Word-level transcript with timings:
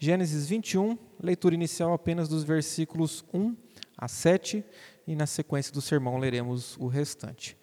Gênesis 0.00 0.46
21, 0.46 0.96
leitura 1.20 1.56
inicial 1.56 1.92
apenas 1.92 2.28
dos 2.28 2.44
versículos 2.44 3.24
1 3.34 3.56
a 3.96 4.06
7, 4.06 4.64
e 5.04 5.16
na 5.16 5.26
sequência 5.26 5.72
do 5.72 5.80
sermão 5.80 6.18
leremos 6.18 6.76
o 6.76 6.86
restante. 6.86 7.58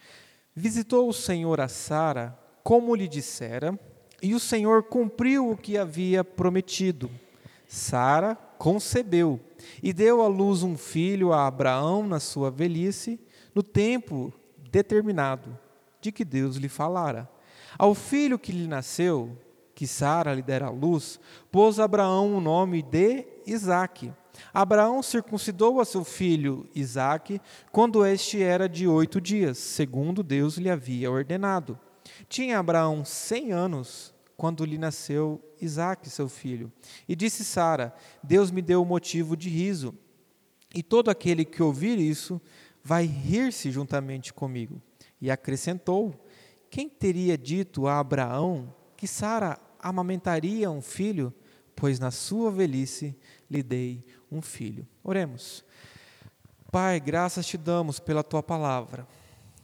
Visitou 0.53 1.07
o 1.07 1.13
Senhor 1.13 1.61
a 1.61 1.69
Sara, 1.69 2.37
como 2.61 2.93
lhe 2.93 3.07
dissera, 3.07 3.79
e 4.21 4.35
o 4.35 4.39
Senhor 4.39 4.83
cumpriu 4.83 5.49
o 5.49 5.55
que 5.55 5.77
havia 5.77 6.25
prometido. 6.25 7.09
Sara 7.69 8.35
concebeu 8.57 9.39
e 9.81 9.93
deu 9.93 10.21
à 10.21 10.27
luz 10.27 10.61
um 10.61 10.77
filho 10.77 11.31
a 11.31 11.47
Abraão 11.47 12.05
na 12.05 12.19
sua 12.19 12.51
velhice, 12.51 13.17
no 13.53 13.63
tempo 13.63 14.33
determinado 14.71 15.57
de 16.01 16.11
que 16.11 16.25
Deus 16.25 16.57
lhe 16.57 16.67
falara. 16.67 17.29
Ao 17.77 17.95
filho 17.95 18.37
que 18.37 18.51
lhe 18.51 18.67
nasceu, 18.67 19.37
que 19.75 19.85
Sara 19.85 20.33
lhe 20.33 20.41
dera 20.41 20.69
luz, 20.69 21.19
pôs 21.51 21.79
Abraão 21.79 22.35
o 22.35 22.41
nome 22.41 22.81
de 22.81 23.27
Isaque. 23.45 24.11
Abraão 24.53 25.03
circuncidou 25.03 25.81
a 25.81 25.85
seu 25.85 26.03
filho 26.03 26.67
Isaque 26.73 27.41
quando 27.71 28.05
este 28.05 28.41
era 28.41 28.67
de 28.69 28.87
oito 28.87 29.19
dias, 29.19 29.57
segundo 29.57 30.23
Deus 30.23 30.57
lhe 30.57 30.69
havia 30.69 31.11
ordenado. 31.11 31.77
Tinha 32.29 32.57
Abraão 32.57 33.03
cem 33.03 33.51
anos 33.51 34.13
quando 34.37 34.65
lhe 34.65 34.77
nasceu 34.77 35.41
Isaque, 35.61 36.09
seu 36.09 36.29
filho. 36.29 36.71
E 37.07 37.15
disse 37.15 37.43
Sara: 37.43 37.93
Deus 38.23 38.51
me 38.51 38.61
deu 38.61 38.83
motivo 38.85 39.35
de 39.35 39.49
riso, 39.49 39.93
e 40.73 40.81
todo 40.81 41.09
aquele 41.09 41.43
que 41.43 41.61
ouvir 41.61 41.99
isso 41.99 42.41
vai 42.83 43.05
rir-se 43.05 43.71
juntamente 43.71 44.33
comigo. 44.33 44.81
E 45.21 45.29
acrescentou: 45.29 46.13
Quem 46.69 46.87
teria 46.87 47.37
dito 47.37 47.87
a 47.87 47.99
Abraão 47.99 48.73
que 48.95 49.07
Sara 49.07 49.59
amamentaria 49.85 50.71
um 50.71 50.81
filho, 50.81 51.31
pois 51.75 51.99
na 51.99 52.09
sua 52.09 52.49
velhice 52.51 53.15
lhe 53.49 53.61
dei 53.61 54.03
um 54.31 54.41
filho. 54.41 54.87
Oremos. 55.03 55.63
Pai, 56.71 56.99
graças 56.99 57.45
te 57.45 57.55
damos 57.55 57.99
pela 57.99 58.23
tua 58.23 58.41
palavra, 58.41 59.07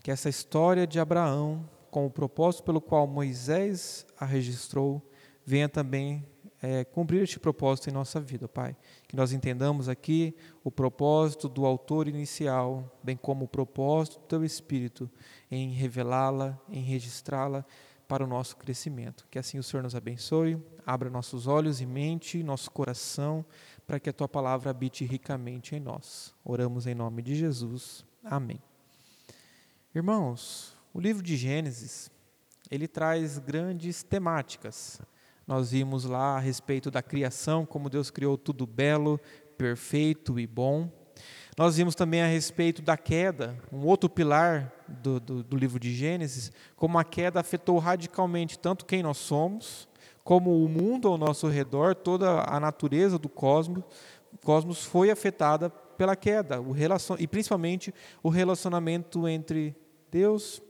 que 0.03 0.11
essa 0.11 0.29
história 0.29 0.85
de 0.85 0.99
Abraão, 0.99 1.67
com 1.89 2.05
o 2.05 2.11
propósito 2.11 2.63
pelo 2.63 2.79
qual 2.79 3.07
Moisés 3.07 4.05
a 4.15 4.23
registrou, 4.23 5.01
venha 5.43 5.67
também 5.67 6.23
é, 6.61 6.83
cumprir 6.83 7.23
este 7.23 7.39
propósito 7.39 7.89
em 7.89 7.93
nossa 7.93 8.19
vida, 8.19 8.47
Pai. 8.47 8.77
Que 9.07 9.15
nós 9.15 9.33
entendamos 9.33 9.89
aqui 9.89 10.35
o 10.63 10.69
propósito 10.69 11.49
do 11.49 11.65
autor 11.65 12.07
inicial, 12.07 12.99
bem 13.03 13.17
como 13.17 13.45
o 13.45 13.47
propósito 13.47 14.19
do 14.19 14.27
teu 14.27 14.45
Espírito 14.45 15.09
em 15.49 15.71
revelá-la, 15.71 16.59
em 16.69 16.83
registrá-la 16.83 17.65
para 18.11 18.25
o 18.25 18.27
nosso 18.27 18.57
crescimento. 18.57 19.25
Que 19.31 19.39
assim 19.39 19.57
o 19.57 19.63
Senhor 19.63 19.81
nos 19.81 19.95
abençoe, 19.95 20.61
abra 20.85 21.09
nossos 21.09 21.47
olhos 21.47 21.79
e 21.79 21.85
mente, 21.85 22.43
nosso 22.43 22.69
coração, 22.69 23.45
para 23.87 24.01
que 24.01 24.09
a 24.09 24.13
tua 24.13 24.27
palavra 24.27 24.69
habite 24.69 25.05
ricamente 25.05 25.77
em 25.77 25.79
nós. 25.79 26.35
Oramos 26.43 26.85
em 26.85 26.93
nome 26.93 27.21
de 27.21 27.35
Jesus. 27.35 28.03
Amém. 28.21 28.61
Irmãos, 29.95 30.75
o 30.93 30.99
livro 30.99 31.23
de 31.23 31.37
Gênesis, 31.37 32.11
ele 32.69 32.85
traz 32.85 33.39
grandes 33.39 34.03
temáticas. 34.03 35.01
Nós 35.47 35.71
vimos 35.71 36.03
lá 36.03 36.35
a 36.35 36.39
respeito 36.39 36.91
da 36.91 37.01
criação, 37.01 37.65
como 37.65 37.89
Deus 37.89 38.11
criou 38.11 38.37
tudo 38.37 38.67
belo, 38.67 39.21
perfeito 39.57 40.37
e 40.37 40.45
bom. 40.45 40.91
Nós 41.57 41.75
vimos 41.75 41.95
também 41.95 42.21
a 42.21 42.27
respeito 42.27 42.81
da 42.81 42.95
queda, 42.95 43.57
um 43.71 43.85
outro 43.85 44.09
pilar 44.09 44.71
do, 44.87 45.19
do, 45.19 45.43
do, 45.43 45.57
livro 45.57 45.79
de 45.79 45.93
Gênesis, 45.93 46.51
como 46.75 46.97
a 46.97 47.03
queda 47.03 47.39
afetou 47.39 47.77
radicalmente 47.77 48.57
tanto 48.57 48.85
quem 48.85 49.03
nós 49.03 49.17
somos, 49.17 49.87
como 50.23 50.63
o 50.63 50.69
mundo 50.69 51.07
ao 51.07 51.17
nosso 51.17 51.47
redor, 51.47 51.93
toda 51.93 52.43
a 52.47 52.59
natureza 52.59 53.19
do 53.19 53.27
cosmos, 53.27 53.83
cosmos 54.43 54.85
foi 54.85 55.11
afetada 55.11 55.69
pela 55.69 56.15
queda, 56.15 56.61
o 56.61 56.71
relacion, 56.71 57.17
e 57.19 57.27
principalmente 57.27 57.93
o 58.23 58.29
relacionamento 58.29 59.27
entre 59.27 59.75
Deus 60.09 60.61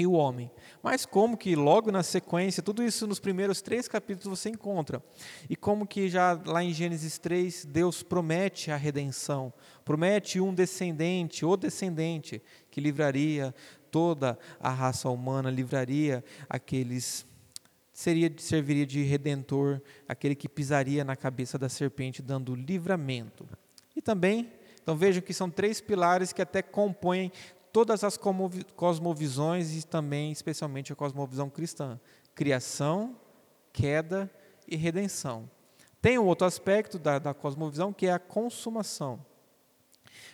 e 0.00 0.06
o 0.06 0.12
homem. 0.12 0.50
Mas 0.82 1.04
como 1.04 1.36
que 1.36 1.54
logo 1.54 1.92
na 1.92 2.02
sequência, 2.02 2.62
tudo 2.62 2.82
isso 2.82 3.06
nos 3.06 3.20
primeiros 3.20 3.60
três 3.60 3.86
capítulos 3.86 4.38
você 4.38 4.48
encontra. 4.48 5.02
E 5.48 5.54
como 5.54 5.86
que 5.86 6.08
já 6.08 6.40
lá 6.46 6.64
em 6.64 6.72
Gênesis 6.72 7.18
3, 7.18 7.66
Deus 7.66 8.02
promete 8.02 8.70
a 8.70 8.76
redenção, 8.76 9.52
promete 9.84 10.40
um 10.40 10.54
descendente, 10.54 11.44
o 11.44 11.56
descendente, 11.56 12.42
que 12.70 12.80
livraria 12.80 13.54
toda 13.90 14.38
a 14.58 14.70
raça 14.70 15.08
humana, 15.08 15.50
livraria 15.50 16.24
aqueles 16.48 17.26
seria 17.92 18.32
serviria 18.38 18.86
de 18.86 19.02
redentor, 19.02 19.82
aquele 20.08 20.34
que 20.34 20.48
pisaria 20.48 21.04
na 21.04 21.14
cabeça 21.14 21.58
da 21.58 21.68
serpente 21.68 22.22
dando 22.22 22.54
livramento. 22.54 23.46
E 23.94 24.00
também, 24.00 24.50
então 24.82 24.96
vejam 24.96 25.20
que 25.20 25.34
são 25.34 25.50
três 25.50 25.82
pilares 25.82 26.32
que 26.32 26.40
até 26.40 26.62
compõem 26.62 27.30
todas 27.72 28.04
as 28.04 28.18
cosmovisões 28.76 29.76
e 29.76 29.86
também, 29.86 30.30
especialmente, 30.32 30.92
a 30.92 30.96
cosmovisão 30.96 31.48
cristã: 31.48 31.98
criação, 32.34 33.16
queda 33.72 34.30
e 34.66 34.76
redenção. 34.76 35.50
Tem 36.00 36.18
um 36.18 36.24
outro 36.24 36.46
aspecto 36.46 36.98
da, 36.98 37.18
da 37.18 37.34
cosmovisão 37.34 37.92
que 37.92 38.06
é 38.06 38.12
a 38.12 38.18
consumação. 38.18 39.24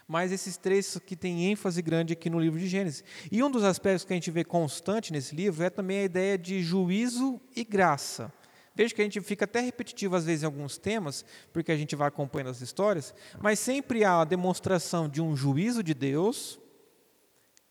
Mas 0.06 0.30
esses 0.30 0.56
três 0.56 0.98
que 1.04 1.16
têm 1.16 1.50
ênfase 1.50 1.82
grande 1.82 2.12
aqui 2.12 2.30
no 2.30 2.38
livro 2.38 2.58
de 2.58 2.68
Gênesis. 2.68 3.02
E 3.30 3.42
um 3.42 3.50
dos 3.50 3.64
aspectos 3.64 4.04
que 4.04 4.12
a 4.12 4.16
gente 4.16 4.30
vê 4.30 4.44
constante 4.44 5.12
nesse 5.12 5.34
livro 5.34 5.64
é 5.64 5.70
também 5.70 6.00
a 6.00 6.04
ideia 6.04 6.38
de 6.38 6.62
juízo 6.62 7.40
e 7.54 7.64
graça. 7.64 8.32
Veja 8.74 8.94
que 8.94 9.00
a 9.00 9.04
gente 9.04 9.20
fica 9.22 9.46
até 9.46 9.60
repetitivo 9.60 10.14
às 10.14 10.24
vezes 10.24 10.42
em 10.42 10.46
alguns 10.46 10.76
temas, 10.76 11.24
porque 11.52 11.72
a 11.72 11.76
gente 11.76 11.96
vai 11.96 12.08
acompanhando 12.08 12.50
as 12.50 12.60
histórias, 12.60 13.14
mas 13.40 13.58
sempre 13.58 14.04
há 14.04 14.20
a 14.20 14.24
demonstração 14.24 15.08
de 15.08 15.20
um 15.20 15.34
juízo 15.34 15.82
de 15.82 15.94
Deus, 15.94 16.60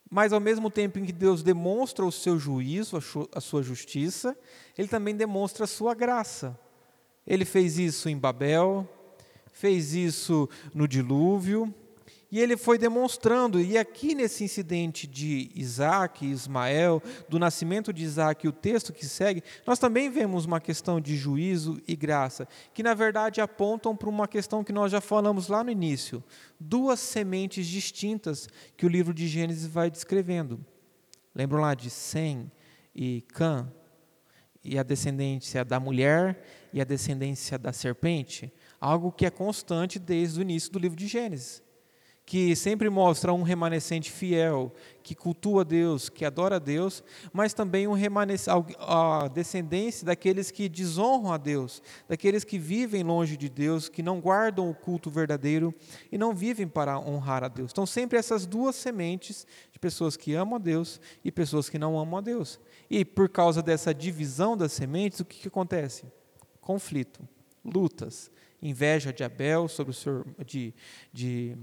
mas 0.10 0.32
ao 0.32 0.40
mesmo 0.40 0.70
tempo 0.70 1.00
em 1.00 1.06
que 1.06 1.12
Deus 1.12 1.42
demonstra 1.42 2.06
o 2.06 2.12
seu 2.12 2.38
juízo, 2.38 2.98
a 3.34 3.42
sua 3.42 3.64
justiça, 3.64 4.38
ele 4.78 4.88
também 4.88 5.16
demonstra 5.16 5.66
a 5.66 5.68
sua 5.68 5.94
graça. 5.94 6.60
Ele 7.26 7.44
fez 7.44 7.80
isso 7.80 8.08
em 8.08 8.18
Babel, 8.18 8.88
fez 9.52 9.94
isso 9.94 10.48
no 10.74 10.88
dilúvio, 10.88 11.74
e 12.36 12.40
ele 12.42 12.58
foi 12.58 12.78
demonstrando, 12.78 13.62
e 13.62 13.78
aqui 13.78 14.14
nesse 14.14 14.44
incidente 14.44 15.08
de 15.08 15.50
Isaac 15.56 16.26
e 16.26 16.32
Ismael, 16.32 17.02
do 17.30 17.40
nascimento 17.40 17.94
de 17.94 18.04
Isaac 18.04 18.46
e 18.46 18.50
o 18.50 18.52
texto 18.52 18.92
que 18.92 19.06
segue, 19.06 19.42
nós 19.66 19.80
também 19.80 20.10
vemos 20.10 20.44
uma 20.44 20.60
questão 20.60 21.00
de 21.00 21.16
juízo 21.16 21.82
e 21.88 21.96
graça, 21.96 22.46
que 22.74 22.84
na 22.84 22.94
verdade 22.94 23.40
apontam 23.40 23.96
para 23.96 24.10
uma 24.10 24.28
questão 24.28 24.66
que 24.66 24.74
nós 24.74 24.92
já 24.92 25.00
falamos 25.00 25.48
lá 25.48 25.64
no 25.64 25.72
início: 25.72 26.22
duas 26.60 27.00
sementes 27.00 27.66
distintas 27.66 28.50
que 28.76 28.86
o 28.86 28.90
livro 28.90 29.14
de 29.14 29.30
Gênesis 29.30 29.66
vai 29.66 29.90
descrevendo. 29.90 30.60
Lembram 31.34 31.62
lá 31.62 31.74
de 31.74 31.90
Sem 31.90 32.52
e 32.94 33.22
Cã? 33.30 33.72
E 34.62 34.78
a 34.78 34.84
descendência 34.84 35.64
da 35.64 35.80
mulher 35.80 36.44
e 36.74 36.82
a 36.82 36.84
descendência 36.84 37.58
da 37.58 37.72
serpente? 37.72 38.52
Algo 38.78 39.10
que 39.10 39.26
é 39.26 39.30
constante 39.30 39.98
desde 39.98 40.40
o 40.40 40.42
início 40.42 40.70
do 40.70 40.80
livro 40.80 40.98
de 40.98 41.08
Gênesis 41.08 41.64
que 42.26 42.56
sempre 42.56 42.90
mostra 42.90 43.32
um 43.32 43.44
remanescente 43.44 44.12
fiel, 44.12 44.74
que 45.04 45.14
cultua 45.14 45.64
Deus, 45.64 46.10
que 46.10 46.26
adora 46.26 46.60
Deus, 46.60 47.04
mas 47.32 47.54
também 47.54 47.88
um 47.88 47.96
a 48.80 49.28
descendência 49.28 50.04
daqueles 50.04 50.50
que 50.50 50.68
desonram 50.68 51.32
a 51.32 51.38
Deus, 51.38 51.84
daqueles 52.08 52.44
que 52.44 52.58
vivem 52.58 53.04
longe 53.04 53.38
de 53.38 53.48
Deus, 53.48 53.88
que 53.88 54.02
não 54.02 54.20
guardam 54.20 54.68
o 54.68 54.74
culto 54.74 55.12
verdadeiro 55.12 55.74
e 56.12 56.18
não 56.18 56.34
vivem 56.34 56.68
para 56.68 57.00
honrar 57.00 57.44
a 57.44 57.48
Deus. 57.48 57.72
Então, 57.72 57.86
sempre 57.86 58.18
essas 58.18 58.48
duas 58.48 58.76
sementes 58.76 59.46
de 59.72 59.78
pessoas 59.78 60.18
que 60.18 60.34
amam 60.34 60.56
a 60.56 60.60
Deus 60.60 61.00
e 61.24 61.32
pessoas 61.32 61.70
que 61.70 61.78
não 61.78 62.00
amam 62.00 62.18
a 62.18 62.22
Deus. 62.22 62.60
E 62.90 63.06
por 63.06 63.30
causa 63.30 63.62
dessa 63.62 63.94
divisão 63.94 64.58
das 64.58 64.72
sementes, 64.72 65.20
o 65.20 65.26
que, 65.26 65.42
que 65.42 65.48
acontece? 65.48 66.06
Conflito, 66.60 67.22
lutas, 67.64 68.32
inveja 68.62 69.14
de 69.14 69.24
Abel 69.24 69.68
sobre 69.68 69.92
o 69.92 69.94
seu, 69.94 70.26
de, 70.44 70.74
de 71.14 71.56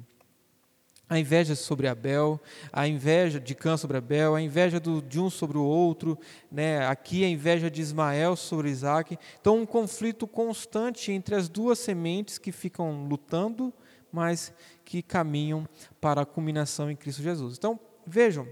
a 1.13 1.19
inveja 1.19 1.55
sobre 1.55 1.87
Abel, 1.87 2.41
a 2.73 2.89
inveja 2.89 3.39
de 3.39 3.55
Cã 3.55 3.77
sobre 3.77 3.99
Abel, 3.99 4.35
a 4.35 4.41
inveja 4.41 4.81
do, 4.81 5.03
de 5.03 5.21
um 5.21 5.29
sobre 5.29 5.59
o 5.59 5.63
outro, 5.63 6.19
né? 6.51 6.87
aqui 6.87 7.23
a 7.23 7.29
inveja 7.29 7.71
de 7.71 7.83
Ismael 7.83 8.35
sobre 8.35 8.71
Isaac. 8.71 9.19
Então, 9.39 9.59
um 9.59 9.67
conflito 9.67 10.27
constante 10.27 11.13
entre 11.13 11.35
as 11.35 11.51
duas 11.51 11.79
sementes 11.79 12.39
que 12.39 12.51
ficam 12.51 13.05
lutando, 13.05 13.75
mas 14.11 14.55
que 14.87 15.03
caminham 15.03 15.69
para 16.01 16.23
a 16.23 16.27
culminação 16.27 16.91
em 16.91 16.97
Cristo 16.97 17.23
Jesus. 17.23 17.59
Então, 17.59 17.79
vejam, 18.07 18.49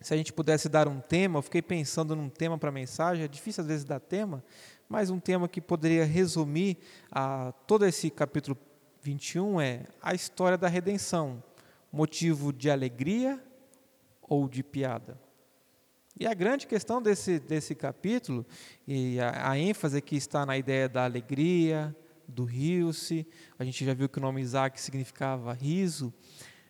se 0.00 0.12
a 0.12 0.16
gente 0.16 0.32
pudesse 0.32 0.68
dar 0.68 0.88
um 0.88 0.98
tema, 0.98 1.38
eu 1.38 1.42
fiquei 1.42 1.62
pensando 1.62 2.16
num 2.16 2.28
tema 2.28 2.58
para 2.58 2.72
mensagem, 2.72 3.24
é 3.24 3.28
difícil 3.28 3.62
às 3.62 3.68
vezes 3.68 3.84
dar 3.84 4.00
tema, 4.00 4.42
mas 4.88 5.08
um 5.08 5.20
tema 5.20 5.48
que 5.48 5.60
poderia 5.60 6.04
resumir 6.04 6.78
a, 7.12 7.52
todo 7.64 7.86
esse 7.86 8.10
capítulo 8.10 8.58
21 9.02 9.60
é 9.60 9.84
a 10.02 10.14
história 10.14 10.58
da 10.58 10.66
redenção 10.66 11.40
motivo 11.96 12.52
de 12.52 12.70
alegria 12.70 13.42
ou 14.22 14.48
de 14.48 14.62
piada? 14.62 15.18
E 16.18 16.26
a 16.26 16.34
grande 16.34 16.66
questão 16.66 17.02
desse, 17.02 17.38
desse 17.38 17.74
capítulo, 17.74 18.46
e 18.86 19.18
a, 19.20 19.50
a 19.50 19.58
ênfase 19.58 20.00
que 20.00 20.16
está 20.16 20.46
na 20.46 20.56
ideia 20.56 20.88
da 20.88 21.04
alegria, 21.04 21.94
do 22.26 22.44
rio-se. 22.44 23.26
A 23.58 23.64
gente 23.64 23.84
já 23.84 23.94
viu 23.94 24.08
que 24.08 24.18
o 24.18 24.22
nome 24.22 24.40
Isaac 24.40 24.80
significava 24.80 25.52
riso. 25.52 26.12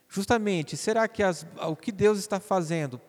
Justamente, 0.08 0.76
será 0.76 1.08
que 1.08 1.22
as, 1.22 1.46
o 1.68 1.76
que 1.76 1.90
Deus 1.90 2.18
está 2.18 2.38
fazendo 2.38 3.00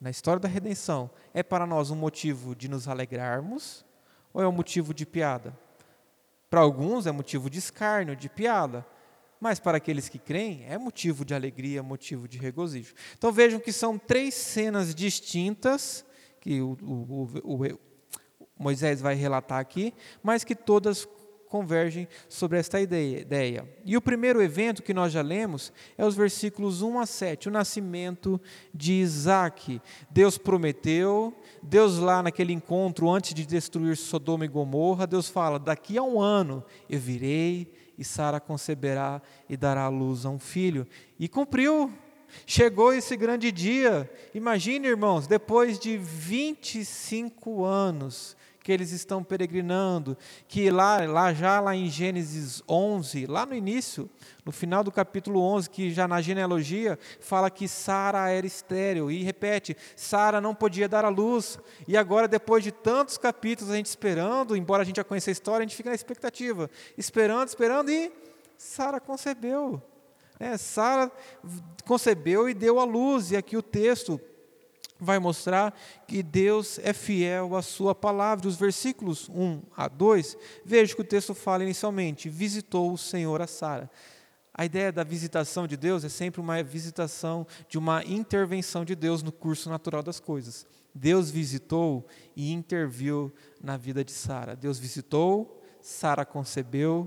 na 0.00 0.10
história 0.10 0.40
da 0.40 0.48
redenção 0.48 1.10
é 1.34 1.42
para 1.42 1.66
nós 1.66 1.90
um 1.90 1.96
motivo 1.96 2.54
de 2.54 2.68
nos 2.68 2.88
alegrarmos 2.88 3.84
ou 4.32 4.42
é 4.42 4.48
um 4.48 4.52
motivo 4.52 4.94
de 4.94 5.04
piada? 5.04 5.58
Para 6.48 6.60
alguns 6.60 7.06
é 7.06 7.12
motivo 7.12 7.50
de 7.50 7.58
escárnio, 7.58 8.14
de 8.14 8.28
piada, 8.28 8.86
mas 9.46 9.60
para 9.60 9.76
aqueles 9.76 10.08
que 10.08 10.18
creem 10.18 10.64
é 10.68 10.76
motivo 10.76 11.24
de 11.24 11.32
alegria, 11.32 11.80
motivo 11.80 12.26
de 12.26 12.36
regozijo. 12.36 12.94
Então 13.16 13.30
vejam 13.30 13.60
que 13.60 13.70
são 13.70 13.96
três 13.96 14.34
cenas 14.34 14.92
distintas 14.92 16.04
que 16.40 16.60
o, 16.60 16.76
o, 16.82 17.28
o, 17.44 17.78
Moisés 18.58 19.00
vai 19.00 19.14
relatar 19.14 19.60
aqui, 19.60 19.94
mas 20.20 20.42
que 20.42 20.56
todas 20.56 21.06
convergem 21.48 22.08
sobre 22.28 22.58
esta 22.58 22.80
ideia. 22.80 23.64
E 23.84 23.96
o 23.96 24.02
primeiro 24.02 24.42
evento 24.42 24.82
que 24.82 24.92
nós 24.92 25.12
já 25.12 25.22
lemos 25.22 25.72
é 25.96 26.04
os 26.04 26.16
versículos 26.16 26.82
1 26.82 26.98
a 26.98 27.06
7, 27.06 27.48
o 27.48 27.52
nascimento 27.52 28.40
de 28.74 28.94
Isaac. 28.94 29.80
Deus 30.10 30.36
prometeu, 30.36 31.32
Deus 31.62 31.98
lá 31.98 32.20
naquele 32.20 32.52
encontro 32.52 33.08
antes 33.08 33.32
de 33.32 33.46
destruir 33.46 33.96
Sodoma 33.96 34.44
e 34.44 34.48
Gomorra, 34.48 35.06
Deus 35.06 35.28
fala: 35.28 35.56
daqui 35.56 35.96
a 35.96 36.02
um 36.02 36.20
ano 36.20 36.64
eu 36.90 36.98
virei 36.98 37.85
e 37.98 38.04
Sara 38.04 38.40
conceberá 38.40 39.20
e 39.48 39.56
dará 39.56 39.84
à 39.84 39.88
luz 39.88 40.24
a 40.24 40.30
um 40.30 40.38
filho. 40.38 40.86
E 41.18 41.28
cumpriu. 41.28 41.92
Chegou 42.44 42.92
esse 42.92 43.16
grande 43.16 43.52
dia. 43.52 44.10
Imagine, 44.34 44.88
irmãos, 44.88 45.26
depois 45.26 45.78
de 45.78 45.96
25 45.96 47.64
anos, 47.64 48.36
que 48.66 48.72
eles 48.72 48.90
estão 48.90 49.22
peregrinando, 49.22 50.18
que 50.48 50.72
lá, 50.72 50.96
lá 51.06 51.32
já 51.32 51.60
lá 51.60 51.76
em 51.76 51.88
Gênesis 51.88 52.60
11, 52.68 53.24
lá 53.26 53.46
no 53.46 53.54
início, 53.54 54.10
no 54.44 54.50
final 54.50 54.82
do 54.82 54.90
capítulo 54.90 55.40
11, 55.40 55.70
que 55.70 55.92
já 55.92 56.08
na 56.08 56.20
genealogia 56.20 56.98
fala 57.20 57.48
que 57.48 57.68
Sara 57.68 58.28
era 58.28 58.44
estéril 58.44 59.08
e 59.08 59.22
repete, 59.22 59.76
Sara 59.94 60.40
não 60.40 60.52
podia 60.52 60.88
dar 60.88 61.04
à 61.04 61.08
luz. 61.08 61.60
E 61.86 61.96
agora 61.96 62.26
depois 62.26 62.64
de 62.64 62.72
tantos 62.72 63.16
capítulos 63.16 63.72
a 63.72 63.76
gente 63.76 63.86
esperando, 63.86 64.56
embora 64.56 64.82
a 64.82 64.84
gente 64.84 64.96
já 64.96 65.04
conheça 65.04 65.30
a 65.30 65.32
história, 65.32 65.64
a 65.64 65.68
gente 65.68 65.76
fica 65.76 65.90
na 65.90 65.94
expectativa, 65.94 66.68
esperando, 66.98 67.46
esperando 67.46 67.88
e 67.88 68.12
Sara 68.58 68.98
concebeu. 68.98 69.80
É, 70.40 70.56
Sara 70.56 71.08
concebeu 71.84 72.48
e 72.48 72.52
deu 72.52 72.80
à 72.80 72.84
luz, 72.84 73.30
e 73.30 73.36
aqui 73.36 73.56
o 73.56 73.62
texto 73.62 74.20
vai 74.98 75.18
mostrar 75.18 75.74
que 76.06 76.22
Deus 76.22 76.78
é 76.82 76.92
fiel 76.92 77.56
à 77.56 77.62
sua 77.62 77.94
palavra. 77.94 78.48
Os 78.48 78.56
versículos 78.56 79.28
1 79.28 79.62
a 79.76 79.88
2, 79.88 80.36
veja 80.64 80.94
que 80.94 81.00
o 81.00 81.04
texto 81.04 81.34
fala 81.34 81.62
inicialmente: 81.62 82.28
visitou 82.28 82.92
o 82.92 82.98
Senhor 82.98 83.40
a 83.42 83.46
Sara. 83.46 83.90
A 84.58 84.64
ideia 84.64 84.90
da 84.90 85.04
visitação 85.04 85.66
de 85.66 85.76
Deus 85.76 86.02
é 86.02 86.08
sempre 86.08 86.40
uma 86.40 86.62
visitação 86.62 87.46
de 87.68 87.76
uma 87.76 88.02
intervenção 88.04 88.86
de 88.86 88.94
Deus 88.94 89.22
no 89.22 89.30
curso 89.30 89.68
natural 89.68 90.02
das 90.02 90.18
coisas. 90.18 90.66
Deus 90.94 91.30
visitou 91.30 92.06
e 92.34 92.50
interviu 92.52 93.30
na 93.62 93.76
vida 93.76 94.02
de 94.02 94.12
Sara. 94.12 94.56
Deus 94.56 94.78
visitou, 94.78 95.62
Sara 95.78 96.24
concebeu 96.24 97.06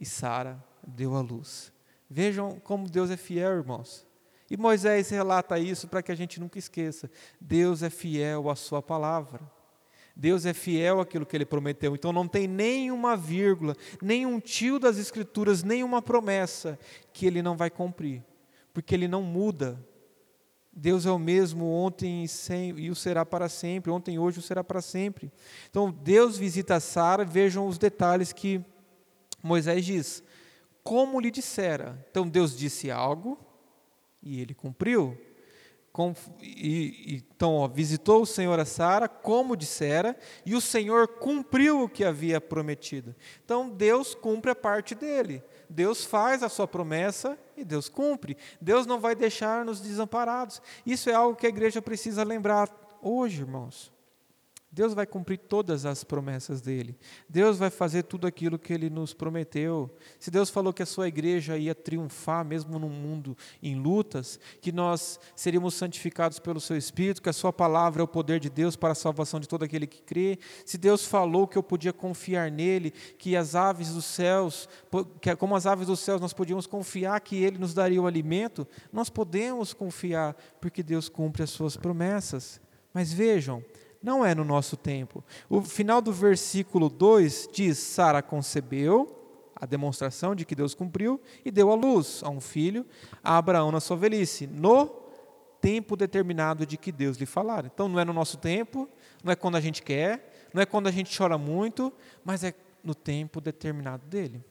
e 0.00 0.04
Sara 0.04 0.62
deu 0.84 1.14
à 1.14 1.20
luz. 1.20 1.72
Vejam 2.10 2.58
como 2.58 2.90
Deus 2.90 3.10
é 3.10 3.16
fiel, 3.16 3.52
irmãos. 3.52 4.07
E 4.50 4.56
Moisés 4.56 5.10
relata 5.10 5.58
isso 5.58 5.88
para 5.88 6.02
que 6.02 6.10
a 6.10 6.14
gente 6.14 6.40
nunca 6.40 6.58
esqueça. 6.58 7.10
Deus 7.40 7.82
é 7.82 7.90
fiel 7.90 8.48
à 8.48 8.56
sua 8.56 8.80
palavra. 8.80 9.40
Deus 10.16 10.44
é 10.44 10.52
fiel 10.52 11.00
àquilo 11.00 11.24
que 11.24 11.36
ele 11.36 11.46
prometeu. 11.46 11.94
Então 11.94 12.12
não 12.12 12.26
tem 12.26 12.48
nenhuma 12.48 13.16
vírgula, 13.16 13.76
nenhum 14.02 14.40
tio 14.40 14.78
das 14.78 14.98
escrituras, 14.98 15.62
nenhuma 15.62 16.02
promessa 16.02 16.76
que 17.12 17.24
ele 17.24 17.40
não 17.40 17.56
vai 17.56 17.70
cumprir, 17.70 18.24
porque 18.74 18.94
ele 18.94 19.06
não 19.06 19.22
muda. 19.22 19.78
Deus 20.72 21.06
é 21.06 21.10
o 21.10 21.18
mesmo 21.20 21.66
ontem 21.70 22.24
e, 22.24 22.28
sempre, 22.28 22.84
e 22.84 22.90
o 22.90 22.96
será 22.96 23.24
para 23.24 23.48
sempre, 23.48 23.92
ontem 23.92 24.16
e 24.16 24.18
hoje 24.18 24.40
o 24.40 24.42
será 24.42 24.64
para 24.64 24.82
sempre. 24.82 25.30
Então 25.70 25.90
Deus 25.90 26.36
visita 26.36 26.80
Sara, 26.80 27.24
vejam 27.24 27.68
os 27.68 27.78
detalhes 27.78 28.32
que 28.32 28.60
Moisés 29.40 29.84
diz. 29.84 30.22
Como 30.82 31.20
lhe 31.20 31.30
dissera. 31.30 32.04
Então 32.10 32.28
Deus 32.28 32.56
disse 32.56 32.90
algo, 32.90 33.38
e 34.22 34.40
ele 34.40 34.54
cumpriu. 34.54 35.16
E, 36.40 37.24
então, 37.32 37.54
ó, 37.56 37.66
visitou 37.66 38.22
o 38.22 38.26
Senhor 38.26 38.58
a 38.60 38.64
Sara, 38.64 39.08
como 39.08 39.56
dissera, 39.56 40.16
e 40.46 40.54
o 40.54 40.60
Senhor 40.60 41.08
cumpriu 41.08 41.82
o 41.82 41.88
que 41.88 42.04
havia 42.04 42.40
prometido. 42.40 43.14
Então, 43.44 43.68
Deus 43.68 44.14
cumpre 44.14 44.50
a 44.50 44.54
parte 44.54 44.94
dele. 44.94 45.42
Deus 45.68 46.04
faz 46.04 46.42
a 46.42 46.48
sua 46.48 46.68
promessa 46.68 47.36
e 47.56 47.64
Deus 47.64 47.88
cumpre. 47.88 48.36
Deus 48.60 48.86
não 48.86 49.00
vai 49.00 49.16
deixar-nos 49.16 49.80
desamparados. 49.80 50.62
Isso 50.86 51.10
é 51.10 51.14
algo 51.14 51.36
que 51.36 51.46
a 51.46 51.50
igreja 51.50 51.82
precisa 51.82 52.22
lembrar 52.22 52.70
hoje, 53.02 53.40
irmãos. 53.40 53.92
Deus 54.70 54.92
vai 54.92 55.06
cumprir 55.06 55.38
todas 55.38 55.86
as 55.86 56.04
promessas 56.04 56.60
dele. 56.60 56.98
Deus 57.26 57.56
vai 57.56 57.70
fazer 57.70 58.02
tudo 58.02 58.26
aquilo 58.26 58.58
que 58.58 58.72
ele 58.72 58.90
nos 58.90 59.14
prometeu. 59.14 59.90
Se 60.20 60.30
Deus 60.30 60.50
falou 60.50 60.74
que 60.74 60.82
a 60.82 60.86
sua 60.86 61.08
igreja 61.08 61.56
ia 61.56 61.74
triunfar 61.74 62.44
mesmo 62.44 62.78
num 62.78 62.90
mundo 62.90 63.34
em 63.62 63.76
lutas, 63.76 64.38
que 64.60 64.70
nós 64.70 65.18
seríamos 65.34 65.72
santificados 65.72 66.38
pelo 66.38 66.60
seu 66.60 66.76
espírito, 66.76 67.22
que 67.22 67.30
a 67.30 67.32
sua 67.32 67.50
palavra 67.50 68.02
é 68.02 68.04
o 68.04 68.08
poder 68.08 68.38
de 68.38 68.50
Deus 68.50 68.76
para 68.76 68.92
a 68.92 68.94
salvação 68.94 69.40
de 69.40 69.48
todo 69.48 69.64
aquele 69.64 69.86
que 69.86 70.02
crê. 70.02 70.38
Se 70.66 70.76
Deus 70.76 71.06
falou 71.06 71.48
que 71.48 71.56
eu 71.56 71.62
podia 71.62 71.92
confiar 71.92 72.50
nele, 72.50 72.90
que 72.90 73.36
as 73.36 73.54
aves 73.54 73.94
dos 73.94 74.04
céus, 74.04 74.68
que 75.18 75.34
como 75.36 75.56
as 75.56 75.64
aves 75.64 75.86
dos 75.86 76.00
céus 76.00 76.20
nós 76.20 76.34
podíamos 76.34 76.66
confiar 76.66 77.18
que 77.20 77.42
ele 77.42 77.56
nos 77.56 77.72
daria 77.72 78.02
o 78.02 78.06
alimento, 78.06 78.68
nós 78.92 79.08
podemos 79.08 79.72
confiar 79.72 80.36
porque 80.60 80.82
Deus 80.82 81.08
cumpre 81.08 81.42
as 81.42 81.50
suas 81.50 81.74
promessas. 81.74 82.60
Mas 82.92 83.12
vejam, 83.12 83.62
não 84.02 84.24
é 84.24 84.34
no 84.34 84.44
nosso 84.44 84.76
tempo. 84.76 85.24
O 85.48 85.60
final 85.60 86.00
do 86.00 86.12
versículo 86.12 86.88
2 86.88 87.48
diz: 87.52 87.78
Sara 87.78 88.22
concebeu, 88.22 89.14
a 89.54 89.66
demonstração 89.66 90.34
de 90.34 90.44
que 90.44 90.54
Deus 90.54 90.74
cumpriu, 90.74 91.20
e 91.44 91.50
deu 91.50 91.70
à 91.70 91.74
luz 91.74 92.22
a 92.24 92.30
um 92.30 92.40
filho, 92.40 92.86
a 93.22 93.36
Abraão 93.36 93.72
na 93.72 93.80
sua 93.80 93.96
velhice, 93.96 94.46
no 94.46 94.86
tempo 95.60 95.96
determinado 95.96 96.64
de 96.64 96.76
que 96.76 96.92
Deus 96.92 97.16
lhe 97.16 97.26
falar. 97.26 97.64
Então 97.66 97.88
não 97.88 97.98
é 97.98 98.04
no 98.04 98.12
nosso 98.12 98.38
tempo, 98.38 98.88
não 99.22 99.32
é 99.32 99.36
quando 99.36 99.56
a 99.56 99.60
gente 99.60 99.82
quer, 99.82 100.48
não 100.54 100.62
é 100.62 100.66
quando 100.66 100.86
a 100.86 100.92
gente 100.92 101.16
chora 101.16 101.36
muito, 101.36 101.92
mas 102.24 102.44
é 102.44 102.54
no 102.82 102.94
tempo 102.94 103.40
determinado 103.40 104.06
dele. 104.06 104.44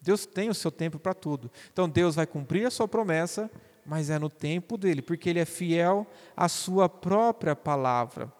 Deus 0.00 0.26
tem 0.26 0.48
o 0.48 0.54
seu 0.54 0.70
tempo 0.70 0.98
para 0.98 1.14
tudo. 1.14 1.50
Então 1.72 1.88
Deus 1.88 2.14
vai 2.14 2.26
cumprir 2.26 2.66
a 2.66 2.70
sua 2.70 2.88
promessa, 2.88 3.50
mas 3.84 4.10
é 4.10 4.18
no 4.18 4.28
tempo 4.28 4.76
dele, 4.76 5.02
porque 5.02 5.28
ele 5.28 5.40
é 5.40 5.44
fiel 5.44 6.06
à 6.36 6.48
sua 6.48 6.88
própria 6.88 7.54
palavra. 7.54 8.32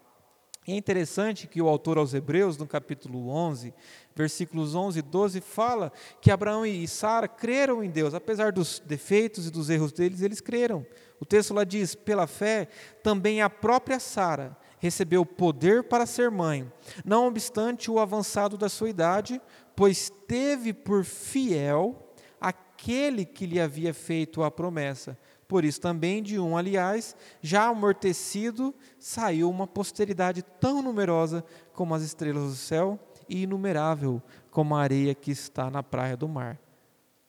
É 0.67 0.77
interessante 0.77 1.49
que 1.49 1.61
o 1.61 1.69
autor 1.69 1.99
aos 1.99 2.15
Hebreus, 2.15 2.57
no 2.57 2.69
capítulo 2.69 3.29
11, 3.29 3.75
versículos 4.15 4.77
11 4.77 5.01
e 5.01 5.03
12, 5.03 5.41
fala 5.41 5.93
que 6.21 6.31
Abraão 6.31 6.65
e 6.65 6.87
Sara 6.87 7.27
creram 7.27 7.83
em 7.83 7.91
Deus, 7.91 8.15
apesar 8.15 8.53
dos 8.53 8.79
defeitos 8.79 9.49
e 9.49 9.51
dos 9.51 9.69
erros 9.69 9.91
deles, 9.91 10.23
eles 10.23 10.41
creram. 10.41 10.87
O 11.19 11.25
texto 11.25 11.53
lá 11.53 11.65
diz: 11.65 11.97
pela 11.97 12.29
fé, 12.29 12.69
também 13.03 13.43
a 13.43 13.51
própria 13.51 13.99
Sara 13.99 14.57
recebeu 14.79 15.27
poder 15.27 15.83
para 15.83 16.07
ser 16.07 16.31
mãe, 16.31 16.71
não 17.05 17.27
obstante 17.27 17.91
o 17.91 17.99
avançado 17.99 18.57
da 18.57 18.69
sua 18.69 18.89
idade, 18.89 19.41
pois 19.75 20.13
teve 20.29 20.73
por 20.73 21.05
fiel 21.05 22.15
aquele 22.41 23.25
que 23.25 23.47
lhe 23.47 23.61
havia 23.61 23.93
feito 23.93 24.45
a 24.45 24.51
promessa. 24.51 25.19
Por 25.53 25.67
isso 25.67 25.83
também 25.83 26.23
de 26.23 26.39
um, 26.39 26.57
aliás, 26.57 27.15
já 27.43 27.65
amortecido, 27.67 28.75
saiu 28.99 29.51
uma 29.51 29.67
posteridade 29.67 30.41
tão 30.41 30.81
numerosa 30.81 31.45
como 31.75 31.95
as 31.95 32.01
estrelas 32.03 32.45
do 32.45 32.57
céu 32.57 32.99
e 33.29 33.43
inumerável 33.43 34.23
como 34.51 34.75
a 34.75 34.81
areia 34.81 35.15
que 35.15 35.31
está 35.31 35.71
na 35.71 35.83
praia 35.83 36.17
do 36.17 36.27
mar. 36.27 36.59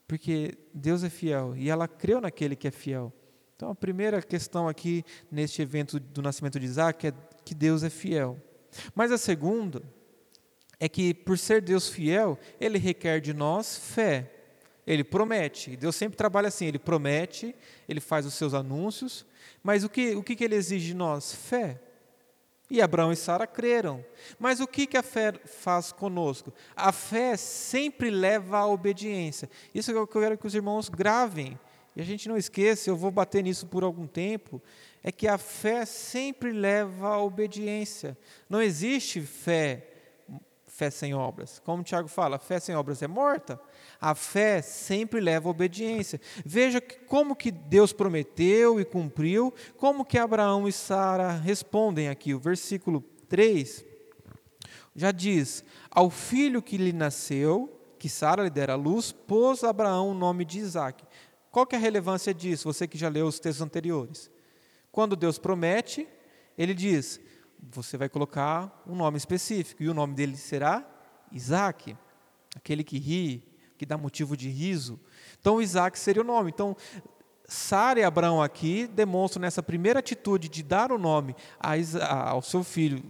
Porque 0.07 0.57
Deus 0.73 1.03
é 1.03 1.09
fiel 1.09 1.53
e 1.57 1.69
ela 1.69 1.85
creu 1.85 2.21
naquele 2.21 2.55
que 2.55 2.65
é 2.65 2.71
fiel. 2.71 3.11
Então 3.57 3.71
a 3.71 3.75
primeira 3.75 4.21
questão 4.21 4.69
aqui 4.69 5.03
neste 5.29 5.61
evento 5.61 5.99
do 5.99 6.21
nascimento 6.21 6.57
de 6.57 6.65
Isaac 6.65 7.07
é 7.07 7.13
que 7.43 7.53
Deus 7.53 7.83
é 7.83 7.89
fiel. 7.89 8.41
Mas 8.95 9.11
a 9.11 9.17
segunda 9.17 9.83
é 10.79 10.87
que 10.87 11.13
por 11.13 11.37
ser 11.37 11.61
Deus 11.61 11.89
fiel, 11.89 12.39
ele 12.57 12.77
requer 12.77 13.19
de 13.19 13.33
nós 13.33 13.77
fé. 13.77 14.42
Ele 14.85 15.03
promete, 15.03 15.77
Deus 15.77 15.95
sempre 15.95 16.17
trabalha 16.17 16.49
assim, 16.49 16.65
ele 16.65 16.79
promete, 16.79 17.55
ele 17.87 18.01
faz 18.01 18.25
os 18.25 18.33
seus 18.33 18.53
anúncios, 18.53 19.25
mas 19.61 19.83
o 19.83 19.89
que, 19.89 20.15
o 20.15 20.21
que, 20.21 20.43
ele 20.43 20.55
exige 20.55 20.87
de 20.87 20.93
nós? 20.93 21.33
Fé. 21.33 21.79
E 22.69 22.81
Abraão 22.81 23.11
e 23.11 23.15
Sara 23.15 23.47
creram. 23.47 24.03
Mas 24.37 24.59
o 24.59 24.67
que, 24.67 24.85
que 24.85 24.97
a 24.97 25.03
fé 25.03 25.33
faz 25.45 25.91
conosco? 25.91 26.53
A 26.75 26.91
fé 26.91 27.37
sempre 27.37 28.09
leva 28.09 28.57
à 28.57 28.67
obediência. 28.67 29.49
Isso 29.73 29.91
é 29.91 29.93
o 29.93 30.07
que 30.07 30.17
eu 30.17 30.21
quero 30.21 30.37
que 30.37 30.47
os 30.47 30.55
irmãos 30.55 30.89
gravem. 30.89 31.57
E 31.95 32.01
a 32.01 32.03
gente 32.03 32.27
não 32.27 32.35
esqueça, 32.35 32.89
eu 32.89 32.97
vou 32.97 33.11
bater 33.11 33.43
nisso 33.43 33.67
por 33.67 33.83
algum 33.83 34.07
tempo, 34.07 34.61
é 35.03 35.11
que 35.11 35.27
a 35.27 35.37
fé 35.37 35.85
sempre 35.85 36.51
leva 36.51 37.09
à 37.09 37.21
obediência. 37.21 38.17
Não 38.49 38.61
existe 38.61 39.21
fé 39.21 39.92
fé 40.73 40.89
sem 40.89 41.13
obras? 41.13 41.61
Como 41.63 41.83
Tiago 41.83 42.07
fala, 42.07 42.39
fé 42.39 42.59
sem 42.59 42.75
obras 42.75 43.01
é 43.03 43.07
morta. 43.07 43.61
A 44.01 44.15
fé 44.15 44.59
sempre 44.59 45.21
leva 45.21 45.47
à 45.47 45.51
obediência. 45.51 46.19
Veja 46.43 46.81
como 46.81 47.35
que 47.35 47.51
Deus 47.51 47.93
prometeu 47.93 48.79
e 48.79 48.85
cumpriu, 48.85 49.53
como 49.77 50.03
que 50.03 50.17
Abraão 50.17 50.67
e 50.67 50.71
Sara 50.71 51.31
respondem 51.31 52.09
aqui. 52.09 52.33
O 52.33 52.39
versículo 52.39 53.01
3 53.29 53.85
já 54.95 55.11
diz: 55.11 55.63
Ao 55.91 56.09
filho 56.09 56.61
que 56.61 56.75
lhe 56.75 56.91
nasceu, 56.91 57.79
que 57.99 58.09
Sara 58.09 58.43
lhe 58.43 58.49
dera 58.49 58.73
a 58.73 58.75
luz, 58.77 59.11
pôs 59.11 59.63
Abraão 59.63 60.09
o 60.09 60.15
nome 60.15 60.43
de 60.43 60.57
Isaac. 60.57 61.05
Qual 61.51 61.67
que 61.67 61.75
é 61.75 61.77
a 61.77 61.81
relevância 61.81 62.33
disso, 62.33 62.73
você 62.73 62.87
que 62.87 62.97
já 62.97 63.09
leu 63.09 63.27
os 63.27 63.39
textos 63.39 63.61
anteriores? 63.61 64.31
Quando 64.91 65.15
Deus 65.15 65.37
promete, 65.37 66.07
ele 66.57 66.73
diz: 66.73 67.21
você 67.71 67.97
vai 67.97 68.09
colocar 68.09 68.83
um 68.87 68.95
nome 68.95 69.17
específico, 69.17 69.83
e 69.83 69.89
o 69.89 69.93
nome 69.93 70.13
dele 70.13 70.35
será 70.35 70.85
Isaac, 71.31 71.95
aquele 72.55 72.83
que 72.83 72.97
ri, 72.97 73.43
que 73.77 73.85
dá 73.85 73.97
motivo 73.97 74.37
de 74.37 74.49
riso. 74.49 74.99
Então, 75.39 75.61
Isaac 75.61 75.97
seria 75.97 76.21
o 76.21 76.25
nome. 76.25 76.51
Então, 76.51 76.75
Sara 77.45 77.99
e 77.99 78.03
Abraão 78.03 78.41
aqui 78.41 78.87
demonstram 78.87 79.41
nessa 79.41 79.61
primeira 79.61 79.99
atitude 79.99 80.49
de 80.49 80.63
dar 80.63 80.91
o 80.91 80.97
nome 80.97 81.35
ao 81.59 82.41
seu 82.41 82.63
filho 82.63 83.03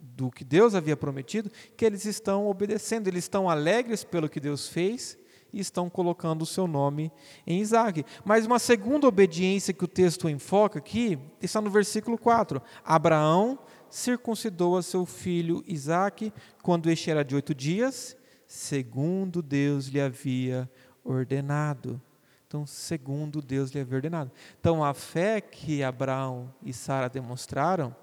do 0.00 0.30
que 0.30 0.44
Deus 0.44 0.74
havia 0.74 0.96
prometido, 0.96 1.50
que 1.76 1.84
eles 1.84 2.04
estão 2.04 2.46
obedecendo, 2.48 3.06
eles 3.06 3.24
estão 3.24 3.48
alegres 3.48 4.02
pelo 4.02 4.28
que 4.28 4.40
Deus 4.40 4.68
fez 4.68 5.16
e 5.52 5.60
estão 5.60 5.88
colocando 5.88 6.42
o 6.42 6.46
seu 6.46 6.66
nome 6.66 7.12
em 7.46 7.60
Isaac. 7.60 8.04
Mas 8.24 8.44
uma 8.44 8.58
segunda 8.58 9.06
obediência 9.06 9.72
que 9.72 9.84
o 9.84 9.88
texto 9.88 10.28
enfoca 10.28 10.78
aqui 10.78 11.18
está 11.40 11.60
no 11.60 11.70
versículo 11.70 12.18
4. 12.18 12.60
Abraão 12.84 13.58
circuncidou 13.90 14.76
a 14.76 14.82
seu 14.82 15.04
filho 15.06 15.62
Isaac 15.66 16.32
quando 16.62 16.90
este 16.90 17.10
era 17.10 17.24
de 17.24 17.34
oito 17.34 17.54
dias, 17.54 18.16
segundo 18.46 19.42
Deus 19.42 19.86
lhe 19.86 20.00
havia 20.00 20.70
ordenado. 21.04 22.00
Então, 22.46 22.66
segundo 22.66 23.42
Deus 23.42 23.70
lhe 23.70 23.80
havia 23.80 23.96
ordenado. 23.96 24.30
Então, 24.58 24.82
a 24.82 24.94
fé 24.94 25.40
que 25.40 25.82
Abraão 25.82 26.52
e 26.62 26.72
Sara 26.72 27.08
demonstraram, 27.08 27.94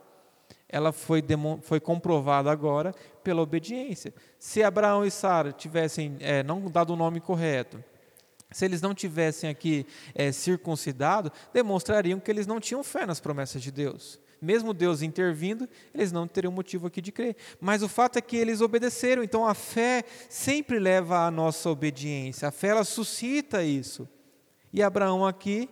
ela 0.69 0.91
foi, 0.91 1.23
foi 1.61 1.79
comprovada 1.79 2.51
agora 2.51 2.93
pela 3.23 3.41
obediência. 3.41 4.13
Se 4.37 4.61
Abraão 4.61 5.03
e 5.03 5.09
Sara 5.09 5.51
tivessem 5.51 6.17
é, 6.19 6.43
não 6.43 6.69
dado 6.69 6.93
o 6.93 6.95
nome 6.95 7.19
correto, 7.19 7.83
se 8.51 8.65
eles 8.65 8.81
não 8.81 8.93
tivessem 8.93 9.49
aqui 9.49 9.85
é, 10.13 10.31
circuncidado, 10.31 11.31
demonstrariam 11.51 12.19
que 12.19 12.29
eles 12.29 12.45
não 12.45 12.59
tinham 12.59 12.83
fé 12.83 13.05
nas 13.05 13.19
promessas 13.19 13.61
de 13.61 13.71
Deus 13.71 14.19
mesmo 14.41 14.73
Deus 14.73 15.01
intervindo, 15.01 15.67
eles 15.93 16.11
não 16.11 16.27
teriam 16.27 16.51
motivo 16.51 16.87
aqui 16.87 17.01
de 17.01 17.11
crer. 17.11 17.35
Mas 17.59 17.81
o 17.83 17.89
fato 17.89 18.17
é 18.17 18.21
que 18.21 18.37
eles 18.37 18.61
obedeceram, 18.61 19.23
então 19.23 19.45
a 19.45 19.53
fé 19.53 20.03
sempre 20.29 20.79
leva 20.79 21.25
à 21.25 21.31
nossa 21.31 21.69
obediência, 21.69 22.47
a 22.47 22.51
fé 22.51 22.69
ela 22.69 22.83
suscita 22.83 23.63
isso. 23.63 24.07
E 24.71 24.83
Abraão 24.83 25.25
aqui 25.25 25.69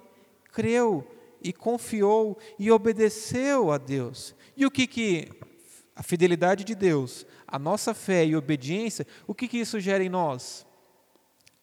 creu 0.51 1.05
e 1.41 1.51
confiou 1.51 2.37
e 2.57 2.71
obedeceu 2.71 3.71
a 3.71 3.77
Deus. 3.77 4.33
E 4.55 4.65
o 4.65 4.71
que 4.71 4.87
que 4.87 5.29
a 5.95 6.01
fidelidade 6.01 6.63
de 6.63 6.73
Deus, 6.73 7.25
a 7.47 7.59
nossa 7.59 7.93
fé 7.93 8.25
e 8.25 8.35
obediência, 8.35 9.05
o 9.27 9.35
que 9.35 9.47
que 9.47 9.57
isso 9.57 9.79
gera 9.79 10.03
em 10.03 10.09
nós? 10.09 10.65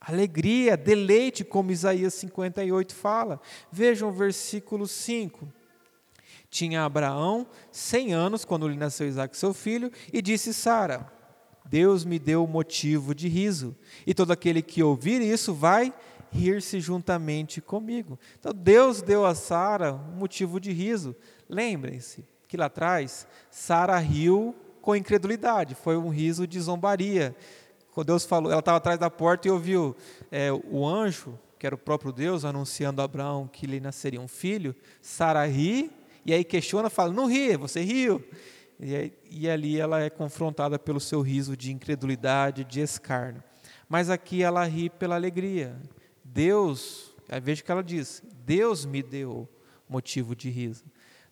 Alegria, 0.00 0.76
deleite, 0.76 1.44
como 1.44 1.70
Isaías 1.70 2.14
58 2.14 2.94
fala. 2.94 3.40
Vejam 3.70 4.08
o 4.08 4.12
versículo 4.12 4.86
5. 4.86 5.46
Tinha 6.50 6.84
Abraão 6.84 7.46
100 7.70 8.12
anos 8.12 8.44
quando 8.44 8.66
lhe 8.66 8.76
nasceu 8.76 9.06
Isaac, 9.06 9.36
seu 9.36 9.54
filho, 9.54 9.90
e 10.12 10.20
disse 10.20 10.52
Sara: 10.52 11.10
Deus 11.64 12.04
me 12.04 12.18
deu 12.18 12.46
motivo 12.46 13.14
de 13.14 13.28
riso, 13.28 13.76
e 14.04 14.12
todo 14.12 14.32
aquele 14.32 14.60
que 14.60 14.82
ouvir 14.82 15.22
isso 15.22 15.54
vai 15.54 15.94
rir-se 16.32 16.80
juntamente 16.80 17.60
comigo. 17.60 18.18
Então 18.38 18.52
Deus 18.52 19.00
deu 19.00 19.24
a 19.24 19.34
Sara 19.34 19.94
um 19.94 20.16
motivo 20.16 20.58
de 20.60 20.72
riso. 20.72 21.14
Lembrem-se 21.48 22.24
que 22.48 22.56
lá 22.56 22.66
atrás 22.66 23.26
Sara 23.50 23.96
riu 23.98 24.54
com 24.82 24.96
incredulidade, 24.96 25.76
foi 25.76 25.96
um 25.96 26.08
riso 26.08 26.46
de 26.46 26.58
zombaria. 26.60 27.36
Quando 27.92 28.08
Deus 28.08 28.24
falou, 28.24 28.50
ela 28.50 28.60
estava 28.60 28.78
atrás 28.78 28.98
da 28.98 29.10
porta 29.10 29.46
e 29.46 29.50
ouviu 29.50 29.96
é, 30.30 30.50
o 30.52 30.86
anjo, 30.86 31.38
que 31.58 31.66
era 31.66 31.74
o 31.74 31.78
próprio 31.78 32.12
Deus, 32.12 32.44
anunciando 32.44 33.02
a 33.02 33.04
Abraão 33.04 33.46
que 33.46 33.66
lhe 33.66 33.78
nasceria 33.78 34.20
um 34.20 34.28
filho. 34.28 34.74
Sara 35.00 35.46
ri 35.46 35.90
e 36.24 36.32
aí 36.32 36.44
questiona, 36.44 36.90
fala: 36.90 37.12
Não 37.12 37.26
ri, 37.26 37.56
você 37.56 37.80
riu. 37.80 38.24
E, 38.78 39.12
e 39.30 39.48
ali 39.48 39.78
ela 39.78 40.00
é 40.00 40.08
confrontada 40.08 40.78
pelo 40.78 41.00
seu 41.00 41.20
riso 41.20 41.56
de 41.56 41.72
incredulidade, 41.72 42.64
de 42.64 42.80
escárnio. 42.80 43.42
Mas 43.88 44.08
aqui 44.08 44.42
ela 44.42 44.64
ri 44.64 44.88
pela 44.88 45.16
alegria. 45.16 45.76
Deus, 46.24 47.14
veja 47.42 47.62
que 47.62 47.70
ela 47.70 47.82
diz: 47.82 48.22
Deus 48.44 48.84
me 48.84 49.02
deu 49.02 49.48
motivo 49.88 50.34
de 50.34 50.48
riso. 50.48 50.84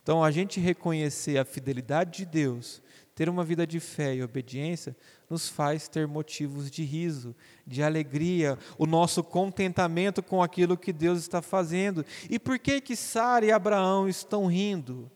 Então, 0.02 0.24
a 0.24 0.30
gente 0.30 0.58
reconhecer 0.58 1.38
a 1.38 1.44
fidelidade 1.44 2.18
de 2.18 2.24
Deus, 2.24 2.82
ter 3.18 3.28
uma 3.28 3.42
vida 3.42 3.66
de 3.66 3.80
fé 3.80 4.14
e 4.14 4.22
obediência, 4.22 4.96
nos 5.28 5.48
faz 5.48 5.88
ter 5.88 6.06
motivos 6.06 6.70
de 6.70 6.84
riso, 6.84 7.34
de 7.66 7.82
alegria, 7.82 8.56
o 8.78 8.86
nosso 8.86 9.24
contentamento 9.24 10.22
com 10.22 10.40
aquilo 10.40 10.76
que 10.76 10.92
Deus 10.92 11.18
está 11.18 11.42
fazendo. 11.42 12.06
E 12.30 12.38
por 12.38 12.60
que 12.60 12.80
que 12.80 12.94
Sara 12.94 13.44
e 13.44 13.50
Abraão 13.50 14.08
estão 14.08 14.46
rindo? 14.46 15.10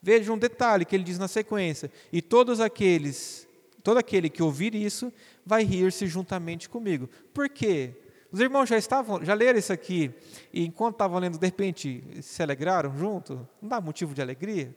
Veja 0.00 0.32
um 0.32 0.38
detalhe 0.38 0.84
que 0.84 0.94
ele 0.94 1.02
diz 1.02 1.18
na 1.18 1.26
sequência: 1.26 1.90
e 2.12 2.22
todos 2.22 2.60
aqueles, 2.60 3.48
todo 3.82 3.98
aquele 3.98 4.30
que 4.30 4.40
ouvir 4.40 4.72
isso, 4.72 5.12
vai 5.44 5.64
rir-se 5.64 6.06
juntamente 6.06 6.68
comigo. 6.68 7.10
Por 7.34 7.48
quê? 7.48 7.92
Os 8.30 8.38
irmãos 8.38 8.68
já 8.68 8.78
estavam, 8.78 9.24
já 9.24 9.34
leram 9.34 9.58
isso 9.58 9.72
aqui, 9.72 10.14
e 10.52 10.64
enquanto 10.64 10.94
estavam 10.94 11.18
lendo, 11.18 11.38
de 11.38 11.46
repente 11.46 12.04
se 12.22 12.40
alegraram 12.40 12.96
junto? 12.96 13.48
Não 13.60 13.68
dá 13.68 13.80
motivo 13.80 14.14
de 14.14 14.22
alegria? 14.22 14.72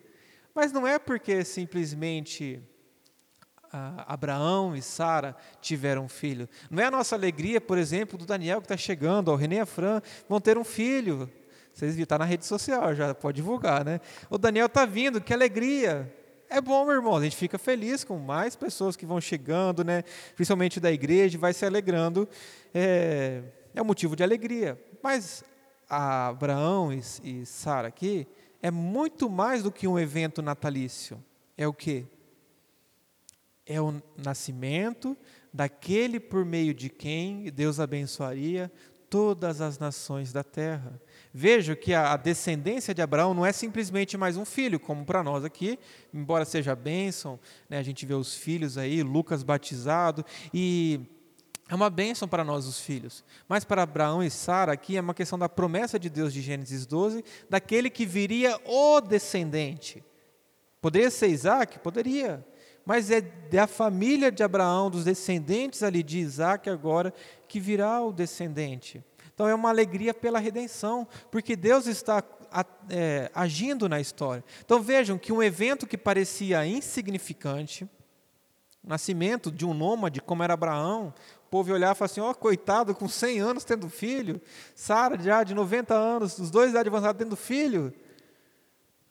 Mas 0.55 0.71
não 0.71 0.87
é 0.87 0.97
porque 0.97 1.43
simplesmente 1.43 2.63
ah, 3.73 4.05
Abraão 4.07 4.73
e 4.73 4.81
Sara 4.81 5.35
tiveram 5.59 6.05
um 6.05 6.07
filho. 6.07 6.47
Não 6.71 6.81
é 6.81 6.85
a 6.85 6.91
nossa 6.91 7.13
alegria, 7.13 7.59
por 7.59 7.77
exemplo, 7.77 8.17
do 8.17 8.25
Daniel 8.25 8.61
que 8.61 8.65
está 8.65 8.77
chegando, 8.77 9.29
o 9.33 9.35
René 9.35 9.57
e 9.57 9.59
a 9.59 9.65
Fran 9.65 10.01
vão 10.29 10.39
ter 10.39 10.57
um 10.57 10.63
filho. 10.63 11.29
Vocês 11.73 11.91
viram, 11.91 12.03
está 12.03 12.17
na 12.17 12.23
rede 12.23 12.45
social, 12.45 12.95
já 12.95 13.13
pode 13.13 13.35
divulgar, 13.35 13.83
né? 13.83 13.99
O 14.29 14.37
Daniel 14.37 14.67
está 14.67 14.85
vindo, 14.85 15.19
que 15.19 15.33
alegria. 15.33 16.09
É 16.49 16.61
bom, 16.61 16.85
meu 16.85 16.95
irmão, 16.95 17.17
a 17.17 17.23
gente 17.23 17.35
fica 17.35 17.57
feliz 17.57 18.05
com 18.05 18.17
mais 18.17 18.55
pessoas 18.55 18.95
que 18.95 19.05
vão 19.05 19.19
chegando, 19.19 19.83
né? 19.83 20.03
principalmente 20.35 20.79
da 20.79 20.89
igreja, 20.89 21.37
vai 21.37 21.51
se 21.51 21.65
alegrando. 21.65 22.29
É, 22.73 23.41
é 23.73 23.81
um 23.81 23.85
motivo 23.85 24.15
de 24.15 24.23
alegria. 24.23 24.79
Mas 25.03 25.43
Abraão 25.89 26.93
e, 26.93 27.01
e 27.23 27.45
Sara 27.45 27.89
aqui 27.89 28.25
é 28.65 28.71
muito 28.71 29.29
mais 29.29 29.61
do 29.61 29.71
que 29.71 29.87
um 29.87 29.99
evento 29.99 30.41
natalício. 30.41 31.23
É 31.55 31.67
o 31.67 31.73
quê? 31.73 32.03
É 33.63 33.79
o 33.79 34.01
nascimento 34.17 35.15
daquele 35.53 36.19
por 36.19 36.43
meio 36.43 36.73
de 36.73 36.89
quem 36.89 37.43
Deus 37.51 37.79
abençoaria 37.79 38.71
todas 39.07 39.61
as 39.61 39.77
nações 39.77 40.33
da 40.33 40.43
terra. 40.43 40.99
Veja 41.31 41.75
que 41.75 41.93
a 41.93 42.17
descendência 42.17 42.91
de 42.91 43.03
Abraão 43.03 43.35
não 43.35 43.45
é 43.45 43.51
simplesmente 43.51 44.17
mais 44.17 44.35
um 44.35 44.43
filho, 44.43 44.79
como 44.79 45.05
para 45.05 45.21
nós 45.21 45.45
aqui, 45.45 45.77
embora 46.11 46.43
seja 46.43 46.75
bênção, 46.75 47.39
né, 47.69 47.77
a 47.77 47.83
gente 47.83 48.03
vê 48.03 48.15
os 48.15 48.33
filhos 48.33 48.79
aí, 48.79 49.03
Lucas 49.03 49.43
batizado, 49.43 50.25
e 50.51 51.01
é 51.67 51.73
uma 51.73 51.89
bênção 51.89 52.27
para 52.27 52.43
nós 52.43 52.67
os 52.67 52.79
filhos. 52.79 53.23
Mas 53.47 53.63
para 53.63 53.83
Abraão 53.83 54.21
e 54.21 54.29
Sara 54.29 54.73
aqui 54.73 54.97
é 54.97 55.01
uma 55.01 55.13
questão 55.13 55.37
da 55.37 55.49
promessa 55.49 55.97
de 55.97 56.09
Deus 56.09 56.31
de 56.31 56.41
Gênesis 56.41 56.85
12, 56.85 57.23
daquele 57.49 57.89
que 57.89 58.05
viria 58.05 58.59
o 58.65 59.01
descendente. 59.01 60.03
Poderia 60.79 61.09
ser 61.09 61.27
Isaac? 61.27 61.79
Poderia. 61.79 62.45
Mas 62.85 63.09
é 63.09 63.19
da 63.19 63.65
família 63.65 64.31
de 64.31 64.43
Abraão, 64.43 64.91
dos 64.91 65.05
descendentes 65.05 65.81
ali 65.81 66.03
de 66.03 66.19
Isaac 66.19 66.69
agora, 66.69 67.11
que 67.47 67.59
virá 67.59 67.99
o 68.01 68.13
descendente. 68.13 69.03
Então 69.33 69.47
é 69.47 69.55
uma 69.55 69.69
alegria 69.69 70.13
pela 70.13 70.37
redenção, 70.37 71.07
porque 71.31 71.55
Deus 71.55 71.87
está 71.87 72.23
é, 72.89 73.31
agindo 73.33 73.89
na 73.89 73.99
história. 73.99 74.43
Então 74.63 74.79
vejam 74.81 75.17
que 75.17 75.33
um 75.33 75.41
evento 75.41 75.87
que 75.87 75.97
parecia 75.97 76.65
insignificante, 76.65 77.89
o 78.83 78.89
nascimento 78.89 79.51
de 79.51 79.65
um 79.65 79.73
nômade 79.73 80.21
como 80.21 80.43
era 80.43 80.53
Abraão, 80.53 81.11
o 81.45 81.49
povo 81.49 81.69
ia 81.69 81.75
olhar 81.75 81.91
e 81.93 81.95
falar 81.95 82.05
assim: 82.05 82.21
ó, 82.21 82.31
oh, 82.31 82.35
coitado, 82.35 82.93
com 82.95 83.07
100 83.07 83.39
anos 83.39 83.63
tendo 83.63 83.89
filho, 83.89 84.41
Sara 84.73 85.17
já 85.21 85.43
de 85.43 85.53
90 85.53 85.93
anos, 85.93 86.37
os 86.37 86.49
dois 86.49 86.71
idade 86.71 86.89
avançada 86.89 87.17
tendo 87.17 87.35
filho. 87.35 87.93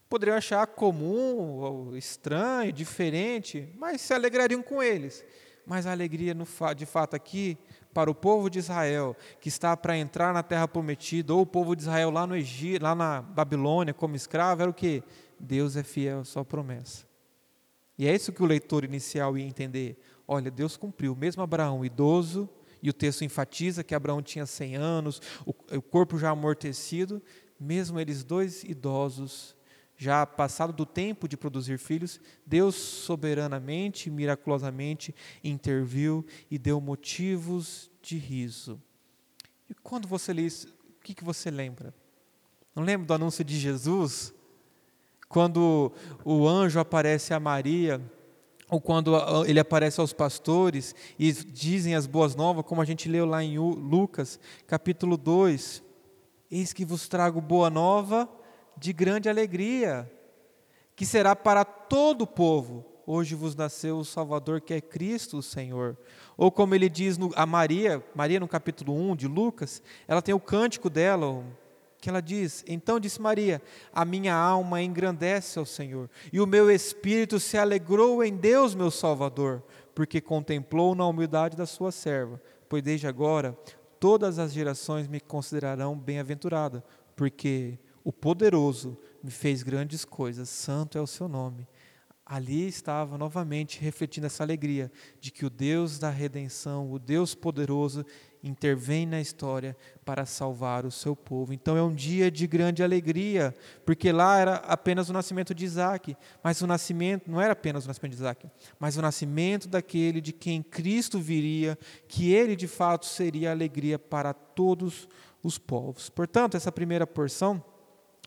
Poderiam 0.09 0.37
achar 0.37 0.67
comum, 0.67 1.97
estranho, 1.97 2.73
diferente, 2.73 3.73
mas 3.77 4.01
se 4.01 4.13
alegrariam 4.13 4.63
com 4.63 4.83
eles. 4.83 5.25
Mas 5.67 5.87
a 5.87 5.93
alegria, 5.93 6.37
de 6.77 6.87
fato, 6.87 7.17
aqui 7.17 7.57
para 7.93 8.11
o 8.11 8.15
povo 8.15 8.51
de 8.51 8.59
Israel 8.59 9.17
que 9.41 9.49
está 9.49 9.77
para 9.77 9.97
entrar 9.97 10.35
na 10.35 10.43
terra 10.43 10.69
prometida, 10.69 11.33
ou 11.33 11.41
o 11.41 11.47
povo 11.47 11.75
de 11.75 11.83
Israel 11.83 12.11
lá 12.11 12.27
no 12.27 12.37
Egito, 12.37 12.83
lá 12.83 12.95
na 12.95 13.23
Babilônia 13.23 13.95
como 13.95 14.15
escravo, 14.15 14.61
era 14.61 14.71
o 14.71 14.75
que? 14.75 15.03
Deus 15.39 15.77
é 15.77 15.83
fiel 15.83 16.21
à 16.21 16.25
sua 16.25 16.45
promessa. 16.45 17.07
E 17.97 18.07
é 18.07 18.15
isso 18.15 18.33
que 18.33 18.43
o 18.43 18.47
leitor 18.47 18.85
inicial 18.85 19.39
ia 19.39 19.47
entender. 19.47 19.97
Olha, 20.27 20.51
Deus 20.51 20.77
cumpriu, 20.77 21.15
mesmo 21.15 21.43
Abraão 21.43 21.85
idoso, 21.85 22.49
e 22.83 22.91
o 22.91 22.93
texto 22.93 23.25
enfatiza 23.25 23.83
que 23.83 23.95
Abraão 23.95 24.23
tinha 24.23 24.45
100 24.45 24.77
anos, 24.77 25.23
o, 25.47 25.55
o 25.77 25.83
corpo 25.83 26.19
já 26.19 26.31
amortecido, 26.31 27.23
mesmo 27.59 27.99
eles 27.99 28.23
dois 28.23 28.63
idosos, 28.63 29.57
já 29.97 30.27
passado 30.27 30.73
do 30.73 30.85
tempo 30.85 31.29
de 31.29 31.37
produzir 31.37 31.79
filhos, 31.79 32.21
Deus 32.45 32.75
soberanamente, 32.75 34.11
miraculosamente 34.11 35.15
interviu 35.43 36.27
e 36.51 36.59
deu 36.59 36.81
motivos 36.81 37.91
de 38.03 38.19
riso. 38.19 38.83
E 39.69 39.75
quando 39.75 40.07
você 40.07 40.33
lê 40.33 40.43
isso, 40.43 40.69
o 40.99 41.03
que, 41.03 41.15
que 41.15 41.25
você 41.25 41.51
lembra? 41.51 41.95
Não 42.75 42.83
lembra 42.83 43.07
do 43.07 43.15
anúncio 43.15 43.45
de 43.45 43.59
Jesus? 43.59 44.35
Quando 45.29 45.93
o 46.25 46.47
anjo 46.47 46.81
aparece 46.81 47.33
a 47.33 47.41
Maria, 47.41 48.01
ou 48.71 48.81
quando 48.81 49.13
ele 49.47 49.61
aparece 49.61 50.01
aos 50.01 50.13
pastores 50.13 50.95
e 51.19 51.33
dizem 51.33 51.95
as 51.95 52.07
boas 52.07 52.35
novas, 52.35 52.65
como 52.65 52.81
a 52.81 52.85
gente 52.85 53.09
leu 53.09 53.27
lá 53.27 53.43
em 53.43 53.59
Lucas, 53.59 54.41
capítulo 54.67 55.17
2: 55.17 55.83
Eis 56.51 56.73
que 56.73 56.85
vos 56.85 57.09
trago 57.09 57.41
boa 57.41 57.69
nova 57.69 58.29
de 58.77 58.93
grande 58.93 59.29
alegria, 59.29 60.11
que 60.97 61.05
será 61.05 61.37
para 61.37 61.65
todo 61.65 62.23
o 62.23 62.27
povo. 62.27 62.85
Hoje 63.07 63.35
vos 63.35 63.55
nasceu 63.55 63.99
o 63.99 64.05
Salvador, 64.05 64.63
que 64.63 64.73
é 64.73 64.81
Cristo 64.81 65.37
o 65.37 65.43
Senhor. 65.43 65.97
Ou 66.39 66.51
como 66.51 66.75
ele 66.75 66.89
diz 66.89 67.19
no, 67.19 67.31
a 67.37 67.45
Maria, 67.45 68.03
Maria 68.15 68.41
no 68.41 68.49
capítulo 68.49 68.95
1 68.95 69.17
de 69.17 69.29
Lucas, 69.29 69.83
ela 70.09 70.23
tem 70.23 70.35
o 70.35 70.41
cântico 70.41 70.89
dela, 70.89 71.45
que 72.05 72.11
ela 72.11 72.21
diz: 72.21 72.63
Então 72.69 73.01
disse 73.01 73.19
Maria: 73.19 73.63
A 73.91 74.05
minha 74.05 74.35
alma 74.35 74.83
engrandece 74.83 75.59
ao 75.59 75.65
Senhor, 75.65 76.11
e 76.31 76.39
o 76.39 76.47
meu 76.47 76.71
espírito 76.71 77.41
se 77.41 77.57
alegrou 77.57 78.23
em 78.23 78.37
Deus, 78.37 78.75
meu 78.75 78.91
Salvador, 78.91 79.63
porque 79.95 80.21
contemplou 80.21 80.95
na 80.95 81.07
humildade 81.07 81.57
da 81.57 81.65
sua 81.65 81.91
serva. 81.91 82.39
Pois 82.69 82.83
desde 82.83 83.07
agora 83.07 83.57
todas 83.99 84.39
as 84.39 84.53
gerações 84.53 85.09
me 85.09 85.19
considerarão 85.19 85.99
bem-aventurada, 85.99 86.85
porque 87.17 87.79
o 88.05 88.13
poderoso 88.13 88.99
me 89.23 89.31
fez 89.31 89.63
grandes 89.63 90.05
coisas, 90.05 90.51
santo 90.51 90.99
é 90.99 91.01
o 91.01 91.07
seu 91.07 91.27
nome. 91.27 91.67
Ali 92.27 92.69
estava 92.69 93.17
novamente 93.17 93.81
refletindo 93.81 94.27
essa 94.27 94.43
alegria 94.43 94.93
de 95.21 95.31
que 95.31 95.47
o 95.47 95.51
Deus 95.51 95.99
da 95.99 96.11
redenção, 96.11 96.93
o 96.93 96.99
Deus 96.99 97.35
poderoso, 97.35 98.05
intervém 98.45 99.07
na 99.07 99.21
história 99.21 99.75
para 100.05 100.27
salvar 100.27 100.85
o 100.85 100.91
seu 100.91 101.17
povo. 101.17 101.55
Então 101.55 101.77
é 101.77 101.83
um 101.83 101.95
dia 101.95 102.31
de 102.31 102.47
grande 102.47 102.83
alegria, 102.83 103.55
porque 103.87 104.13
lá 104.13 104.39
era 104.39 104.57
apenas 104.57 105.09
o 105.09 105.13
nascimento 105.15 105.55
de 105.55 105.65
Isaac, 105.65 106.15
mas 106.43 106.61
o 106.61 106.67
nascimento 106.67 107.31
não 107.31 107.41
era 107.41 107.55
apenas 107.55 107.87
o 107.87 107.89
nascimento 107.89 108.13
de 108.13 108.19
Isaac, 108.19 108.47
mas 108.79 108.99
o 108.99 109.03
nascimento 109.03 109.67
daquele 109.67 110.21
de 110.21 110.33
quem 110.33 110.63
Cristo 110.63 111.19
viria, 111.19 111.79
que 112.07 112.33
ele 112.35 112.55
de 112.55 112.69
fato 112.69 113.07
seria 113.07 113.51
alegria 113.51 113.99
para 113.99 114.35
todos 114.35 115.09
os 115.43 115.57
povos. 115.57 116.11
Portanto, 116.11 116.57
essa 116.57 116.71
primeira 116.71 117.07
porção 117.07 117.65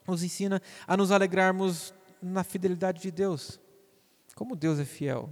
nos 0.08 0.24
ensina 0.24 0.60
a 0.88 0.98
nos 0.98 1.12
alegrarmos 1.12 1.94
na 2.20 2.44
fidelidade 2.44 3.02
de 3.02 3.12
Deus. 3.12 3.60
Como 4.34 4.56
Deus 4.56 4.80
é 4.80 4.86
fiel, 4.86 5.30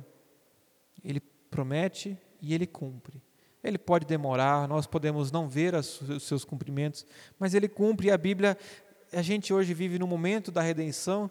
Ele 1.04 1.20
promete 1.20 2.18
e 2.40 2.54
Ele 2.54 2.68
cumpre. 2.68 3.25
Ele 3.66 3.78
pode 3.80 4.06
demorar, 4.06 4.68
nós 4.68 4.86
podemos 4.86 5.32
não 5.32 5.50
ver 5.50 5.74
os 5.74 6.24
seus 6.24 6.46
cumprimentos, 6.46 7.06
mas 7.40 7.54
Ele 7.54 7.68
cumpre. 7.68 8.08
E 8.08 8.12
a 8.12 8.18
Bíblia, 8.18 8.58
a 9.12 9.22
gente 9.22 9.52
hoje 9.52 9.74
vive 9.74 9.98
num 9.98 10.08
momento 10.08 10.52
da 10.52 10.62
redenção 10.62 11.30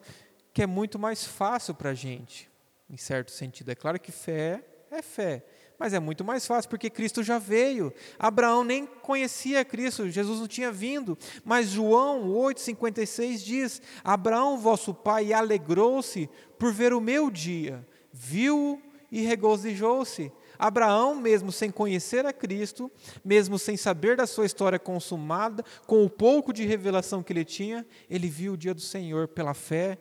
que 0.52 0.62
é 0.62 0.66
muito 0.66 0.98
mais 0.98 1.24
fácil 1.24 1.74
para 1.74 1.90
a 1.90 1.94
gente, 1.94 2.50
em 2.90 2.96
certo 2.96 3.30
sentido. 3.30 3.70
É 3.70 3.74
claro 3.74 4.00
que 4.00 4.10
fé 4.12 4.64
é 4.90 5.02
fé, 5.02 5.44
mas 5.78 5.92
é 5.92 5.98
muito 5.98 6.24
mais 6.24 6.46
fácil 6.46 6.70
porque 6.70 6.88
Cristo 6.88 7.22
já 7.22 7.38
veio. 7.38 7.92
Abraão 8.18 8.62
nem 8.62 8.86
conhecia 8.86 9.64
Cristo, 9.64 10.08
Jesus 10.08 10.40
não 10.40 10.46
tinha 10.46 10.70
vindo. 10.70 11.18
Mas 11.44 11.68
João 11.68 12.28
8,56 12.30 13.44
diz: 13.44 13.82
Abraão, 14.02 14.58
vosso 14.58 14.94
pai, 14.94 15.32
alegrou-se 15.32 16.30
por 16.58 16.72
ver 16.72 16.92
o 16.92 17.00
meu 17.00 17.30
dia, 17.30 17.86
viu 18.12 18.80
e 19.10 19.22
regozijou-se. 19.22 20.32
Abraão, 20.66 21.14
mesmo 21.14 21.52
sem 21.52 21.70
conhecer 21.70 22.24
a 22.24 22.32
Cristo, 22.32 22.90
mesmo 23.22 23.58
sem 23.58 23.76
saber 23.76 24.16
da 24.16 24.26
sua 24.26 24.46
história 24.46 24.78
consumada, 24.78 25.62
com 25.86 26.02
o 26.02 26.08
pouco 26.08 26.54
de 26.54 26.64
revelação 26.64 27.22
que 27.22 27.34
ele 27.34 27.44
tinha, 27.44 27.86
ele 28.08 28.28
viu 28.28 28.54
o 28.54 28.56
dia 28.56 28.72
do 28.72 28.80
Senhor 28.80 29.28
pela 29.28 29.52
fé 29.52 29.98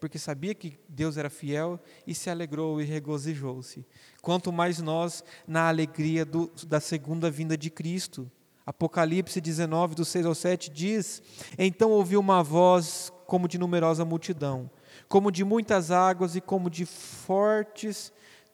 porque 0.00 0.18
sabia 0.18 0.54
que 0.54 0.78
Deus 0.88 1.16
era 1.18 1.28
fiel 1.28 1.78
e 2.06 2.14
se 2.14 2.30
alegrou 2.30 2.80
e 2.80 2.84
regozijou-se. 2.84 3.86
Quanto 4.22 4.50
mais 4.50 4.80
nós 4.80 5.22
na 5.46 5.68
alegria 5.68 6.24
do, 6.24 6.50
da 6.66 6.80
segunda 6.80 7.30
vinda 7.30 7.56
de 7.56 7.68
Cristo. 7.70 8.28
Apocalipse 8.64 9.40
19, 9.40 9.94
do 9.94 10.04
6 10.04 10.24
ao 10.24 10.34
7 10.34 10.70
diz: 10.70 11.22
Então 11.58 11.90
ouvi 11.90 12.16
uma 12.16 12.42
voz 12.42 13.12
como 13.26 13.46
de 13.46 13.58
numerosa 13.58 14.04
multidão, 14.04 14.70
como 15.06 15.30
de 15.30 15.44
muitas 15.44 15.90
águas 15.90 16.34
e 16.34 16.40
como 16.40 16.70
de 16.70 16.86
fortes 16.86 18.10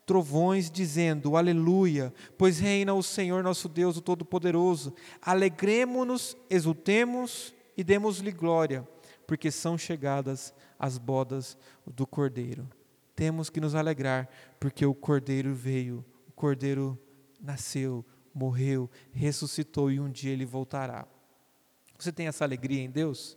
trovões, 0.07 0.71
dizendo: 0.71 1.35
Aleluia, 1.35 2.11
pois 2.35 2.57
reina 2.57 2.95
o 2.95 3.03
Senhor 3.03 3.43
nosso 3.43 3.69
Deus, 3.69 3.97
o 3.97 4.01
Todo-Poderoso. 4.01 4.95
Alegremo-nos, 5.21 6.35
exultemos 6.49 7.53
e 7.75 7.83
demos-lhe 7.83 8.31
glória, 8.31 8.87
porque 9.27 9.51
são 9.51 9.77
chegadas 9.77 10.53
as 10.79 10.97
bodas 10.97 11.57
do 11.85 12.07
Cordeiro. 12.07 12.67
Temos 13.15 13.49
que 13.49 13.59
nos 13.59 13.75
alegrar, 13.75 14.29
porque 14.59 14.85
o 14.85 14.95
Cordeiro 14.95 15.53
veio, 15.53 16.03
o 16.27 16.31
Cordeiro 16.31 16.97
nasceu, 17.39 18.05
morreu, 18.33 18.89
ressuscitou 19.11 19.91
e 19.91 19.99
um 19.99 20.09
dia 20.09 20.31
ele 20.31 20.45
voltará. 20.45 21.05
Você 21.99 22.11
tem 22.11 22.27
essa 22.27 22.45
alegria 22.45 22.81
em 22.81 22.89
Deus? 22.89 23.36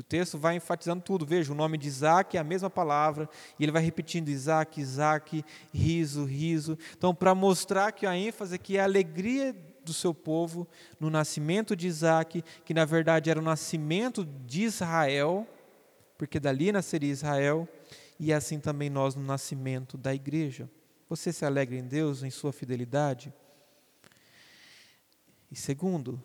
O 0.00 0.02
texto 0.02 0.38
vai 0.38 0.56
enfatizando 0.56 1.02
tudo. 1.02 1.26
Veja, 1.26 1.52
o 1.52 1.54
nome 1.54 1.76
de 1.76 1.86
Isaac 1.86 2.34
é 2.34 2.40
a 2.40 2.44
mesma 2.44 2.70
palavra, 2.70 3.28
e 3.58 3.62
ele 3.62 3.70
vai 3.70 3.82
repetindo 3.82 4.30
Isaac, 4.30 4.80
Isaac, 4.80 5.44
riso, 5.74 6.24
riso. 6.24 6.78
Então, 6.96 7.14
para 7.14 7.34
mostrar 7.34 7.92
que 7.92 8.06
a 8.06 8.16
ênfase 8.16 8.54
aqui 8.54 8.78
é 8.78 8.80
a 8.80 8.84
alegria 8.84 9.54
do 9.84 9.92
seu 9.92 10.14
povo 10.14 10.66
no 10.98 11.10
nascimento 11.10 11.76
de 11.76 11.86
Isaac, 11.86 12.42
que 12.64 12.72
na 12.72 12.86
verdade 12.86 13.28
era 13.28 13.38
o 13.38 13.42
nascimento 13.42 14.24
de 14.24 14.62
Israel, 14.62 15.46
porque 16.16 16.40
dali 16.40 16.72
nasceria 16.72 17.10
Israel, 17.10 17.68
e 18.18 18.32
assim 18.32 18.58
também 18.58 18.88
nós 18.88 19.14
no 19.14 19.22
nascimento 19.22 19.98
da 19.98 20.14
igreja. 20.14 20.68
Você 21.10 21.30
se 21.30 21.44
alegra 21.44 21.76
em 21.76 21.86
Deus, 21.86 22.22
em 22.22 22.30
sua 22.30 22.52
fidelidade? 22.54 23.32
E 25.50 25.56
segundo, 25.56 26.22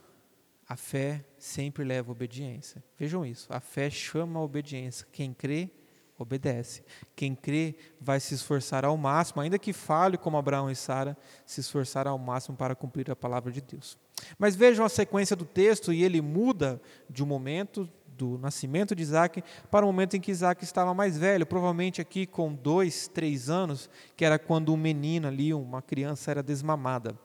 a 0.68 0.76
fé 0.76 1.24
sempre 1.38 1.84
leva 1.84 2.10
a 2.10 2.14
obediência. 2.14 2.84
Vejam 2.98 3.26
isso, 3.26 3.48
a 3.52 3.60
fé 3.60 3.90
chama 3.90 4.40
a 4.40 4.44
obediência. 4.44 5.06
Quem 5.12 5.34
crê, 5.34 5.70
obedece. 6.18 6.84
Quem 7.16 7.36
crê 7.36 7.76
vai 8.00 8.20
se 8.20 8.34
esforçar 8.34 8.86
ao 8.86 8.98
máximo, 8.98 9.42
ainda 9.42 9.60
que 9.60 9.74
fale 9.74 10.18
como 10.18 10.38
Abraão 10.38 10.72
e 10.72 10.76
Sara, 10.76 11.18
se 11.46 11.60
esforçar 11.60 12.08
ao 12.08 12.18
máximo 12.18 12.58
para 12.58 12.76
cumprir 12.76 13.12
a 13.12 13.16
palavra 13.16 13.52
de 13.52 13.62
Deus. 13.62 13.98
Mas 14.40 14.56
vejam 14.56 14.86
a 14.86 14.90
sequência 14.90 15.36
do 15.36 15.46
texto 15.46 15.92
e 15.92 16.04
ele 16.04 16.22
muda 16.22 16.82
de 17.10 17.24
um 17.24 17.28
momento 17.28 17.90
do 18.08 18.38
nascimento 18.38 18.96
de 18.96 19.04
Isaac 19.04 19.44
para 19.70 19.86
o 19.86 19.90
momento 19.90 20.16
em 20.16 20.22
que 20.22 20.32
Isaac 20.32 20.64
estava 20.64 20.94
mais 20.94 21.18
velho, 21.18 21.46
provavelmente 21.46 22.00
aqui 22.00 22.26
com 22.26 22.54
dois, 22.54 23.10
três 23.10 23.50
anos, 23.50 23.90
que 24.16 24.24
era 24.24 24.40
quando 24.40 24.74
um 24.74 24.78
menino 24.78 25.28
ali, 25.28 25.54
uma 25.54 25.82
criança, 25.82 26.32
era 26.32 26.42
desmamada. 26.42 27.20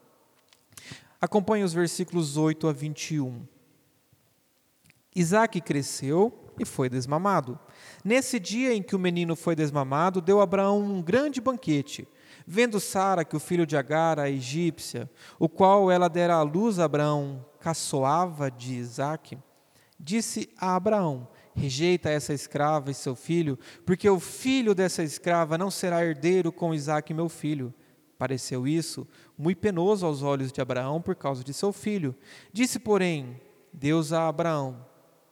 Acompanhe 1.20 1.64
os 1.64 1.74
versículos 1.74 2.36
8 2.36 2.66
a 2.66 2.72
21. 2.72 3.46
Isaac 5.14 5.60
cresceu 5.60 6.32
e 6.58 6.64
foi 6.64 6.88
desmamado. 6.88 7.58
Nesse 8.04 8.38
dia 8.38 8.72
em 8.72 8.82
que 8.82 8.96
o 8.96 8.98
menino 8.98 9.36
foi 9.36 9.54
desmamado, 9.54 10.20
deu 10.20 10.40
Abraão 10.40 10.80
um 10.80 11.02
grande 11.02 11.40
banquete. 11.40 12.08
Vendo 12.46 12.80
Sara 12.80 13.24
que 13.24 13.36
o 13.36 13.40
filho 13.40 13.66
de 13.66 13.76
Agar, 13.76 14.18
a 14.18 14.30
egípcia, 14.30 15.10
o 15.38 15.48
qual 15.48 15.90
ela 15.90 16.08
dera 16.08 16.36
à 16.36 16.42
luz 16.42 16.78
a 16.78 16.84
Abraão, 16.84 17.44
caçoava 17.58 18.50
de 18.50 18.74
Isaque, 18.74 19.38
disse 19.98 20.48
a 20.56 20.74
Abraão: 20.74 21.28
Rejeita 21.54 22.08
essa 22.08 22.32
escrava 22.32 22.90
e 22.90 22.94
seu 22.94 23.14
filho, 23.14 23.58
porque 23.84 24.08
o 24.08 24.18
filho 24.18 24.74
dessa 24.74 25.02
escrava 25.02 25.58
não 25.58 25.70
será 25.70 26.04
herdeiro 26.04 26.50
com 26.50 26.74
Isaque, 26.74 27.12
meu 27.12 27.28
filho. 27.28 27.74
Pareceu 28.20 28.68
isso 28.68 29.08
muito 29.38 29.56
penoso 29.56 30.04
aos 30.04 30.22
olhos 30.22 30.52
de 30.52 30.60
Abraão 30.60 31.00
por 31.00 31.16
causa 31.16 31.42
de 31.42 31.54
seu 31.54 31.72
filho. 31.72 32.14
Disse, 32.52 32.78
porém, 32.78 33.40
Deus 33.72 34.12
a 34.12 34.28
Abraão: 34.28 34.84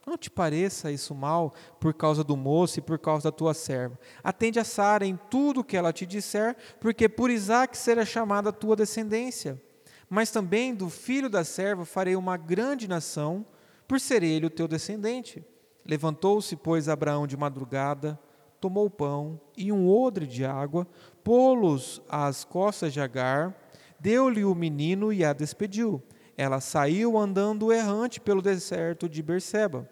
Não 0.06 0.16
te 0.16 0.30
pareça 0.30 0.90
isso 0.90 1.14
mal 1.14 1.52
por 1.78 1.92
causa 1.92 2.24
do 2.24 2.34
moço 2.34 2.78
e 2.78 2.82
por 2.82 2.98
causa 2.98 3.24
da 3.24 3.36
tua 3.36 3.52
serva. 3.52 4.00
Atende 4.24 4.58
a 4.58 4.64
Sara 4.64 5.04
em 5.04 5.20
tudo 5.28 5.60
o 5.60 5.64
que 5.64 5.76
ela 5.76 5.92
te 5.92 6.06
disser, 6.06 6.56
porque 6.80 7.10
por 7.10 7.30
Isaque 7.30 7.76
será 7.76 8.06
chamada 8.06 8.48
a 8.48 8.54
tua 8.54 8.74
descendência. 8.74 9.62
Mas 10.08 10.30
também 10.30 10.74
do 10.74 10.88
filho 10.88 11.28
da 11.28 11.44
serva 11.44 11.84
farei 11.84 12.16
uma 12.16 12.38
grande 12.38 12.88
nação 12.88 13.44
por 13.86 14.00
ser 14.00 14.22
ele 14.22 14.46
o 14.46 14.50
teu 14.50 14.66
descendente. 14.66 15.44
Levantou-se, 15.84 16.56
pois, 16.56 16.88
Abraão 16.88 17.26
de 17.26 17.36
madrugada, 17.36 18.18
tomou 18.60 18.88
pão 18.90 19.40
e 19.56 19.70
um 19.70 19.88
odre 19.88 20.26
de 20.26 20.44
água, 20.44 20.86
pô-los 21.28 22.00
às 22.08 22.42
costas 22.42 22.90
de 22.90 23.02
Agar, 23.02 23.54
deu-lhe 24.00 24.46
o 24.46 24.54
menino 24.54 25.12
e 25.12 25.22
a 25.22 25.34
despediu. 25.34 26.02
Ela 26.38 26.58
saiu 26.58 27.18
andando 27.18 27.70
errante 27.70 28.18
pelo 28.18 28.40
deserto 28.40 29.06
de 29.06 29.22
Berseba. 29.22 29.86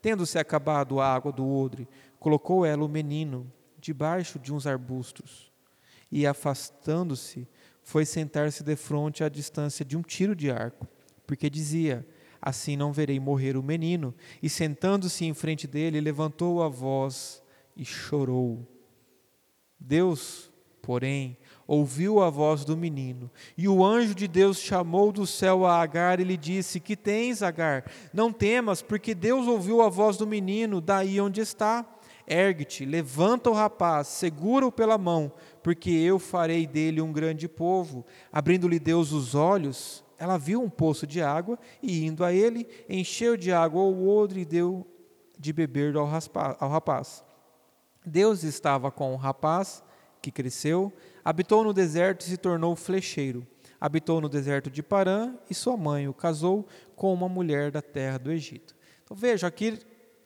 Tendo-se 0.00 0.38
acabado 0.38 1.00
a 1.00 1.12
água 1.12 1.32
do 1.32 1.44
odre, 1.44 1.88
colocou 2.20 2.64
ela 2.64 2.84
o 2.84 2.88
menino 2.88 3.52
debaixo 3.80 4.38
de 4.38 4.54
uns 4.54 4.64
arbustos 4.64 5.52
e, 6.08 6.24
afastando-se, 6.24 7.48
foi 7.82 8.04
sentar-se 8.04 8.62
defronte 8.62 9.24
à 9.24 9.28
distância 9.28 9.84
de 9.84 9.96
um 9.96 10.02
tiro 10.02 10.36
de 10.36 10.52
arco, 10.52 10.86
porque 11.26 11.50
dizia: 11.50 12.06
Assim 12.40 12.76
não 12.76 12.92
verei 12.92 13.18
morrer 13.18 13.56
o 13.56 13.62
menino. 13.62 14.14
E 14.40 14.48
sentando-se 14.48 15.24
em 15.24 15.34
frente 15.34 15.66
dele, 15.66 16.00
levantou 16.00 16.62
a 16.62 16.68
voz 16.68 17.42
e 17.76 17.84
chorou. 17.84 18.64
Deus, 19.80 20.52
porém, 20.86 21.36
ouviu 21.66 22.22
a 22.22 22.30
voz 22.30 22.64
do 22.64 22.76
menino, 22.76 23.28
e 23.58 23.66
o 23.66 23.84
anjo 23.84 24.14
de 24.14 24.28
Deus 24.28 24.60
chamou 24.60 25.10
do 25.10 25.26
céu 25.26 25.66
a 25.66 25.82
Agar 25.82 26.20
e 26.20 26.24
lhe 26.24 26.36
disse: 26.36 26.78
Que 26.78 26.96
tens, 26.96 27.42
Agar? 27.42 27.90
Não 28.14 28.32
temas, 28.32 28.82
porque 28.82 29.12
Deus 29.12 29.48
ouviu 29.48 29.82
a 29.82 29.88
voz 29.88 30.16
do 30.16 30.28
menino 30.28 30.80
daí 30.80 31.20
onde 31.20 31.40
está. 31.40 31.84
Ergue-te, 32.24 32.84
levanta 32.84 33.50
o 33.50 33.52
rapaz, 33.52 34.06
segura-o 34.06 34.70
pela 34.70 34.96
mão, 34.96 35.32
porque 35.60 35.90
eu 35.90 36.20
farei 36.20 36.68
dele 36.68 37.00
um 37.00 37.12
grande 37.12 37.48
povo. 37.48 38.06
Abrindo-lhe 38.32 38.78
Deus 38.78 39.10
os 39.10 39.34
olhos, 39.34 40.04
ela 40.16 40.38
viu 40.38 40.62
um 40.62 40.70
poço 40.70 41.04
de 41.04 41.20
água 41.20 41.58
e, 41.82 42.06
indo 42.06 42.24
a 42.24 42.32
ele, 42.32 42.68
encheu 42.88 43.36
de 43.36 43.52
água 43.52 43.82
o 43.82 44.08
odre 44.08 44.42
e 44.42 44.44
deu 44.44 44.86
de 45.36 45.52
beber 45.52 45.96
ao 45.96 46.06
rapaz. 46.06 47.24
Deus 48.06 48.44
estava 48.44 48.88
com 48.92 49.12
o 49.12 49.16
rapaz, 49.16 49.82
que 50.26 50.32
cresceu, 50.32 50.92
habitou 51.24 51.62
no 51.62 51.72
deserto 51.72 52.22
e 52.22 52.24
se 52.24 52.36
tornou 52.36 52.74
flecheiro. 52.74 53.46
Habitou 53.80 54.20
no 54.20 54.28
deserto 54.28 54.68
de 54.68 54.82
Parã 54.82 55.34
e 55.48 55.54
sua 55.54 55.76
mãe 55.76 56.08
o 56.08 56.14
casou 56.14 56.66
com 56.96 57.14
uma 57.14 57.28
mulher 57.28 57.70
da 57.70 57.80
terra 57.80 58.18
do 58.18 58.32
Egito. 58.32 58.74
Então 59.04 59.16
veja, 59.16 59.46
aqui 59.46 59.78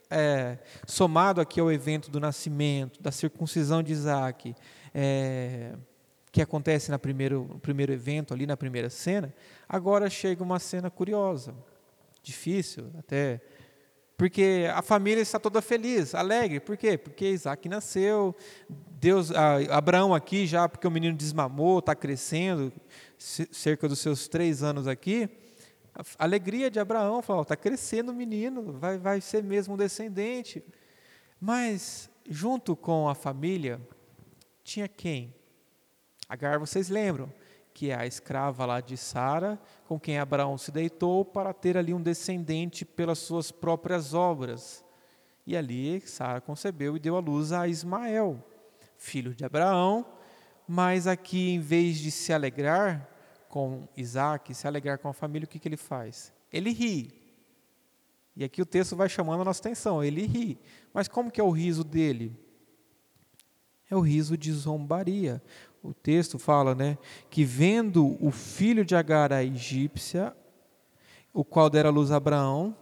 é, 0.08 0.56
somado 0.86 1.40
aqui 1.40 1.60
ao 1.60 1.70
evento 1.70 2.10
do 2.10 2.18
nascimento, 2.18 3.02
da 3.02 3.12
circuncisão 3.12 3.82
de 3.82 3.92
Isaac, 3.92 4.54
é, 4.94 5.74
que 6.32 6.40
acontece 6.40 6.90
na 6.90 6.98
primeiro, 6.98 7.46
no 7.46 7.58
primeiro 7.58 7.92
evento, 7.92 8.32
ali 8.32 8.46
na 8.46 8.56
primeira 8.56 8.88
cena, 8.88 9.34
agora 9.68 10.08
chega 10.08 10.42
uma 10.42 10.58
cena 10.58 10.88
curiosa, 10.88 11.54
difícil 12.22 12.90
até, 12.98 13.42
porque 14.20 14.66
a 14.74 14.82
família 14.82 15.22
está 15.22 15.40
toda 15.40 15.62
feliz, 15.62 16.14
alegre. 16.14 16.60
Por 16.60 16.76
quê? 16.76 16.98
Porque 16.98 17.30
Isaac 17.30 17.66
nasceu, 17.70 18.36
Deus, 18.68 19.30
Abraão 19.70 20.12
aqui 20.12 20.46
já, 20.46 20.68
porque 20.68 20.86
o 20.86 20.90
menino 20.90 21.16
desmamou, 21.16 21.78
está 21.78 21.94
crescendo, 21.94 22.70
cerca 23.16 23.88
dos 23.88 23.98
seus 23.98 24.28
três 24.28 24.62
anos 24.62 24.86
aqui, 24.86 25.26
a 25.94 26.24
alegria 26.24 26.70
de 26.70 26.78
Abraão, 26.78 27.22
falou, 27.22 27.40
está 27.40 27.56
crescendo 27.56 28.12
o 28.12 28.14
menino, 28.14 28.74
vai, 28.74 28.98
vai 28.98 29.22
ser 29.22 29.42
mesmo 29.42 29.72
um 29.72 29.76
descendente. 29.78 30.62
Mas, 31.40 32.10
junto 32.28 32.76
com 32.76 33.08
a 33.08 33.14
família, 33.14 33.80
tinha 34.62 34.86
quem? 34.86 35.34
Agar, 36.28 36.58
vocês 36.58 36.90
lembram? 36.90 37.32
Que 37.72 37.90
é 37.90 37.94
a 37.94 38.06
escrava 38.06 38.66
lá 38.66 38.80
de 38.80 38.96
Sara, 38.96 39.60
com 39.86 39.98
quem 39.98 40.18
Abraão 40.18 40.58
se 40.58 40.70
deitou 40.70 41.24
para 41.24 41.52
ter 41.52 41.76
ali 41.76 41.94
um 41.94 42.02
descendente 42.02 42.84
pelas 42.84 43.18
suas 43.18 43.50
próprias 43.50 44.14
obras. 44.14 44.84
E 45.46 45.56
ali 45.56 46.00
Sara 46.02 46.40
concebeu 46.40 46.96
e 46.96 47.00
deu 47.00 47.16
à 47.16 47.20
luz 47.20 47.52
a 47.52 47.66
Ismael, 47.66 48.44
filho 48.96 49.34
de 49.34 49.44
Abraão, 49.44 50.06
mas 50.66 51.06
aqui, 51.06 51.50
em 51.50 51.58
vez 51.58 51.98
de 51.98 52.10
se 52.10 52.32
alegrar, 52.32 53.08
com 53.48 53.88
Isaac, 53.96 54.54
se 54.54 54.68
alegrar 54.68 54.98
com 54.98 55.08
a 55.08 55.12
família, 55.12 55.44
o 55.44 55.48
que, 55.48 55.58
que 55.58 55.66
ele 55.66 55.76
faz? 55.76 56.32
Ele 56.52 56.70
ri. 56.70 57.12
E 58.36 58.44
aqui 58.44 58.62
o 58.62 58.66
texto 58.66 58.94
vai 58.94 59.08
chamando 59.08 59.40
a 59.40 59.44
nossa 59.44 59.60
atenção, 59.60 60.02
ele 60.02 60.24
ri. 60.24 60.58
Mas 60.94 61.08
como 61.08 61.30
que 61.30 61.40
é 61.40 61.44
o 61.44 61.50
riso 61.50 61.82
dele? 61.82 62.38
É 63.90 63.96
o 63.96 64.00
riso 64.00 64.36
de 64.36 64.52
zombaria. 64.52 65.42
O 65.82 65.94
texto 65.94 66.38
fala, 66.38 66.74
né, 66.74 66.98
que 67.30 67.42
vendo 67.42 68.16
o 68.20 68.30
filho 68.30 68.84
de 68.84 68.94
Agar 68.94 69.32
a 69.32 69.42
egípcia, 69.42 70.36
o 71.32 71.42
qual 71.42 71.70
dera 71.70 71.88
luz 71.88 72.10
a 72.10 72.16
Abraão, 72.16 72.76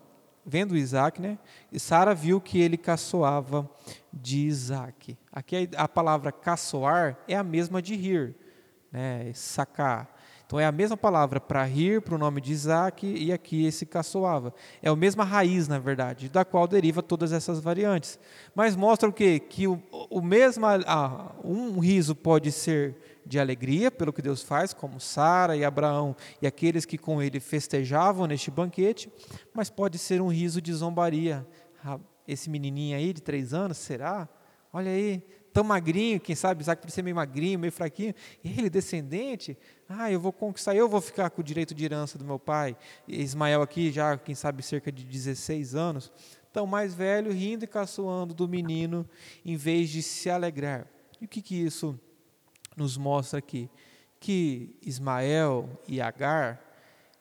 vendo 0.45 0.77
Isaac, 0.77 1.21
né, 1.21 1.39
e 1.71 1.79
Sara 1.79 2.15
viu 2.15 2.41
que 2.41 2.61
ele 2.61 2.77
caçoava 2.77 3.71
de 4.13 4.47
Isaac. 4.47 5.17
Aqui 5.31 5.69
a 5.77 5.87
palavra 5.87 6.33
caçoar 6.33 7.19
é 7.29 7.37
a 7.37 7.45
mesma 7.45 7.81
de 7.81 7.95
rir, 7.95 8.35
né, 8.91 9.31
sacar. 9.33 10.18
Então 10.49 10.59
é 10.59 10.65
a 10.65 10.73
mesma 10.73 10.97
palavra 10.97 11.39
para 11.39 11.63
rir, 11.63 12.01
para 12.01 12.15
o 12.15 12.19
nome 12.19 12.41
de 12.41 12.53
Isaac, 12.53 13.07
e 13.07 13.31
aqui 13.31 13.67
esse 13.67 13.85
caçoava. 13.85 14.55
É 14.81 14.89
a 14.89 14.97
mesma 14.97 15.23
raiz, 15.23 15.69
na 15.69 15.79
verdade, 15.79 16.31
da 16.31 16.43
qual 16.43 16.67
deriva 16.67 17.03
todas 17.03 17.33
essas 17.33 17.61
variantes. 17.61 18.19
Mas 18.55 18.75
mostra 18.75 19.07
o 19.07 19.13
quê? 19.13 19.39
Que 19.39 19.69
o, 19.69 19.79
o 20.09 20.23
mesmo, 20.23 20.65
ah, 20.65 21.33
um 21.45 21.79
riso 21.81 22.15
pode 22.15 22.51
ser 22.51 22.97
de 23.27 23.39
alegria 23.39 23.91
pelo 23.91 24.11
que 24.11 24.23
Deus 24.23 24.43
faz, 24.43 24.73
como 24.73 24.99
Sara 24.99 25.55
e 25.55 25.67
Abraão 25.67 26.17
e 26.41 26.47
aqueles 26.47 26.87
que 26.87 26.97
com 26.97 27.23
ele 27.23 27.41
festejavam 27.41 28.27
neste 28.27 28.51
banquete, 28.51 29.13
mas 29.53 29.69
pode 29.69 29.99
ser 29.99 30.23
um 30.23 30.29
riso 30.29 30.63
de 30.63 30.73
zombaria. 30.73 31.47
Ah, 31.85 31.99
esse 32.27 32.49
menininho 32.49 32.97
aí 32.97 33.13
de 33.13 33.21
três 33.21 33.53
anos, 33.53 33.77
será? 33.77 34.27
Olha 34.73 34.91
aí, 34.91 35.23
tão 35.59 35.65
magrinho, 35.65 36.21
quem 36.21 36.37
sabe 36.37 36.63
Isaac 36.63 36.81
precisa 36.81 36.95
ser 36.95 37.03
meio 37.03 37.17
magrinho, 37.17 37.59
meio 37.59 37.73
fraquinho, 37.73 38.15
e 38.45 38.57
ele 38.57 38.71
descendente, 38.71 39.59
ah, 39.89 40.09
eu 40.09 40.21
vou 40.21 40.33
conquistar, 40.33 40.73
eu 40.77 40.89
vou 40.89 41.01
ficar 41.01 41.31
com 41.31 41.41
o 41.41 41.45
direito 41.45 41.75
de 41.75 41.85
herança 41.85 42.17
do 42.17 42.25
meu 42.25 42.39
pai. 42.39 42.77
E 43.09 43.21
Ismael 43.21 43.61
aqui 43.61 43.91
já, 43.91 44.17
quem 44.17 44.37
sabe, 44.37 44.63
cerca 44.63 44.93
de 44.93 45.03
16 45.03 45.75
anos, 45.75 46.13
tão 46.53 46.65
mais 46.65 46.95
velho, 46.95 47.33
rindo 47.33 47.65
e 47.65 47.67
caçoando 47.67 48.33
do 48.33 48.47
menino, 48.47 49.05
em 49.45 49.57
vez 49.57 49.91
de 49.91 50.01
se 50.01 50.31
alegrar. 50.31 50.87
E 51.21 51.25
o 51.25 51.29
que, 51.29 51.43
que 51.43 51.57
isso 51.57 51.99
nos 52.77 52.97
mostra 52.97 53.41
aqui? 53.41 53.69
Que 54.21 54.77
Ismael 54.81 55.69
e 55.89 56.01
Agar, 56.01 56.65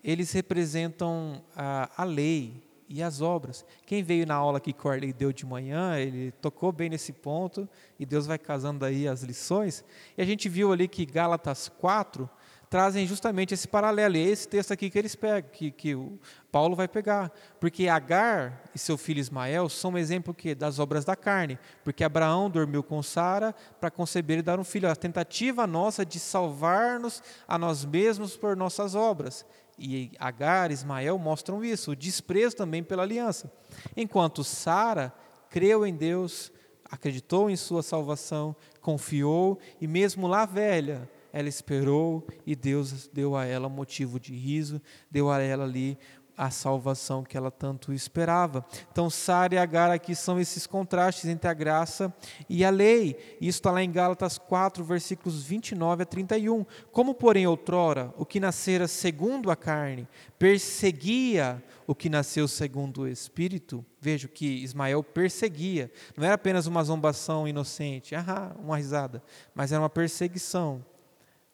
eles 0.03 0.31
representam 0.31 1.43
a, 1.55 1.89
a 1.97 2.03
lei, 2.03 2.63
e 2.89 3.03
as 3.03 3.21
obras. 3.21 3.65
Quem 3.85 4.03
veio 4.03 4.25
na 4.25 4.35
aula 4.35 4.59
que 4.59 4.73
Corley 4.73 5.13
deu 5.13 5.33
de 5.33 5.45
manhã, 5.45 5.97
ele 5.97 6.31
tocou 6.41 6.71
bem 6.71 6.89
nesse 6.89 7.11
ponto, 7.11 7.67
e 7.99 8.05
Deus 8.05 8.25
vai 8.25 8.37
casando 8.37 8.85
aí 8.85 9.07
as 9.07 9.23
lições. 9.23 9.83
E 10.17 10.21
a 10.21 10.25
gente 10.25 10.47
viu 10.47 10.71
ali 10.71 10.87
que 10.87 11.05
Gálatas 11.05 11.69
4 11.69 12.29
trazem 12.69 13.07
justamente 13.07 13.53
esse 13.53 13.67
paralelo, 13.67 14.17
e 14.17 14.27
é 14.27 14.29
esse 14.29 14.47
texto 14.47 14.71
aqui 14.71 14.89
que 14.89 14.97
eles 14.99 15.15
pegam, 15.15 15.49
que, 15.51 15.71
que 15.71 15.95
o 15.95 16.19
Paulo 16.51 16.75
vai 16.75 16.87
pegar. 16.87 17.31
Porque 17.59 17.87
Agar 17.87 18.63
e 18.75 18.79
seu 18.79 18.97
filho 18.97 19.19
Ismael 19.19 19.69
são 19.69 19.91
um 19.91 19.97
exemplo 19.97 20.33
que 20.33 20.53
das 20.53 20.79
obras 20.79 21.05
da 21.05 21.15
carne, 21.15 21.57
porque 21.83 22.03
Abraão 22.03 22.49
dormiu 22.49 22.83
com 22.83 23.01
Sara 23.01 23.55
para 23.79 23.89
conceber 23.89 24.39
e 24.39 24.41
dar 24.41 24.59
um 24.59 24.63
filho. 24.63 24.89
A 24.89 24.95
tentativa 24.95 25.65
nossa 25.65 26.05
de 26.05 26.19
salvar-nos 26.19 27.23
a 27.47 27.57
nós 27.57 27.85
mesmos 27.85 28.35
por 28.35 28.55
nossas 28.55 28.95
obras 28.95 29.45
e 29.77 30.11
Agar, 30.19 30.71
Ismael 30.71 31.17
mostram 31.17 31.63
isso, 31.63 31.91
o 31.91 31.95
desprezo 31.95 32.55
também 32.55 32.83
pela 32.83 33.03
aliança. 33.03 33.51
Enquanto 33.95 34.43
Sara 34.43 35.13
creu 35.49 35.85
em 35.85 35.95
Deus, 35.95 36.51
acreditou 36.85 37.49
em 37.49 37.55
sua 37.55 37.83
salvação, 37.83 38.55
confiou 38.81 39.59
e 39.79 39.87
mesmo 39.87 40.27
lá 40.27 40.45
velha, 40.45 41.09
ela 41.31 41.49
esperou 41.49 42.25
e 42.45 42.55
Deus 42.55 43.07
deu 43.07 43.35
a 43.35 43.45
ela 43.45 43.69
motivo 43.69 44.19
de 44.19 44.33
riso, 44.33 44.81
deu 45.11 45.29
a 45.29 45.39
ela 45.39 45.65
ali 45.65 45.97
a 46.37 46.51
salvação 46.51 47.23
que 47.23 47.35
ela 47.35 47.49
tanto 47.49 47.91
esperava. 47.91 48.63
Então, 48.91 49.09
Sara 49.09 49.55
e 49.55 49.57
Agar 49.57 49.89
aqui 49.89 50.13
são 50.13 50.39
esses 50.39 50.67
contrastes 50.67 51.25
entre 51.25 51.49
a 51.49 51.53
graça 51.53 52.13
e 52.47 52.63
a 52.63 52.69
lei. 52.69 53.17
Isso 53.41 53.57
está 53.57 53.71
lá 53.71 53.81
em 53.81 53.91
Gálatas 53.91 54.37
4, 54.37 54.83
versículos 54.83 55.43
29 55.43 56.03
a 56.03 56.05
31. 56.05 56.65
Como, 56.91 57.15
porém, 57.15 57.47
outrora, 57.47 58.13
o 58.17 58.25
que 58.25 58.39
nascera 58.39 58.87
segundo 58.87 59.49
a 59.49 59.55
carne 59.55 60.07
perseguia 60.37 61.63
o 61.87 61.95
que 61.95 62.09
nasceu 62.09 62.47
segundo 62.47 63.01
o 63.01 63.07
Espírito, 63.07 63.83
vejo 63.99 64.27
que 64.27 64.45
Ismael 64.45 65.01
perseguia, 65.01 65.89
não 66.17 66.25
era 66.25 66.35
apenas 66.35 66.67
uma 66.67 66.83
zombação 66.83 67.47
inocente, 67.47 68.13
ah, 68.13 68.53
uma 68.59 68.75
risada, 68.75 69.23
mas 69.55 69.71
era 69.71 69.81
uma 69.81 69.89
perseguição. 69.89 70.83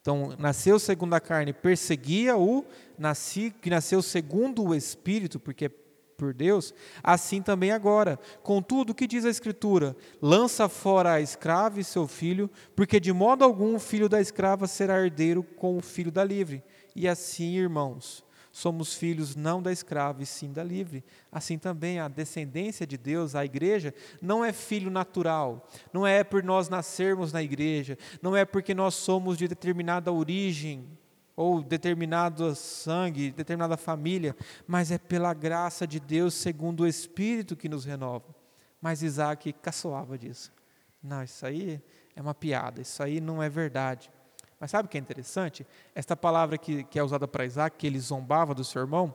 Então, 0.04 0.34
nasceu 0.38 0.78
segundo 0.78 1.14
a 1.14 1.20
carne, 1.20 1.54
perseguia 1.54 2.36
o 2.36 2.62
que 3.62 3.70
nasceu 3.70 4.02
segundo 4.02 4.62
o 4.62 4.74
Espírito, 4.74 5.40
porque 5.40 5.64
é 5.64 5.70
por 6.14 6.34
Deus, 6.34 6.74
assim 7.02 7.40
também 7.40 7.70
agora. 7.70 8.20
Contudo, 8.42 8.90
o 8.90 8.94
que 8.94 9.06
diz 9.06 9.24
a 9.24 9.30
Escritura? 9.30 9.96
Lança 10.20 10.68
fora 10.68 11.14
a 11.14 11.22
escrava 11.22 11.80
e 11.80 11.84
seu 11.84 12.06
filho, 12.06 12.50
porque 12.76 13.00
de 13.00 13.14
modo 13.14 13.44
algum 13.44 13.76
o 13.76 13.78
filho 13.78 14.06
da 14.06 14.20
escrava 14.20 14.66
será 14.66 15.02
herdeiro 15.02 15.42
com 15.42 15.78
o 15.78 15.80
filho 15.80 16.12
da 16.12 16.22
livre. 16.22 16.62
E 16.94 17.08
assim, 17.08 17.56
irmãos, 17.56 18.23
somos 18.54 18.94
filhos 18.94 19.34
não 19.34 19.60
da 19.60 19.72
escrava 19.72 20.22
e 20.22 20.26
sim 20.26 20.52
da 20.52 20.62
livre. 20.62 21.04
Assim 21.32 21.58
também 21.58 21.98
a 21.98 22.06
descendência 22.06 22.86
de 22.86 22.96
Deus, 22.96 23.34
a 23.34 23.44
igreja, 23.44 23.92
não 24.22 24.44
é 24.44 24.52
filho 24.52 24.92
natural, 24.92 25.68
não 25.92 26.06
é 26.06 26.22
por 26.22 26.44
nós 26.44 26.68
nascermos 26.68 27.32
na 27.32 27.42
igreja, 27.42 27.98
não 28.22 28.36
é 28.36 28.44
porque 28.44 28.72
nós 28.72 28.94
somos 28.94 29.36
de 29.36 29.48
determinada 29.48 30.12
origem 30.12 30.86
ou 31.34 31.64
determinado 31.64 32.54
sangue, 32.54 33.32
determinada 33.32 33.76
família, 33.76 34.36
mas 34.68 34.92
é 34.92 34.98
pela 34.98 35.34
graça 35.34 35.84
de 35.84 35.98
Deus, 35.98 36.32
segundo 36.34 36.84
o 36.84 36.86
Espírito 36.86 37.56
que 37.56 37.68
nos 37.68 37.84
renova. 37.84 38.32
Mas 38.80 39.02
Isaac 39.02 39.52
caçoava 39.54 40.16
disso. 40.16 40.52
Não, 41.02 41.24
isso 41.24 41.44
aí 41.44 41.82
é 42.14 42.22
uma 42.22 42.36
piada, 42.36 42.80
isso 42.80 43.02
aí 43.02 43.20
não 43.20 43.42
é 43.42 43.48
verdade. 43.48 44.12
Mas 44.64 44.70
sabe 44.70 44.86
o 44.86 44.88
que 44.88 44.96
é 44.96 45.00
interessante? 45.00 45.66
Esta 45.94 46.16
palavra 46.16 46.56
que, 46.56 46.84
que 46.84 46.98
é 46.98 47.04
usada 47.04 47.28
para 47.28 47.44
Isaac, 47.44 47.76
que 47.76 47.86
ele 47.86 48.00
zombava 48.00 48.54
do 48.54 48.64
seu 48.64 48.80
irmão, 48.80 49.12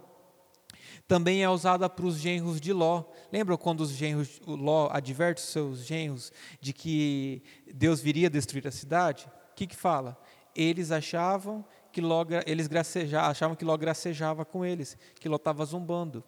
também 1.07 1.43
é 1.43 1.49
usada 1.49 1.89
para 1.89 2.05
os 2.05 2.17
genros 2.17 2.61
de 2.61 2.71
Ló. 2.71 3.03
Lembra 3.33 3.57
quando 3.57 3.81
os 3.81 3.89
genros, 3.89 4.39
Ló 4.45 4.89
adverte 4.91 5.41
os 5.41 5.49
seus 5.49 5.79
genros 5.87 6.31
de 6.61 6.71
que 6.71 7.41
Deus 7.73 7.99
viria 7.99 8.29
destruir 8.29 8.67
a 8.67 8.71
cidade? 8.71 9.25
O 9.51 9.55
que, 9.55 9.65
que 9.65 9.75
fala? 9.75 10.21
Eles 10.55 10.91
achavam 10.91 11.65
que 11.91 11.99
Ló, 11.99 12.23
eles 12.45 12.69
achavam 13.15 13.55
que 13.55 13.65
Ló 13.65 13.75
gracejava 13.75 14.45
com 14.45 14.63
eles, 14.63 14.95
que 15.19 15.27
Ló 15.27 15.37
estava 15.37 15.65
zombando. 15.65 16.23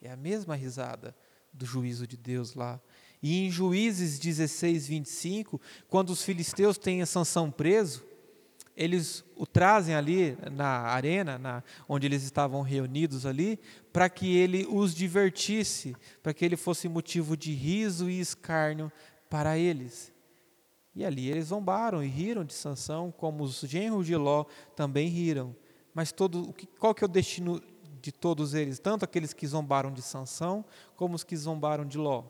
É 0.00 0.10
a 0.10 0.16
mesma 0.16 0.54
risada 0.54 1.14
do 1.52 1.66
juízo 1.66 2.06
de 2.06 2.16
Deus 2.16 2.54
lá. 2.54 2.80
E 3.22 3.44
em 3.44 3.50
Juízes 3.50 4.18
16, 4.18 4.86
25, 4.86 5.60
quando 5.86 6.08
os 6.08 6.22
filisteus 6.22 6.78
têm 6.78 7.02
a 7.02 7.06
Sansão 7.06 7.50
preso, 7.50 8.13
eles 8.76 9.24
o 9.36 9.46
trazem 9.46 9.94
ali 9.94 10.36
na 10.52 10.66
arena, 10.66 11.38
na, 11.38 11.62
onde 11.88 12.06
eles 12.06 12.22
estavam 12.24 12.60
reunidos 12.62 13.24
ali, 13.24 13.58
para 13.92 14.08
que 14.08 14.36
ele 14.36 14.66
os 14.68 14.94
divertisse, 14.94 15.96
para 16.22 16.34
que 16.34 16.44
ele 16.44 16.56
fosse 16.56 16.88
motivo 16.88 17.36
de 17.36 17.52
riso 17.52 18.10
e 18.10 18.18
escárnio 18.18 18.90
para 19.30 19.56
eles. 19.56 20.12
E 20.94 21.04
ali 21.04 21.30
eles 21.30 21.46
zombaram 21.46 22.02
e 22.02 22.08
riram 22.08 22.44
de 22.44 22.54
Sansão, 22.54 23.12
como 23.12 23.44
os 23.44 23.60
genros 23.60 24.06
de 24.06 24.16
Ló 24.16 24.44
também 24.74 25.08
riram. 25.08 25.54
Mas 25.92 26.10
todo, 26.10 26.54
qual 26.78 26.94
que 26.94 27.04
é 27.04 27.06
o 27.06 27.10
destino 27.10 27.60
de 28.00 28.10
todos 28.10 28.54
eles? 28.54 28.78
Tanto 28.78 29.04
aqueles 29.04 29.32
que 29.32 29.46
zombaram 29.46 29.92
de 29.92 30.02
Sansão, 30.02 30.64
como 30.96 31.14
os 31.14 31.22
que 31.22 31.36
zombaram 31.36 31.84
de 31.84 31.98
Ló. 31.98 32.24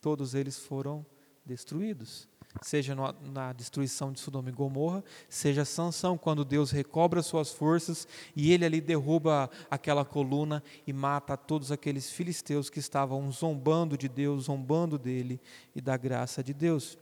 Todos 0.00 0.34
eles 0.34 0.58
foram 0.58 1.04
destruídos 1.44 2.28
seja 2.62 2.94
na 3.22 3.52
destruição 3.52 4.12
de 4.12 4.20
Sodoma 4.20 4.48
e 4.48 4.52
Gomorra, 4.52 5.04
seja 5.28 5.64
Sansão, 5.64 6.16
quando 6.16 6.44
Deus 6.44 6.70
recobra 6.70 7.22
suas 7.22 7.50
forças 7.50 8.06
e 8.34 8.52
ele 8.52 8.64
ali 8.64 8.80
derruba 8.80 9.50
aquela 9.70 10.04
coluna 10.04 10.62
e 10.86 10.92
mata 10.92 11.36
todos 11.36 11.70
aqueles 11.70 12.10
filisteus 12.10 12.70
que 12.70 12.78
estavam 12.78 13.30
zombando 13.30 13.96
de 13.96 14.08
Deus, 14.08 14.44
zombando 14.44 14.98
dele 14.98 15.40
e 15.74 15.80
da 15.80 15.96
graça 15.96 16.42
de 16.42 16.54
Deus. 16.54 16.98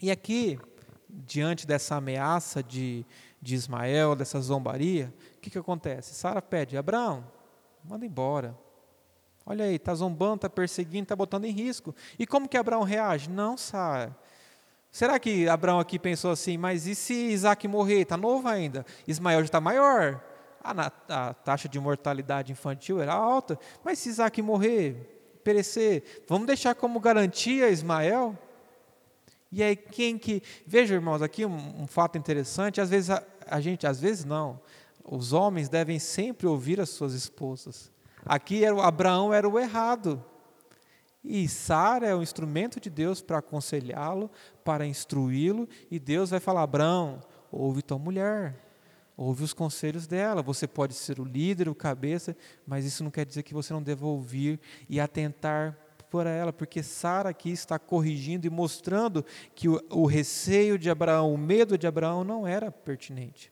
E 0.00 0.10
aqui, 0.10 0.58
diante 1.08 1.66
dessa 1.66 1.96
ameaça 1.96 2.62
de, 2.62 3.06
de 3.40 3.54
Ismael, 3.54 4.16
dessa 4.16 4.40
zombaria, 4.40 5.12
o 5.36 5.40
que, 5.40 5.50
que 5.50 5.58
acontece? 5.58 6.14
Sara 6.14 6.42
pede, 6.42 6.76
Abraão, 6.76 7.24
manda 7.84 8.04
embora. 8.04 8.58
Olha 9.44 9.64
aí, 9.64 9.74
está 9.74 9.94
zombando, 9.94 10.36
está 10.36 10.50
perseguindo, 10.50 11.04
está 11.04 11.16
botando 11.16 11.44
em 11.44 11.52
risco. 11.52 11.94
E 12.18 12.26
como 12.26 12.48
que 12.48 12.56
Abraão 12.56 12.82
reage? 12.82 13.28
Não, 13.28 13.56
Sara, 13.56 14.16
Será 14.92 15.18
que 15.18 15.48
Abraão 15.48 15.80
aqui 15.80 15.98
pensou 15.98 16.30
assim, 16.30 16.58
mas 16.58 16.86
e 16.86 16.94
se 16.94 17.14
Isaac 17.14 17.66
morrer? 17.66 18.02
Está 18.02 18.18
novo 18.18 18.46
ainda. 18.46 18.84
Ismael 19.08 19.40
já 19.40 19.46
está 19.46 19.60
maior. 19.60 20.22
A, 20.62 20.92
a, 21.08 21.34
taxa 21.34 21.66
de 21.66 21.80
mortalidade 21.80 22.52
infantil 22.52 23.00
era 23.00 23.14
alta. 23.14 23.58
Mas 23.82 23.98
se 23.98 24.10
Isaac 24.10 24.42
morrer, 24.42 25.40
perecer, 25.42 26.22
vamos 26.28 26.46
deixar 26.46 26.74
como 26.74 27.00
garantia 27.00 27.70
Ismael? 27.70 28.38
E 29.50 29.62
aí 29.62 29.74
quem 29.74 30.18
que. 30.18 30.42
Veja, 30.66 30.94
irmãos, 30.94 31.22
aqui 31.22 31.46
um, 31.46 31.82
um 31.82 31.86
fato 31.86 32.18
interessante, 32.18 32.78
às 32.78 32.90
vezes 32.90 33.08
a, 33.08 33.24
a 33.46 33.62
gente, 33.62 33.86
às 33.86 33.98
vezes 33.98 34.26
não. 34.26 34.60
Os 35.02 35.32
homens 35.32 35.70
devem 35.70 35.98
sempre 35.98 36.46
ouvir 36.46 36.78
as 36.78 36.90
suas 36.90 37.14
esposas. 37.14 37.90
Aqui 38.26 38.62
era, 38.62 38.78
Abraão 38.84 39.32
era 39.32 39.48
o 39.48 39.58
errado. 39.58 40.22
E 41.24 41.48
Sara 41.48 42.06
é 42.06 42.14
o 42.14 42.22
instrumento 42.22 42.80
de 42.80 42.90
Deus 42.90 43.22
para 43.22 43.38
aconselhá-lo, 43.38 44.28
para 44.64 44.86
instruí-lo, 44.86 45.68
e 45.90 45.98
Deus 45.98 46.30
vai 46.30 46.40
falar: 46.40 46.62
Abraão, 46.62 47.20
ouve 47.50 47.82
tua 47.82 47.98
mulher, 47.98 48.56
ouve 49.16 49.44
os 49.44 49.52
conselhos 49.52 50.06
dela. 50.06 50.42
Você 50.42 50.66
pode 50.66 50.94
ser 50.94 51.20
o 51.20 51.24
líder, 51.24 51.68
o 51.68 51.74
cabeça, 51.74 52.36
mas 52.66 52.84
isso 52.84 53.04
não 53.04 53.10
quer 53.10 53.26
dizer 53.26 53.42
que 53.42 53.54
você 53.54 53.72
não 53.72 53.82
deva 53.82 54.06
ouvir 54.06 54.58
e 54.88 54.98
atentar 55.00 55.76
por 56.10 56.26
ela, 56.26 56.52
porque 56.52 56.82
Sara 56.82 57.30
aqui 57.30 57.50
está 57.50 57.78
corrigindo 57.78 58.46
e 58.46 58.50
mostrando 58.50 59.24
que 59.54 59.68
o, 59.68 59.82
o 59.88 60.04
receio 60.04 60.78
de 60.78 60.90
Abraão, 60.90 61.32
o 61.32 61.38
medo 61.38 61.78
de 61.78 61.86
Abraão 61.86 62.22
não 62.22 62.46
era 62.46 62.70
pertinente. 62.70 63.51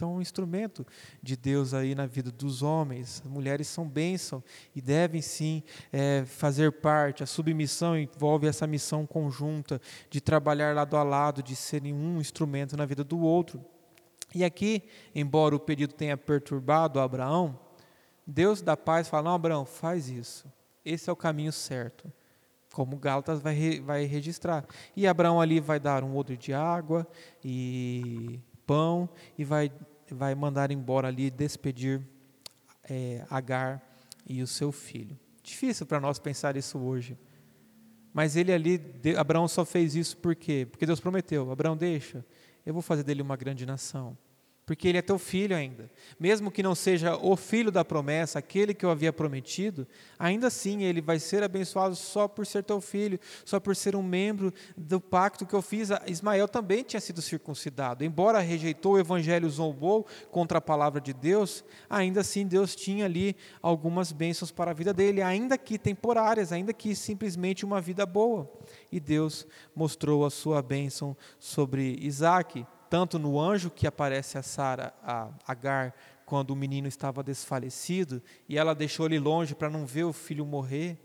Então, 0.00 0.14
um 0.14 0.22
instrumento 0.22 0.86
de 1.22 1.36
Deus 1.36 1.74
aí 1.74 1.94
na 1.94 2.06
vida 2.06 2.30
dos 2.30 2.62
homens. 2.62 3.20
As 3.22 3.30
mulheres 3.30 3.68
são 3.68 3.86
bênção 3.86 4.42
e 4.74 4.80
devem 4.80 5.20
sim 5.20 5.62
é, 5.92 6.24
fazer 6.24 6.72
parte. 6.72 7.22
A 7.22 7.26
submissão 7.26 7.98
envolve 7.98 8.46
essa 8.46 8.66
missão 8.66 9.06
conjunta 9.06 9.78
de 10.08 10.18
trabalhar 10.18 10.74
lado 10.74 10.96
a 10.96 11.02
lado, 11.02 11.42
de 11.42 11.54
serem 11.54 11.92
um 11.92 12.18
instrumento 12.18 12.78
na 12.78 12.86
vida 12.86 13.04
do 13.04 13.20
outro. 13.20 13.62
E 14.34 14.42
aqui, 14.42 14.84
embora 15.14 15.54
o 15.54 15.60
pedido 15.60 15.92
tenha 15.92 16.16
perturbado 16.16 16.98
Abraão, 16.98 17.60
Deus 18.26 18.62
da 18.62 18.78
paz 18.78 19.06
fala: 19.06 19.24
Não, 19.24 19.34
Abraão, 19.34 19.66
faz 19.66 20.08
isso. 20.08 20.50
Esse 20.82 21.10
é 21.10 21.12
o 21.12 21.16
caminho 21.16 21.52
certo 21.52 22.10
como 22.72 22.96
Gálatas 22.96 23.40
vai, 23.40 23.80
vai 23.80 24.04
registrar. 24.04 24.64
E 24.96 25.04
Abraão 25.04 25.40
ali 25.40 25.58
vai 25.58 25.80
dar 25.80 26.04
um 26.04 26.16
odre 26.16 26.36
de 26.36 26.54
água 26.54 27.04
e 27.44 28.40
pão 28.70 29.08
e 29.36 29.42
vai 29.42 29.72
vai 30.14 30.34
mandar 30.34 30.70
embora 30.70 31.08
ali, 31.08 31.30
despedir 31.30 32.00
é, 32.88 33.24
Agar 33.30 33.82
e 34.26 34.42
o 34.42 34.46
seu 34.46 34.72
filho. 34.72 35.18
Difícil 35.42 35.86
para 35.86 36.00
nós 36.00 36.18
pensar 36.18 36.56
isso 36.56 36.78
hoje. 36.78 37.18
Mas 38.12 38.36
ele 38.36 38.52
ali, 38.52 38.80
Abraão 39.16 39.46
só 39.46 39.64
fez 39.64 39.94
isso 39.94 40.16
por 40.16 40.34
quê? 40.34 40.66
Porque 40.70 40.84
Deus 40.84 41.00
prometeu: 41.00 41.50
Abraão, 41.50 41.76
deixa, 41.76 42.24
eu 42.66 42.72
vou 42.72 42.82
fazer 42.82 43.02
dele 43.02 43.22
uma 43.22 43.36
grande 43.36 43.64
nação 43.64 44.16
porque 44.70 44.86
ele 44.86 44.98
é 44.98 45.02
teu 45.02 45.18
filho 45.18 45.56
ainda. 45.56 45.90
Mesmo 46.16 46.48
que 46.48 46.62
não 46.62 46.76
seja 46.76 47.16
o 47.16 47.34
filho 47.34 47.72
da 47.72 47.84
promessa, 47.84 48.38
aquele 48.38 48.72
que 48.72 48.86
eu 48.86 48.90
havia 48.92 49.12
prometido, 49.12 49.84
ainda 50.16 50.46
assim 50.46 50.84
ele 50.84 51.00
vai 51.00 51.18
ser 51.18 51.42
abençoado 51.42 51.96
só 51.96 52.28
por 52.28 52.46
ser 52.46 52.62
teu 52.62 52.80
filho, 52.80 53.18
só 53.44 53.58
por 53.58 53.74
ser 53.74 53.96
um 53.96 54.02
membro 54.02 54.54
do 54.76 55.00
pacto 55.00 55.44
que 55.44 55.54
eu 55.54 55.60
fiz. 55.60 55.88
Ismael 56.06 56.46
também 56.46 56.84
tinha 56.84 57.00
sido 57.00 57.20
circuncidado. 57.20 58.04
Embora 58.04 58.38
rejeitou 58.38 58.92
o 58.92 58.98
evangelho, 59.00 59.50
zombou 59.50 60.06
contra 60.30 60.58
a 60.58 60.62
palavra 60.62 61.00
de 61.00 61.12
Deus, 61.12 61.64
ainda 61.88 62.20
assim 62.20 62.46
Deus 62.46 62.76
tinha 62.76 63.06
ali 63.06 63.34
algumas 63.60 64.12
bênçãos 64.12 64.52
para 64.52 64.70
a 64.70 64.74
vida 64.74 64.94
dele, 64.94 65.20
ainda 65.20 65.58
que 65.58 65.80
temporárias, 65.80 66.52
ainda 66.52 66.72
que 66.72 66.94
simplesmente 66.94 67.64
uma 67.64 67.80
vida 67.80 68.06
boa. 68.06 68.48
E 68.92 69.00
Deus 69.00 69.48
mostrou 69.74 70.24
a 70.24 70.30
sua 70.30 70.62
bênção 70.62 71.16
sobre 71.40 71.98
Isaac 72.00 72.64
tanto 72.90 73.20
no 73.20 73.40
anjo 73.40 73.70
que 73.70 73.86
aparece 73.86 74.36
a 74.36 74.42
Sara, 74.42 74.92
a 75.00 75.30
Agar, 75.46 75.94
quando 76.26 76.50
o 76.50 76.56
menino 76.56 76.88
estava 76.88 77.22
desfalecido, 77.22 78.20
e 78.48 78.58
ela 78.58 78.74
deixou 78.74 79.06
ele 79.06 79.18
longe 79.18 79.54
para 79.54 79.70
não 79.70 79.86
ver 79.86 80.04
o 80.04 80.12
filho 80.12 80.44
morrer, 80.44 80.98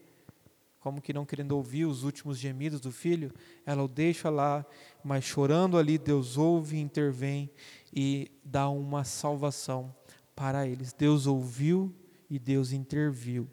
como 0.80 1.02
que 1.02 1.14
não 1.14 1.26
querendo 1.26 1.54
ouvir 1.54 1.86
os 1.86 2.04
últimos 2.04 2.38
gemidos 2.38 2.80
do 2.80 2.92
filho, 2.92 3.32
ela 3.66 3.84
o 3.84 3.88
deixa 3.88 4.30
lá, 4.30 4.66
mas 5.04 5.24
chorando 5.24 5.78
ali, 5.78 5.98
Deus 5.98 6.38
ouve, 6.38 6.80
intervém 6.80 7.50
e 7.94 8.32
dá 8.44 8.68
uma 8.70 9.04
salvação 9.04 9.96
para 10.36 10.68
eles. 10.68 10.92
Deus 10.92 11.28
ouviu 11.28 11.94
e 12.30 12.38
Deus 12.38 12.72
interviu. 12.72 13.48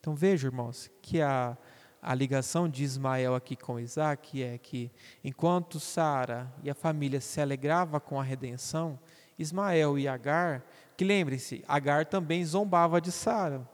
Então 0.00 0.14
veja, 0.14 0.48
irmãos, 0.48 0.90
que 1.00 1.20
a 1.20 1.56
a 2.00 2.14
ligação 2.14 2.68
de 2.68 2.84
Ismael 2.84 3.34
aqui 3.34 3.56
com 3.56 3.78
Isaac 3.78 4.42
é 4.42 4.56
que, 4.56 4.90
enquanto 5.22 5.80
Sara 5.80 6.52
e 6.62 6.70
a 6.70 6.74
família 6.74 7.20
se 7.20 7.40
alegrava 7.40 7.98
com 7.98 8.20
a 8.20 8.22
redenção, 8.22 8.98
Ismael 9.38 9.98
e 9.98 10.06
Agar, 10.06 10.64
que 10.96 11.04
lembre-se, 11.04 11.64
Agar 11.66 12.06
também 12.06 12.44
zombava 12.44 13.00
de 13.00 13.10
Sara. 13.10 13.68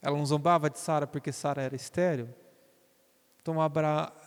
Ela 0.00 0.16
não 0.16 0.26
zombava 0.26 0.68
de 0.68 0.78
Sara 0.78 1.06
porque 1.06 1.32
Sara 1.32 1.62
era 1.62 1.76
estéril. 1.76 2.28
Então, 3.40 3.56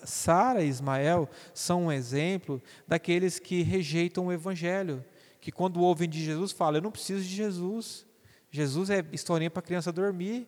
Sara 0.04 0.62
e 0.62 0.68
Ismael 0.68 1.30
são 1.54 1.86
um 1.86 1.92
exemplo 1.92 2.62
daqueles 2.86 3.40
que 3.40 3.62
rejeitam 3.62 4.28
o 4.28 4.32
Evangelho, 4.32 5.04
que 5.40 5.52
quando 5.52 5.82
ouvem 5.82 6.10
de 6.10 6.24
Jesus 6.24 6.52
falam: 6.52 6.78
Eu 6.78 6.84
não 6.84 6.92
preciso 6.92 7.24
de 7.24 7.34
Jesus. 7.34 8.06
Jesus 8.52 8.90
é 8.90 9.06
historinha 9.14 9.50
para 9.50 9.62
criança 9.62 9.92
dormir. 9.92 10.48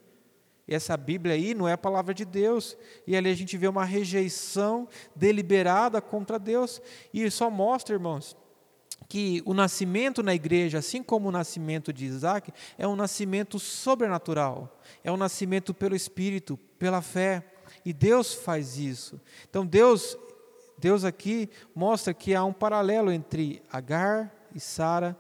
E 0.68 0.76
essa 0.76 0.98
Bíblia 0.98 1.36
aí 1.36 1.54
não 1.54 1.68
é 1.68 1.74
a 1.74 1.78
palavra 1.78 2.14
de 2.14 2.26
Deus. 2.26 2.78
E 3.06 3.16
ali 3.16 3.30
a 3.30 3.36
gente 3.36 3.56
vê 3.58 3.68
uma 3.68 3.86
rejeição 3.86 4.88
deliberada 5.16 6.02
contra 6.02 6.38
Deus. 6.38 6.82
E 7.14 7.30
só 7.32 7.50
mostra, 7.50 7.96
irmãos, 7.96 8.36
que 9.08 9.42
o 9.46 9.54
nascimento 9.54 10.22
na 10.22 10.36
igreja, 10.36 10.80
assim 10.80 11.02
como 11.02 11.30
o 11.30 11.32
nascimento 11.32 11.94
de 11.94 12.06
Isaac, 12.06 12.52
é 12.78 12.88
um 12.88 12.96
nascimento 12.96 13.60
sobrenatural, 13.60 14.78
é 15.04 15.12
um 15.12 15.18
nascimento 15.18 15.74
pelo 15.74 15.96
Espírito, 15.96 16.58
pela 16.78 17.02
fé, 17.02 17.44
e 17.86 17.94
Deus 17.94 18.34
faz 18.34 18.78
isso. 18.78 19.20
Então 19.50 19.66
Deus, 19.66 20.18
Deus 20.78 21.06
aqui 21.06 21.50
mostra 21.74 22.14
que 22.14 22.36
há 22.36 22.44
um 22.44 22.54
paralelo 22.54 23.12
entre 23.12 23.62
Agar 23.72 24.34
e 24.54 24.60
Sara, 24.60 25.18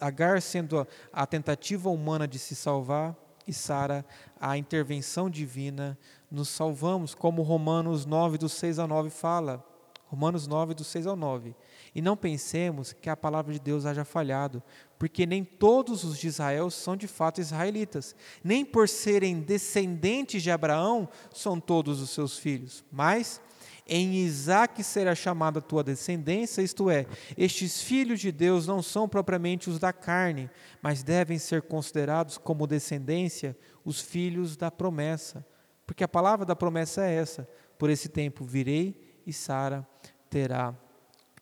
Agar 0.00 0.42
sendo 0.42 0.80
a, 0.80 0.86
a 1.12 1.26
tentativa 1.26 1.88
humana 1.88 2.28
de 2.28 2.38
se 2.38 2.54
salvar 2.54 3.16
e 3.46 3.52
Sara 3.52 4.04
a 4.44 4.58
intervenção 4.58 5.30
divina, 5.30 5.98
nos 6.30 6.50
salvamos, 6.50 7.14
como 7.14 7.40
Romanos 7.40 8.04
9, 8.04 8.36
do 8.36 8.46
6 8.46 8.78
a 8.78 8.86
9 8.86 9.08
fala. 9.08 9.64
Romanos 10.04 10.46
9, 10.46 10.74
do 10.74 10.84
6 10.84 11.06
ao 11.06 11.16
9. 11.16 11.56
E 11.94 12.02
não 12.02 12.14
pensemos 12.14 12.92
que 12.92 13.08
a 13.08 13.16
palavra 13.16 13.54
de 13.54 13.58
Deus 13.58 13.86
haja 13.86 14.04
falhado, 14.04 14.62
porque 14.98 15.24
nem 15.24 15.42
todos 15.42 16.04
os 16.04 16.18
de 16.18 16.28
Israel 16.28 16.70
são 16.70 16.94
de 16.94 17.08
fato 17.08 17.40
israelitas, 17.40 18.14
nem 18.44 18.66
por 18.66 18.86
serem 18.86 19.40
descendentes 19.40 20.42
de 20.42 20.50
Abraão 20.50 21.08
são 21.32 21.58
todos 21.58 22.02
os 22.02 22.10
seus 22.10 22.36
filhos, 22.36 22.84
mas 22.92 23.40
em 23.86 24.14
Isaque 24.14 24.82
será 24.82 25.14
chamada 25.14 25.58
a 25.58 25.62
tua 25.62 25.84
descendência, 25.84 26.62
isto 26.62 26.88
é, 26.88 27.06
estes 27.36 27.82
filhos 27.82 28.18
de 28.18 28.32
Deus 28.32 28.66
não 28.66 28.82
são 28.82 29.06
propriamente 29.08 29.68
os 29.68 29.78
da 29.78 29.92
carne, 29.92 30.50
mas 30.80 31.02
devem 31.02 31.38
ser 31.38 31.62
considerados 31.62 32.38
como 32.38 32.66
descendência 32.66 33.56
os 33.84 34.00
filhos 34.00 34.56
da 34.56 34.70
promessa. 34.70 35.46
Porque 35.86 36.02
a 36.02 36.08
palavra 36.08 36.46
da 36.46 36.56
promessa 36.56 37.04
é 37.04 37.14
essa: 37.14 37.48
por 37.78 37.90
esse 37.90 38.08
tempo 38.08 38.44
virei 38.44 39.20
e 39.26 39.32
Sara 39.32 39.86
terá 40.30 40.74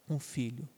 um 0.09 0.19
filho. 0.19 0.69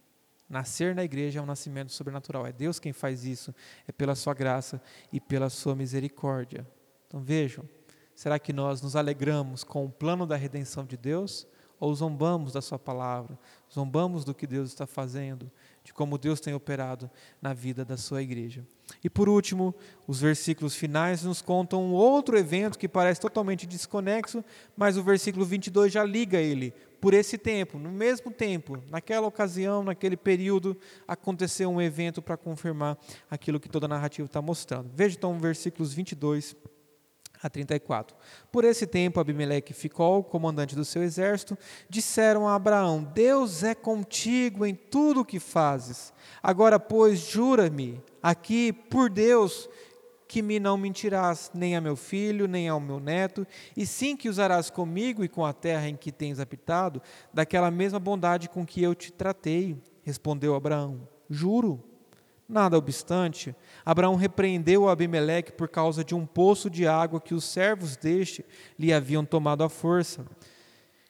Nascer 0.49 0.95
na 0.95 1.03
igreja 1.03 1.41
é 1.41 1.43
um 1.43 1.47
nascimento 1.47 1.91
sobrenatural. 1.93 2.47
É 2.47 2.53
Deus 2.53 2.79
quem 2.79 2.93
faz 2.93 3.25
isso. 3.25 3.55
É 3.89 3.93
pela 3.93 4.15
sua 4.15 4.35
graça 4.35 4.81
e 5.13 5.21
pela 5.21 5.49
sua 5.49 5.75
misericórdia. 5.75 6.67
Então 7.07 7.23
vejam, 7.23 7.69
será 8.15 8.39
que 8.39 8.53
nós 8.53 8.83
nos 8.83 8.95
alegramos 8.95 9.65
com 9.65 9.85
o 9.85 9.91
plano 9.91 10.27
da 10.27 10.37
redenção 10.37 10.85
de 10.85 10.97
Deus 10.97 11.47
ou 11.81 11.95
zombamos 11.95 12.53
da 12.53 12.61
sua 12.61 12.79
palavra? 12.79 13.39
Zombamos 13.73 14.25
do 14.25 14.35
que 14.35 14.47
Deus 14.47 14.69
está 14.69 14.87
fazendo, 14.87 15.51
de 15.85 15.93
como 15.93 16.17
Deus 16.17 16.41
tem 16.41 16.55
operado 16.55 17.11
na 17.41 17.53
vida 17.53 17.85
da 17.85 17.97
sua 17.97 18.23
igreja. 18.23 18.67
E 19.03 19.11
por 19.11 19.29
último, 19.29 19.75
os 20.07 20.19
versículos 20.19 20.75
finais 20.75 21.23
nos 21.23 21.43
contam 21.43 21.83
um 21.85 21.93
outro 21.93 22.39
evento 22.39 22.79
que 22.79 22.89
parece 22.89 23.21
totalmente 23.21 23.67
desconexo, 23.67 24.43
mas 24.75 24.97
o 24.97 25.03
versículo 25.03 25.45
22 25.45 25.93
já 25.93 26.03
liga 26.03 26.41
ele 26.41 26.73
por 27.05 27.13
esse 27.13 27.37
tempo, 27.37 27.79
no 27.79 27.91
mesmo 27.91 28.31
tempo, 28.31 28.83
naquela 28.89 29.27
ocasião, 29.27 29.85
naquele 29.85 30.17
período, 30.17 30.75
aconteceu 31.07 31.71
um 31.71 31.83
evento 31.83 32.23
para 32.23 32.35
confirmar 32.35 32.97
aquilo 33.31 33.61
que 33.61 33.69
toda 33.69 33.85
a 33.85 33.89
narrativa 33.89 34.25
está 34.25 34.41
mostrando. 34.41 34.91
Veja 34.95 35.15
então 35.19 35.39
versículos 35.39 35.93
22 35.93 36.57
a 37.45 37.51
34. 37.51 38.17
Por 38.51 38.65
esse 38.65 38.87
tempo, 38.87 39.21
Abimeleque 39.21 39.75
Ficol, 39.75 40.25
comandante 40.25 40.75
do 40.75 40.83
seu 40.83 41.03
exército, 41.03 41.59
disseram 41.91 42.49
a 42.49 42.55
Abraão: 42.55 43.05
Deus 43.05 43.63
é 43.63 43.75
contigo 43.75 44.65
em 44.65 44.75
tudo 44.75 45.21
o 45.21 45.25
que 45.25 45.39
fazes. 45.39 46.11
Agora, 46.43 46.81
pois, 46.81 47.19
jura-me 47.19 48.03
aqui 48.23 48.73
por 48.73 49.11
Deus 49.11 49.69
que 50.27 50.41
me 50.41 50.59
não 50.59 50.79
mentirás, 50.79 51.51
nem 51.55 51.77
a 51.77 51.83
meu 51.83 51.97
filho, 51.97 52.49
nem 52.49 52.67
ao 52.67 52.81
meu 52.81 52.99
neto, 52.99 53.47
e 53.77 53.87
sim 53.87 54.17
que 54.17 54.29
usarás 54.29 54.71
comigo 54.71 55.23
e 55.23 55.29
com 55.29 55.45
a 55.45 55.53
terra 55.53 55.87
em 55.87 55.95
que 55.95 56.11
tens 56.11 56.41
habitado, 56.41 57.01
daquela 57.33 57.71
mesma 57.71 58.01
bondade 58.01 58.49
com 58.49 58.65
que 58.67 58.83
eu 58.83 58.95
te 58.95 59.13
tratei. 59.13 59.77
Respondeu 60.03 60.55
Abraão: 60.55 61.07
Juro. 61.29 61.94
Nada 62.49 62.77
obstante, 62.77 63.57
Abraão 63.85 64.17
repreendeu 64.17 64.89
Abimeleque 64.89 65.53
por 65.53 65.69
causa 65.69 66.05
de 66.05 66.15
um 66.15 66.27
poço 66.27 66.69
de 66.69 66.87
água 66.87 67.21
que 67.21 67.35
os 67.35 67.45
servos 67.45 67.97
deste 67.97 68.45
lhe 68.79 68.93
haviam 68.93 69.25
tomado 69.25 69.65
à 69.65 69.69
força. 69.69 70.27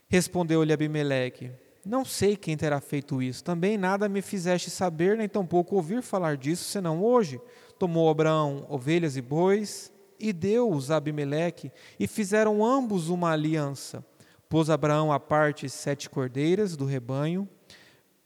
Respondeu-lhe 0.09 0.73
Abimeleque: 0.73 1.51
Não 1.85 2.05
sei 2.05 2.37
quem 2.37 2.57
terá 2.57 2.81
feito 2.81 3.21
isso. 3.21 3.43
Também 3.43 3.77
nada 3.77 4.09
me 4.09 4.23
fizeste 4.23 4.71
saber, 4.71 5.17
nem 5.17 5.29
tampouco 5.29 5.75
ouvir 5.75 6.03
falar 6.03 6.37
disso, 6.37 6.65
senão 6.65 7.03
hoje 7.03 7.41
tomou 7.79 8.09
Abraão 8.09 8.65
ovelhas 8.69 9.17
e 9.17 9.21
bois 9.21 9.93
e 10.21 10.33
deu-os 10.33 10.91
a 10.91 10.97
Abimeleque, 10.97 11.73
e 11.99 12.07
fizeram 12.07 12.65
ambos 12.65 13.09
uma 13.09 13.33
aliança. 13.33 14.05
Pôs 14.49 14.71
Abraão 14.71 15.13
à 15.13 15.19
parte 15.19 15.69
sete 15.69 16.09
cordeiras 16.09 16.77
do 16.77 16.85
rebanho. 16.85 17.49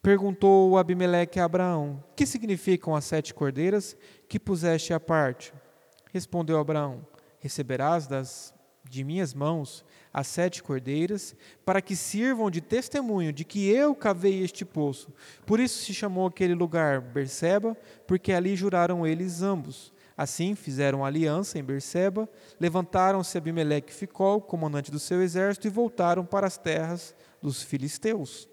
Perguntou 0.03 0.79
Abimeleque 0.79 1.41
a 1.41 1.45
Abraão: 1.45 2.03
Que 2.15 2.27
significam 2.27 2.95
as 2.95 3.05
sete 3.05 3.35
cordeiras 3.35 3.97
que 4.29 4.39
puseste 4.39 4.93
à 4.93 5.01
parte? 5.01 5.53
Respondeu 6.13 6.59
Abraão: 6.59 7.07
Receberás 7.41 8.07
das 8.07 8.55
de 8.89 9.05
minhas 9.05 9.35
mãos 9.35 9.85
as 10.13 10.27
sete 10.27 10.63
cordeiras, 10.63 11.37
para 11.65 11.83
que 11.83 11.95
sirvam 11.95 12.51
de 12.51 12.61
testemunho 12.61 13.33
de 13.33 13.45
que 13.45 13.69
eu 13.69 13.95
cavei 13.95 14.43
este 14.43 14.65
poço. 14.65 15.13
Por 15.45 15.61
isso 15.61 15.85
se 15.85 15.93
chamou 15.93 16.27
aquele 16.27 16.55
lugar 16.55 17.01
Berseba, 17.01 17.77
porque 18.07 18.33
ali 18.33 18.57
juraram 18.57 19.07
eles 19.07 19.43
ambos. 19.43 19.93
Assim 20.17 20.55
fizeram 20.55 21.05
aliança 21.05 21.59
em 21.59 21.63
Berseba, 21.63 22.29
levantaram-se 22.59 23.39
Abimeleque 23.39 23.93
e 23.93 23.95
Ficol, 23.95 24.41
comandante 24.41 24.91
do 24.91 24.99
seu 24.99 25.23
exército, 25.23 25.69
e 25.69 25.71
voltaram 25.71 26.25
para 26.25 26.47
as 26.47 26.59
terras 26.59 27.15
dos 27.41 27.63
filisteus. 27.63 28.49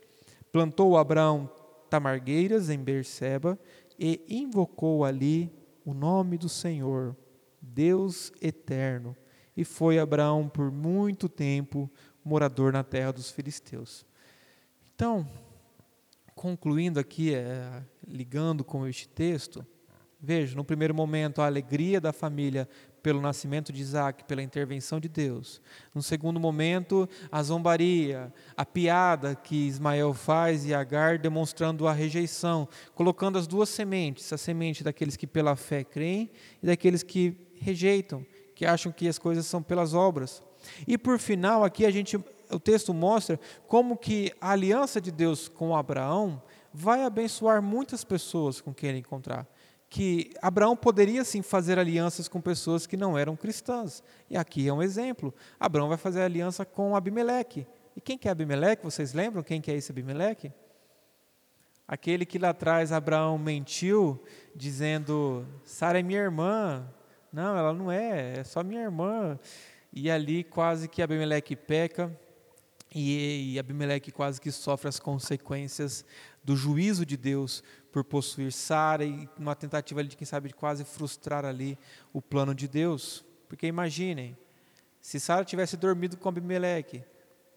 Plantou 0.55 0.95
Abraão 0.95 1.51
tamargueiras 1.89 2.69
em 2.69 2.79
Berseba 2.79 3.59
e 3.99 4.23
invocou 4.29 5.03
ali 5.03 5.51
o 5.83 5.93
nome 5.93 6.37
do 6.37 6.47
Senhor, 6.47 7.13
Deus 7.61 8.31
eterno 8.41 9.17
e 9.57 9.65
foi 9.65 9.99
Abraão 9.99 10.47
por 10.47 10.71
muito 10.71 11.27
tempo 11.27 11.91
morador 12.23 12.71
na 12.71 12.85
terra 12.85 13.11
dos 13.11 13.29
filisteus. 13.29 14.05
Então, 14.95 15.27
concluindo 16.33 17.01
aqui, 17.01 17.35
é, 17.35 17.83
ligando 18.07 18.63
com 18.63 18.87
este 18.87 19.09
texto, 19.09 19.65
veja, 20.21 20.55
no 20.55 20.63
primeiro 20.63 20.95
momento, 20.95 21.41
a 21.41 21.47
alegria 21.47 21.99
da 21.99 22.13
família 22.13 22.65
pelo 23.05 23.21
nascimento 23.21 23.71
de 23.71 23.83
Isaac, 23.83 24.23
pela 24.23 24.41
intervenção 24.41 24.99
de 24.99 25.07
Deus. 25.07 25.61
No 25.93 26.01
segundo 26.01 26.39
momento, 26.39 27.07
a 27.31 27.43
zombaria, 27.43 28.33
a 28.57 28.65
piada 28.65 29.35
que 29.35 29.67
Ismael 29.67 30.11
faz 30.11 30.65
e 30.65 30.73
Agar 30.73 31.19
demonstrando 31.19 31.87
a 31.87 31.93
rejeição, 31.93 32.67
colocando 32.95 33.37
as 33.37 33.45
duas 33.45 33.69
sementes, 33.69 34.33
a 34.33 34.39
semente 34.39 34.83
daqueles 34.83 35.15
que 35.15 35.27
pela 35.27 35.55
fé 35.55 35.83
creem 35.83 36.31
e 36.63 36.65
daqueles 36.65 37.03
que 37.03 37.37
rejeitam 37.53 38.25
que 38.55 38.65
acham 38.65 38.91
que 38.91 39.07
as 39.07 39.19
coisas 39.19 39.45
são 39.45 39.61
pelas 39.61 39.93
obras. 39.93 40.41
E 40.87 40.97
por 40.97 41.19
final, 41.19 41.63
aqui 41.63 41.85
a 41.85 41.91
gente, 41.91 42.17
o 42.49 42.59
texto 42.59 42.91
mostra 42.91 43.39
como 43.67 43.97
que 43.97 44.33
a 44.41 44.51
aliança 44.51 44.99
de 44.99 45.11
Deus 45.11 45.47
com 45.47 45.75
Abraão 45.75 46.41
vai 46.73 47.03
abençoar 47.03 47.61
muitas 47.61 48.03
pessoas 48.03 48.61
com 48.61 48.73
quem 48.73 48.89
ele 48.89 48.99
encontrar. 48.99 49.45
Que 49.95 50.33
Abraão 50.41 50.75
poderia 50.75 51.23
sim 51.23 51.41
fazer 51.41 51.79
alianças 51.79 52.27
com 52.27 52.41
pessoas 52.41 52.85
que 52.85 52.97
não 52.97 53.17
eram 53.17 53.33
cristãs. 53.33 54.03
E 54.29 54.35
aqui 54.35 54.67
é 54.67 54.73
um 54.73 54.83
exemplo. 54.83 55.33
Abraão 55.57 55.87
vai 55.87 55.95
fazer 55.97 56.21
aliança 56.21 56.65
com 56.65 56.97
Abimeleque. 56.97 57.65
E 57.95 58.01
quem 58.01 58.17
que 58.17 58.27
é 58.27 58.31
Abimeleque? 58.31 58.83
Vocês 58.83 59.13
lembram 59.13 59.41
quem 59.41 59.61
que 59.61 59.71
é 59.71 59.73
esse 59.73 59.93
Abimeleque? 59.93 60.51
Aquele 61.87 62.25
que 62.25 62.37
lá 62.37 62.49
atrás 62.49 62.91
Abraão 62.91 63.37
mentiu, 63.37 64.21
dizendo: 64.53 65.47
Sara 65.63 65.97
é 65.97 66.03
minha 66.03 66.19
irmã, 66.19 66.85
não, 67.31 67.57
ela 67.57 67.71
não 67.71 67.89
é, 67.89 68.39
é 68.39 68.43
só 68.43 68.65
minha 68.65 68.81
irmã. 68.81 69.39
E 69.93 70.11
ali 70.11 70.43
quase 70.43 70.89
que 70.89 71.01
Abimeleque 71.01 71.55
peca, 71.55 72.11
e, 72.97 73.57
Abimeleque 73.59 74.09
quase 74.09 74.39
que 74.39 74.49
sofre 74.51 74.87
as 74.87 74.99
consequências 74.99 76.05
do 76.45 76.55
juízo 76.55 77.05
de 77.05 77.17
Deus 77.17 77.63
por 77.91 78.03
possuir 78.03 78.51
Sara 78.51 79.03
e 79.03 79.27
uma 79.37 79.55
tentativa 79.55 80.03
de 80.03 80.15
quem 80.15 80.27
sabe 80.27 80.49
de 80.49 80.53
quase 80.53 80.85
frustrar 80.85 81.43
ali 81.43 81.77
o 82.13 82.21
plano 82.21 82.53
de 82.53 82.67
Deus. 82.67 83.25
Porque 83.49 83.65
imaginem, 83.65 84.37
se 85.01 85.19
Sara 85.19 85.43
tivesse 85.43 85.75
dormido 85.75 86.15
com 86.15 86.29
Abimeleque, 86.29 87.03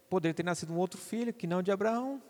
poderia 0.08 0.32
ter 0.32 0.42
nascido 0.42 0.72
um 0.72 0.78
outro 0.78 0.98
filho 0.98 1.34
que 1.34 1.46
não 1.46 1.62
de 1.62 1.70
Abraão. 1.70 2.22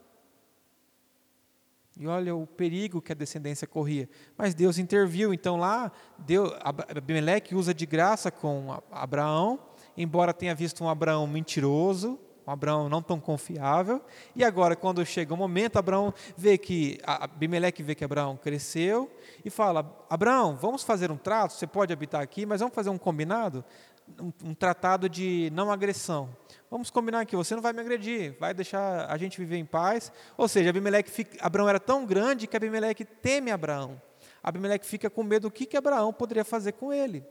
E 1.96 2.06
olha 2.06 2.34
o 2.34 2.46
perigo 2.46 3.00
que 3.00 3.12
a 3.12 3.14
descendência 3.14 3.66
corria. 3.66 4.08
Mas 4.36 4.54
Deus 4.54 4.78
interviu. 4.78 5.32
Então 5.32 5.56
lá, 5.56 5.92
Deus, 6.18 6.52
Abimeleque 6.60 7.54
usa 7.54 7.72
de 7.72 7.86
graça 7.86 8.32
com 8.32 8.80
Abraão, 8.90 9.60
embora 9.96 10.34
tenha 10.34 10.54
visto 10.56 10.82
um 10.82 10.88
Abraão 10.88 11.26
mentiroso, 11.26 12.18
um 12.48 12.50
Abraão 12.50 12.88
não 12.88 13.02
tão 13.02 13.20
confiável. 13.20 14.02
E 14.34 14.42
agora, 14.42 14.74
quando 14.74 15.04
chega 15.04 15.34
o 15.34 15.36
momento, 15.36 15.78
Abraão 15.78 16.12
vê 16.36 16.56
que 16.56 16.98
Abimeleque 17.04 17.82
vê 17.82 17.94
que 17.94 18.02
Abraão 18.02 18.36
cresceu 18.36 19.10
e 19.44 19.50
fala: 19.50 19.94
Abraão, 20.08 20.56
vamos 20.56 20.82
fazer 20.82 21.10
um 21.10 21.16
trato. 21.16 21.52
Você 21.52 21.66
pode 21.66 21.92
habitar 21.92 22.22
aqui, 22.22 22.46
mas 22.46 22.60
vamos 22.60 22.74
fazer 22.74 22.88
um 22.88 22.98
combinado. 22.98 23.62
um, 24.18 24.32
um, 24.42 24.54
tratado 24.54 25.08
de 25.08 25.50
não 25.52 25.70
agressão. 25.70 26.30
Vamos 26.70 26.90
combinar 26.90 27.20
aqui, 27.20 27.36
você 27.36 27.54
não 27.54 27.60
vai 27.60 27.74
me 27.74 27.80
agredir, 27.80 28.34
vai 28.40 28.54
deixar 28.54 29.10
a 29.10 29.16
gente 29.18 29.38
viver 29.38 29.58
em 29.58 29.66
paz. 29.66 30.10
Ou 30.36 30.48
seja, 30.48 30.70
Abimeleque 30.70 31.10
fica, 31.10 31.36
Abraão 31.44 31.68
era 31.68 31.78
tão 31.78 32.06
grande 32.06 32.46
que 32.46 32.56
Abimeleque 32.56 33.04
teme 33.04 33.50
Abraão. 33.50 34.00
Abimeleque 34.42 34.86
fica 34.86 35.10
com 35.10 35.22
medo 35.22 35.42
do 35.42 35.50
que, 35.50 35.66
que 35.66 35.76
Abraão 35.76 36.12
poderia 36.12 36.44
fazer 36.44 36.72
com 36.72 36.90
ele. 36.90 37.22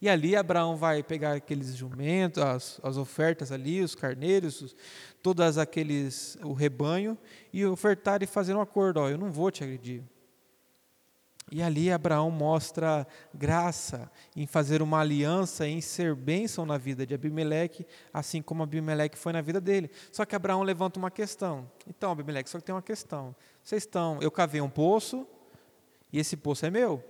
E 0.00 0.08
ali 0.08 0.36
Abraão 0.36 0.76
vai 0.76 1.02
pegar 1.02 1.32
aqueles 1.32 1.74
jumentos, 1.74 2.42
as, 2.42 2.80
as 2.82 2.96
ofertas 2.96 3.50
ali, 3.50 3.80
os 3.80 3.94
carneiros, 3.94 4.60
os, 4.60 4.76
todas 5.22 5.56
aqueles, 5.56 6.36
o 6.42 6.52
rebanho, 6.52 7.16
e 7.52 7.64
ofertar 7.64 8.22
e 8.22 8.26
fazer 8.26 8.54
um 8.54 8.60
acordo, 8.60 9.00
ó, 9.00 9.08
eu 9.08 9.16
não 9.16 9.30
vou 9.30 9.50
te 9.50 9.64
agredir. 9.64 10.02
E 11.50 11.62
ali 11.62 11.92
Abraão 11.92 12.28
mostra 12.28 13.06
graça 13.32 14.10
em 14.34 14.46
fazer 14.46 14.82
uma 14.82 14.98
aliança, 14.98 15.66
em 15.66 15.80
ser 15.80 16.14
bênção 16.14 16.66
na 16.66 16.76
vida 16.76 17.06
de 17.06 17.14
Abimeleque, 17.14 17.86
assim 18.12 18.42
como 18.42 18.64
Abimeleque 18.64 19.16
foi 19.16 19.32
na 19.32 19.40
vida 19.40 19.60
dele. 19.60 19.88
Só 20.10 20.24
que 20.24 20.34
Abraão 20.34 20.62
levanta 20.62 20.98
uma 20.98 21.10
questão. 21.10 21.70
Então, 21.86 22.10
Abimeleque, 22.10 22.50
só 22.50 22.58
que 22.58 22.64
tem 22.64 22.74
uma 22.74 22.82
questão. 22.82 23.34
Vocês 23.62 23.84
estão, 23.84 24.18
eu 24.20 24.30
cavei 24.30 24.60
um 24.60 24.68
poço, 24.68 25.24
e 26.12 26.18
esse 26.18 26.36
poço 26.36 26.66
é 26.66 26.70
meu. 26.70 27.02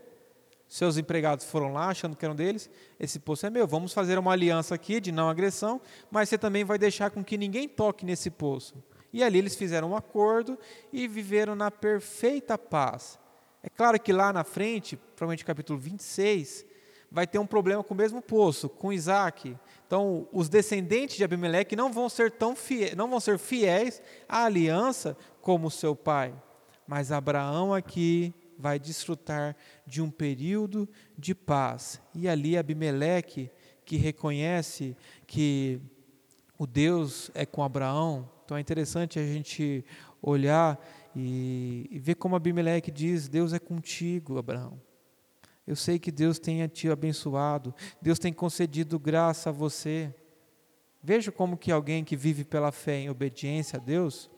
Seus 0.68 0.96
empregados 0.96 1.44
foram 1.44 1.72
lá 1.72 1.88
achando 1.88 2.16
que 2.16 2.24
eram 2.24 2.34
deles, 2.34 2.68
esse 2.98 3.20
poço 3.20 3.46
é 3.46 3.50
meu. 3.50 3.66
Vamos 3.66 3.92
fazer 3.92 4.18
uma 4.18 4.32
aliança 4.32 4.74
aqui 4.74 5.00
de 5.00 5.12
não 5.12 5.28
agressão, 5.28 5.80
mas 6.10 6.28
você 6.28 6.36
também 6.36 6.64
vai 6.64 6.78
deixar 6.78 7.10
com 7.10 7.24
que 7.24 7.38
ninguém 7.38 7.68
toque 7.68 8.04
nesse 8.04 8.30
poço. 8.30 8.74
E 9.12 9.22
ali 9.22 9.38
eles 9.38 9.54
fizeram 9.54 9.90
um 9.90 9.96
acordo 9.96 10.58
e 10.92 11.06
viveram 11.06 11.54
na 11.54 11.70
perfeita 11.70 12.58
paz. 12.58 13.18
É 13.62 13.68
claro 13.68 13.98
que 13.98 14.12
lá 14.12 14.32
na 14.32 14.44
frente, 14.44 14.96
provavelmente 14.96 15.44
capítulo 15.44 15.78
26, 15.78 16.66
vai 17.10 17.26
ter 17.26 17.38
um 17.38 17.46
problema 17.46 17.82
com 17.82 17.94
o 17.94 17.96
mesmo 17.96 18.20
poço, 18.20 18.68
com 18.68 18.92
Isaac. 18.92 19.56
Então, 19.86 20.28
os 20.32 20.48
descendentes 20.48 21.16
de 21.16 21.24
Abimeleque 21.24 21.76
não 21.76 21.92
vão 21.92 22.08
ser 22.08 22.32
tão 22.32 22.56
fiéis, 22.56 22.94
não 22.96 23.08
vão 23.08 23.20
ser 23.20 23.38
fiéis 23.38 24.02
à 24.28 24.44
aliança 24.44 25.16
como 25.40 25.70
seu 25.70 25.94
pai. 25.94 26.34
Mas 26.86 27.10
Abraão 27.10 27.72
aqui 27.72 28.34
vai 28.58 28.78
desfrutar 28.78 29.56
de 29.86 30.00
um 30.00 30.10
período 30.10 30.88
de 31.16 31.34
paz. 31.34 32.00
E 32.14 32.28
ali 32.28 32.56
Abimeleque, 32.56 33.50
que 33.84 33.96
reconhece 33.96 34.96
que 35.26 35.80
o 36.58 36.66
Deus 36.66 37.30
é 37.34 37.44
com 37.44 37.62
Abraão, 37.62 38.28
então 38.44 38.56
é 38.56 38.60
interessante 38.60 39.18
a 39.18 39.26
gente 39.26 39.84
olhar 40.22 40.78
e, 41.14 41.86
e 41.90 41.98
ver 41.98 42.14
como 42.14 42.36
Abimeleque 42.36 42.90
diz: 42.90 43.28
Deus 43.28 43.52
é 43.52 43.58
contigo, 43.58 44.38
Abraão. 44.38 44.80
Eu 45.66 45.74
sei 45.74 45.98
que 45.98 46.12
Deus 46.12 46.38
tenha 46.38 46.68
te 46.68 46.88
abençoado, 46.88 47.74
Deus 48.00 48.18
tem 48.18 48.32
concedido 48.32 48.98
graça 48.98 49.50
a 49.50 49.52
você. 49.52 50.14
Veja 51.02 51.32
como 51.32 51.56
que 51.56 51.72
alguém 51.72 52.04
que 52.04 52.16
vive 52.16 52.44
pela 52.44 52.70
fé 52.70 53.00
em 53.00 53.10
obediência 53.10 53.78
a 53.78 53.82
Deus 53.82 54.30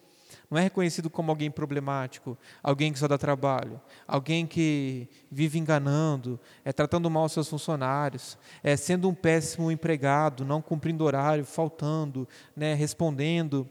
não 0.50 0.58
é 0.58 0.62
reconhecido 0.62 1.10
como 1.10 1.30
alguém 1.30 1.50
problemático, 1.50 2.36
alguém 2.62 2.92
que 2.92 2.98
só 2.98 3.08
dá 3.08 3.18
trabalho, 3.18 3.80
alguém 4.06 4.46
que 4.46 5.08
vive 5.30 5.58
enganando, 5.58 6.38
é 6.64 6.72
tratando 6.72 7.10
mal 7.10 7.28
seus 7.28 7.48
funcionários, 7.48 8.38
é 8.62 8.76
sendo 8.76 9.08
um 9.08 9.14
péssimo 9.14 9.70
empregado, 9.70 10.44
não 10.44 10.62
cumprindo 10.62 11.04
horário, 11.04 11.44
faltando, 11.44 12.28
né, 12.56 12.74
respondendo. 12.74 13.68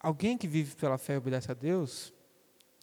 Alguém 0.00 0.36
que 0.36 0.46
vive 0.46 0.74
pela 0.76 0.98
fé 0.98 1.14
e 1.14 1.18
obedece 1.18 1.50
a 1.50 1.54
Deus, 1.54 2.12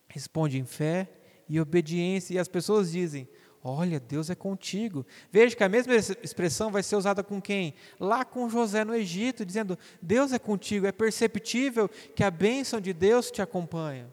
responde 0.07 0.57
em 0.57 0.65
fé 0.65 1.09
e 1.47 1.59
obediência, 1.59 2.33
e 2.33 2.39
as 2.39 2.47
pessoas 2.47 2.91
dizem: 2.91 3.27
Olha, 3.63 3.99
Deus 3.99 4.29
é 4.29 4.35
contigo. 4.35 5.05
Veja 5.31 5.55
que 5.55 5.63
a 5.63 5.69
mesma 5.69 5.93
expressão 5.95 6.71
vai 6.71 6.81
ser 6.81 6.95
usada 6.95 7.23
com 7.23 7.39
quem? 7.39 7.75
Lá 7.99 8.25
com 8.25 8.49
José 8.49 8.83
no 8.83 8.95
Egito, 8.95 9.45
dizendo: 9.45 9.77
Deus 10.01 10.33
é 10.33 10.39
contigo. 10.39 10.87
É 10.87 10.91
perceptível 10.91 11.87
que 12.15 12.23
a 12.23 12.31
bênção 12.31 12.81
de 12.81 12.91
Deus 12.91 13.29
te 13.29 13.41
acompanha. 13.41 14.09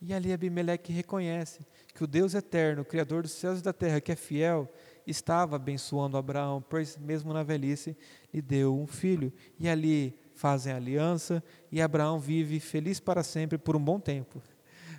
E 0.00 0.12
ali 0.12 0.32
Abimeleque 0.32 0.92
reconhece 0.92 1.66
que 1.94 2.04
o 2.04 2.06
Deus 2.06 2.34
eterno, 2.34 2.84
Criador 2.84 3.22
dos 3.22 3.32
céus 3.32 3.60
e 3.60 3.62
da 3.62 3.72
terra, 3.72 4.00
que 4.00 4.12
é 4.12 4.16
fiel, 4.16 4.72
estava 5.06 5.56
abençoando 5.56 6.16
Abraão, 6.16 6.62
pois 6.68 6.96
mesmo 6.96 7.32
na 7.32 7.42
velhice 7.42 7.96
lhe 8.32 8.42
deu 8.42 8.78
um 8.78 8.86
filho. 8.86 9.32
E 9.58 9.68
ali 9.68 10.16
fazem 10.34 10.72
aliança 10.72 11.42
e 11.72 11.80
Abraão 11.80 12.20
vive 12.20 12.60
feliz 12.60 13.00
para 13.00 13.24
sempre 13.24 13.58
por 13.58 13.74
um 13.74 13.82
bom 13.82 13.98
tempo. 13.98 14.40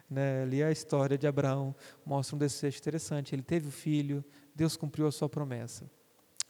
Né, 0.10 0.42
ali 0.42 0.64
a 0.64 0.72
história 0.72 1.18
de 1.18 1.28
Abraão 1.28 1.76
mostra 2.06 2.36
um 2.36 2.40
desejo 2.40 2.78
interessante. 2.80 3.36
Ele 3.36 3.44
teve 3.44 3.68
o 3.68 3.72
filho, 3.72 4.26
Deus 4.56 4.76
cumpriu 4.76 5.06
a 5.06 5.12
sua 5.12 5.30
promessa. 5.30 5.90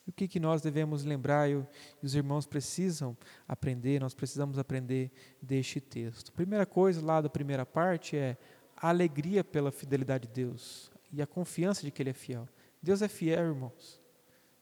o 0.08 0.12
que, 0.12 0.28
que 0.28 0.40
nós 0.40 0.62
devemos 0.62 1.04
lembrar 1.04 1.50
e 1.50 1.64
os 2.02 2.16
irmãos 2.16 2.48
precisam 2.48 3.16
aprender, 3.48 4.00
nós 4.00 4.14
precisamos 4.14 4.58
aprender 4.58 5.12
deste 5.42 5.80
texto. 5.80 6.32
Primeira 6.32 6.66
coisa 6.66 7.06
lá 7.06 7.22
da 7.22 7.30
primeira 7.30 7.66
parte 7.66 8.18
é 8.18 8.38
a 8.76 8.90
alegria 8.90 9.44
pela 9.44 9.72
fidelidade 9.72 10.28
de 10.28 10.34
Deus 10.34 10.90
e 11.12 11.22
a 11.22 11.28
confiança 11.28 11.84
de 11.84 11.92
que 11.92 12.02
Ele 12.02 12.12
é 12.12 12.14
fiel. 12.14 12.48
Deus 12.82 13.02
é 13.02 13.08
fiel, 13.08 13.48
irmãos. 13.48 14.02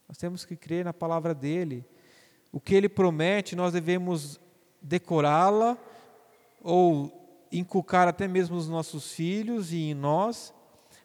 Nós 0.08 0.18
temos 0.18 0.44
que 0.44 0.56
crer 0.56 0.84
na 0.84 0.94
palavra 0.94 1.36
dEle. 1.36 1.86
O 2.52 2.60
que 2.60 2.74
Ele 2.74 2.90
promete, 2.90 3.56
nós 3.56 3.74
devemos 3.74 4.40
decorá-la 4.82 5.78
ou 6.62 7.27
inculcar 7.52 8.08
até 8.08 8.28
mesmo 8.28 8.56
nos 8.56 8.68
nossos 8.68 9.14
filhos 9.14 9.72
e 9.72 9.90
em 9.90 9.94
nós, 9.94 10.54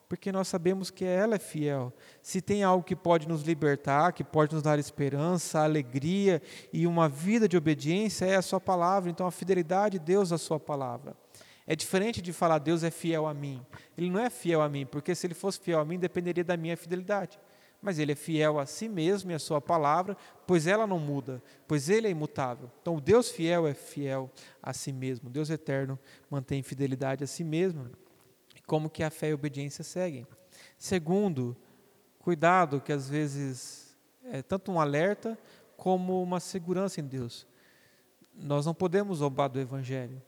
porque 0.08 0.30
nós 0.30 0.48
sabemos 0.48 0.90
que 0.90 1.04
ela 1.04 1.36
é 1.36 1.38
fiel. 1.38 1.92
Se 2.22 2.42
tem 2.42 2.62
algo 2.62 2.84
que 2.84 2.94
pode 2.94 3.26
nos 3.26 3.42
libertar, 3.42 4.12
que 4.12 4.22
pode 4.22 4.54
nos 4.54 4.62
dar 4.62 4.78
esperança, 4.78 5.60
alegria 5.60 6.42
e 6.72 6.86
uma 6.86 7.08
vida 7.08 7.48
de 7.48 7.56
obediência, 7.56 8.26
é 8.26 8.36
a 8.36 8.42
Sua 8.42 8.60
palavra. 8.60 9.10
Então, 9.10 9.26
a 9.26 9.30
fidelidade 9.30 9.98
de 9.98 10.04
Deus 10.04 10.30
à 10.30 10.38
Sua 10.38 10.60
palavra. 10.60 11.16
É 11.66 11.74
diferente 11.74 12.20
de 12.20 12.32
falar 12.32 12.58
Deus 12.58 12.82
é 12.82 12.90
fiel 12.90 13.26
a 13.26 13.32
mim. 13.32 13.64
Ele 13.96 14.10
não 14.10 14.20
é 14.20 14.28
fiel 14.28 14.60
a 14.60 14.68
mim, 14.68 14.84
porque 14.84 15.14
se 15.14 15.26
ele 15.26 15.34
fosse 15.34 15.60
fiel 15.60 15.80
a 15.80 15.84
mim, 15.84 15.98
dependeria 15.98 16.44
da 16.44 16.56
minha 16.56 16.76
fidelidade 16.76 17.38
mas 17.82 17.98
ele 17.98 18.12
é 18.12 18.14
fiel 18.14 18.60
a 18.60 18.64
si 18.64 18.88
mesmo 18.88 19.32
e 19.32 19.34
a 19.34 19.38
sua 19.40 19.60
palavra, 19.60 20.16
pois 20.46 20.68
ela 20.68 20.86
não 20.86 21.00
muda, 21.00 21.42
pois 21.66 21.88
ele 21.88 22.06
é 22.06 22.10
imutável. 22.10 22.70
Então, 22.80 22.96
o 22.96 23.00
Deus 23.00 23.28
fiel 23.28 23.66
é 23.66 23.74
fiel 23.74 24.30
a 24.62 24.72
si 24.72 24.92
mesmo. 24.92 25.28
Deus 25.28 25.50
eterno 25.50 25.98
mantém 26.30 26.62
fidelidade 26.62 27.24
a 27.24 27.26
si 27.26 27.42
mesmo. 27.42 27.90
Como 28.66 28.88
que 28.88 29.02
a 29.02 29.10
fé 29.10 29.28
e 29.28 29.32
a 29.32 29.34
obediência 29.34 29.82
seguem? 29.82 30.24
Segundo, 30.78 31.56
cuidado 32.20 32.80
que 32.80 32.92
às 32.92 33.08
vezes 33.08 33.96
é 34.24 34.40
tanto 34.42 34.70
um 34.70 34.80
alerta 34.80 35.36
como 35.76 36.22
uma 36.22 36.38
segurança 36.38 37.00
em 37.00 37.04
Deus. 37.04 37.46
Nós 38.32 38.64
não 38.64 38.72
podemos 38.72 39.18
roubar 39.18 39.48
do 39.48 39.58
evangelho. 39.58 40.22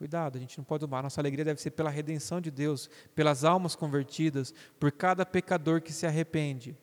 Cuidado, 0.00 0.38
a 0.38 0.40
gente 0.40 0.56
não 0.56 0.64
pode 0.64 0.80
tomar. 0.80 1.02
Nossa 1.02 1.20
alegria 1.20 1.44
deve 1.44 1.60
ser 1.60 1.72
pela 1.72 1.90
redenção 1.90 2.40
de 2.40 2.50
Deus, 2.50 2.88
pelas 3.14 3.44
almas 3.44 3.76
convertidas, 3.76 4.54
por 4.78 4.90
cada 4.90 5.26
pecador 5.26 5.82
que 5.82 5.92
se 5.92 6.06
arrepende. 6.06 6.74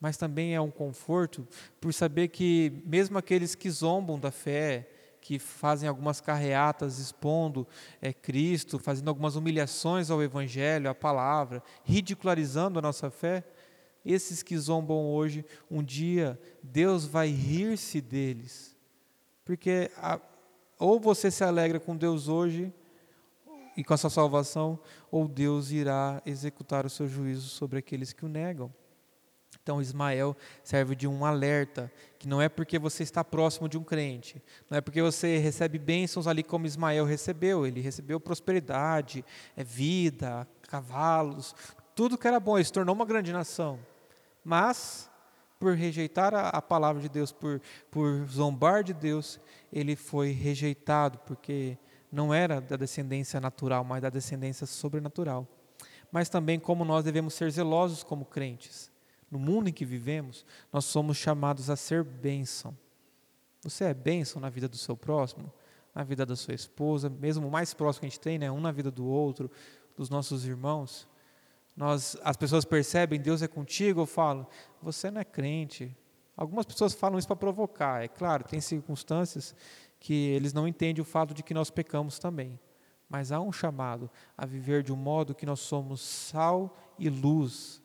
Mas 0.00 0.16
também 0.16 0.54
é 0.54 0.60
um 0.62 0.70
conforto 0.70 1.46
por 1.78 1.92
saber 1.92 2.28
que, 2.28 2.82
mesmo 2.86 3.18
aqueles 3.18 3.54
que 3.54 3.68
zombam 3.68 4.18
da 4.18 4.30
fé, 4.30 4.88
que 5.20 5.38
fazem 5.38 5.86
algumas 5.86 6.22
carreatas 6.22 6.98
expondo 6.98 7.68
é, 8.00 8.14
Cristo, 8.14 8.78
fazendo 8.78 9.08
algumas 9.08 9.36
humilhações 9.36 10.10
ao 10.10 10.22
Evangelho, 10.22 10.88
à 10.88 10.94
palavra, 10.94 11.62
ridicularizando 11.84 12.78
a 12.78 12.82
nossa 12.82 13.10
fé, 13.10 13.44
esses 14.02 14.42
que 14.42 14.56
zombam 14.56 15.04
hoje, 15.12 15.44
um 15.70 15.82
dia 15.82 16.40
Deus 16.62 17.04
vai 17.04 17.28
rir-se 17.28 18.00
deles. 18.00 18.74
Porque 19.44 19.90
a, 19.98 20.18
ou 20.78 20.98
você 20.98 21.30
se 21.30 21.44
alegra 21.44 21.78
com 21.80 21.96
Deus 21.96 22.28
hoje 22.28 22.72
e 23.76 23.82
com 23.82 23.94
a 23.94 23.96
sua 23.96 24.10
salvação, 24.10 24.78
ou 25.10 25.26
Deus 25.26 25.70
irá 25.70 26.22
executar 26.24 26.86
o 26.86 26.90
seu 26.90 27.08
juízo 27.08 27.48
sobre 27.48 27.78
aqueles 27.78 28.12
que 28.12 28.24
o 28.24 28.28
negam. 28.28 28.72
Então, 29.62 29.80
Ismael 29.80 30.36
serve 30.62 30.94
de 30.94 31.08
um 31.08 31.24
alerta, 31.24 31.90
que 32.18 32.28
não 32.28 32.40
é 32.40 32.50
porque 32.50 32.78
você 32.78 33.02
está 33.02 33.24
próximo 33.24 33.66
de 33.66 33.78
um 33.78 33.82
crente, 33.82 34.42
não 34.68 34.76
é 34.76 34.80
porque 34.80 35.00
você 35.00 35.38
recebe 35.38 35.78
bênçãos 35.78 36.26
ali 36.26 36.42
como 36.42 36.66
Ismael 36.66 37.06
recebeu, 37.06 37.66
ele 37.66 37.80
recebeu 37.80 38.20
prosperidade, 38.20 39.24
é 39.56 39.64
vida, 39.64 40.46
cavalos, 40.68 41.54
tudo 41.94 42.18
que 42.18 42.28
era 42.28 42.38
bom, 42.38 42.58
ele 42.58 42.64
se 42.64 42.72
tornou 42.72 42.94
uma 42.94 43.06
grande 43.06 43.32
nação. 43.32 43.78
Mas 44.44 45.10
por 45.64 45.74
rejeitar 45.74 46.34
a, 46.34 46.50
a, 46.50 46.60
palavra 46.60 47.00
de 47.00 47.08
Deus, 47.08 47.32
por, 47.32 47.58
por 47.90 48.26
zombar 48.28 48.84
de 48.84 48.92
Deus, 48.92 49.40
ele 49.72 49.96
foi 49.96 50.30
rejeitado, 50.30 51.16
porque 51.20 51.78
não 52.12 52.34
era 52.34 52.60
da 52.60 52.76
descendência 52.76 53.40
natural, 53.40 53.82
mas 53.82 54.02
da 54.02 54.10
descendência 54.10 54.66
sobrenatural. 54.66 55.48
Mas 56.12 56.28
também 56.28 56.60
como 56.60 56.84
nós 56.84 57.02
devemos 57.02 57.32
ser 57.32 57.50
zelosos 57.50 58.02
como 58.02 58.26
crentes. 58.26 58.92
No 59.30 59.38
mundo 59.38 59.70
em 59.70 59.72
que 59.72 59.86
vivemos, 59.86 60.44
nós 60.70 60.84
somos 60.84 61.16
chamados 61.16 61.70
a 61.70 61.76
ser 61.76 62.04
bênção. 62.04 62.76
Você 63.62 63.84
é 63.84 63.94
bênção 63.94 64.42
na 64.42 64.50
vida 64.50 64.68
do 64.68 64.76
seu 64.76 64.94
próximo, 64.94 65.50
na 65.94 66.04
vida 66.04 66.26
da 66.26 66.36
sua 66.36 66.52
esposa, 66.52 67.08
mesmo 67.08 67.48
o 67.48 67.50
mais 67.50 67.72
próximo 67.72 68.00
que 68.00 68.06
a 68.06 68.10
gente 68.10 68.20
tem, 68.20 68.38
né? 68.38 68.50
um 68.50 68.60
na 68.60 68.70
vida 68.70 68.90
do 68.90 69.06
outro, 69.06 69.50
dos 69.96 70.10
nossos 70.10 70.44
irmãos. 70.44 71.08
Nós, 71.76 72.16
as 72.22 72.36
pessoas 72.36 72.64
percebem, 72.64 73.20
Deus 73.20 73.42
é 73.42 73.48
contigo, 73.48 74.00
eu 74.00 74.06
falo, 74.06 74.46
você 74.80 75.10
não 75.10 75.20
é 75.20 75.24
crente. 75.24 75.96
Algumas 76.36 76.66
pessoas 76.66 76.94
falam 76.94 77.18
isso 77.18 77.28
para 77.28 77.36
provocar, 77.36 78.04
é 78.04 78.08
claro, 78.08 78.44
tem 78.44 78.60
circunstâncias 78.60 79.54
que 79.98 80.28
eles 80.30 80.52
não 80.52 80.68
entendem 80.68 81.00
o 81.00 81.04
fato 81.04 81.32
de 81.32 81.42
que 81.42 81.54
nós 81.54 81.70
pecamos 81.70 82.18
também. 82.18 82.58
Mas 83.08 83.32
há 83.32 83.40
um 83.40 83.52
chamado 83.52 84.10
a 84.36 84.44
viver 84.44 84.82
de 84.82 84.92
um 84.92 84.96
modo 84.96 85.34
que 85.34 85.46
nós 85.46 85.60
somos 85.60 86.00
sal 86.00 86.76
e 86.98 87.08
luz, 87.08 87.82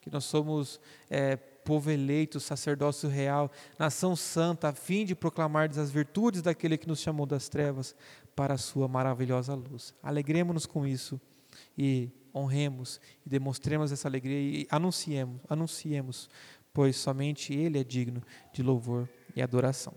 que 0.00 0.10
nós 0.10 0.24
somos 0.24 0.80
é, 1.08 1.36
povo 1.36 1.90
eleito, 1.90 2.40
sacerdócio 2.40 3.08
real, 3.08 3.50
nação 3.78 4.16
santa, 4.16 4.68
a 4.68 4.72
fim 4.72 5.04
de 5.04 5.14
proclamar 5.14 5.70
as 5.70 5.90
virtudes 5.90 6.42
daquele 6.42 6.76
que 6.76 6.88
nos 6.88 7.00
chamou 7.00 7.26
das 7.26 7.48
trevas 7.48 7.94
para 8.34 8.54
a 8.54 8.58
sua 8.58 8.88
maravilhosa 8.88 9.54
luz. 9.54 9.94
Alegremos-nos 10.02 10.66
com 10.66 10.86
isso 10.86 11.20
e 11.76 12.10
honremos 12.34 13.00
e 13.24 13.28
demonstremos 13.28 13.92
essa 13.92 14.08
alegria 14.08 14.38
e 14.38 14.66
anunciemos, 14.70 15.40
anunciemos, 15.48 16.30
pois 16.72 16.96
somente 16.96 17.52
Ele 17.52 17.78
é 17.78 17.84
digno 17.84 18.22
de 18.52 18.62
louvor 18.62 19.08
e 19.34 19.42
adoração. 19.42 19.94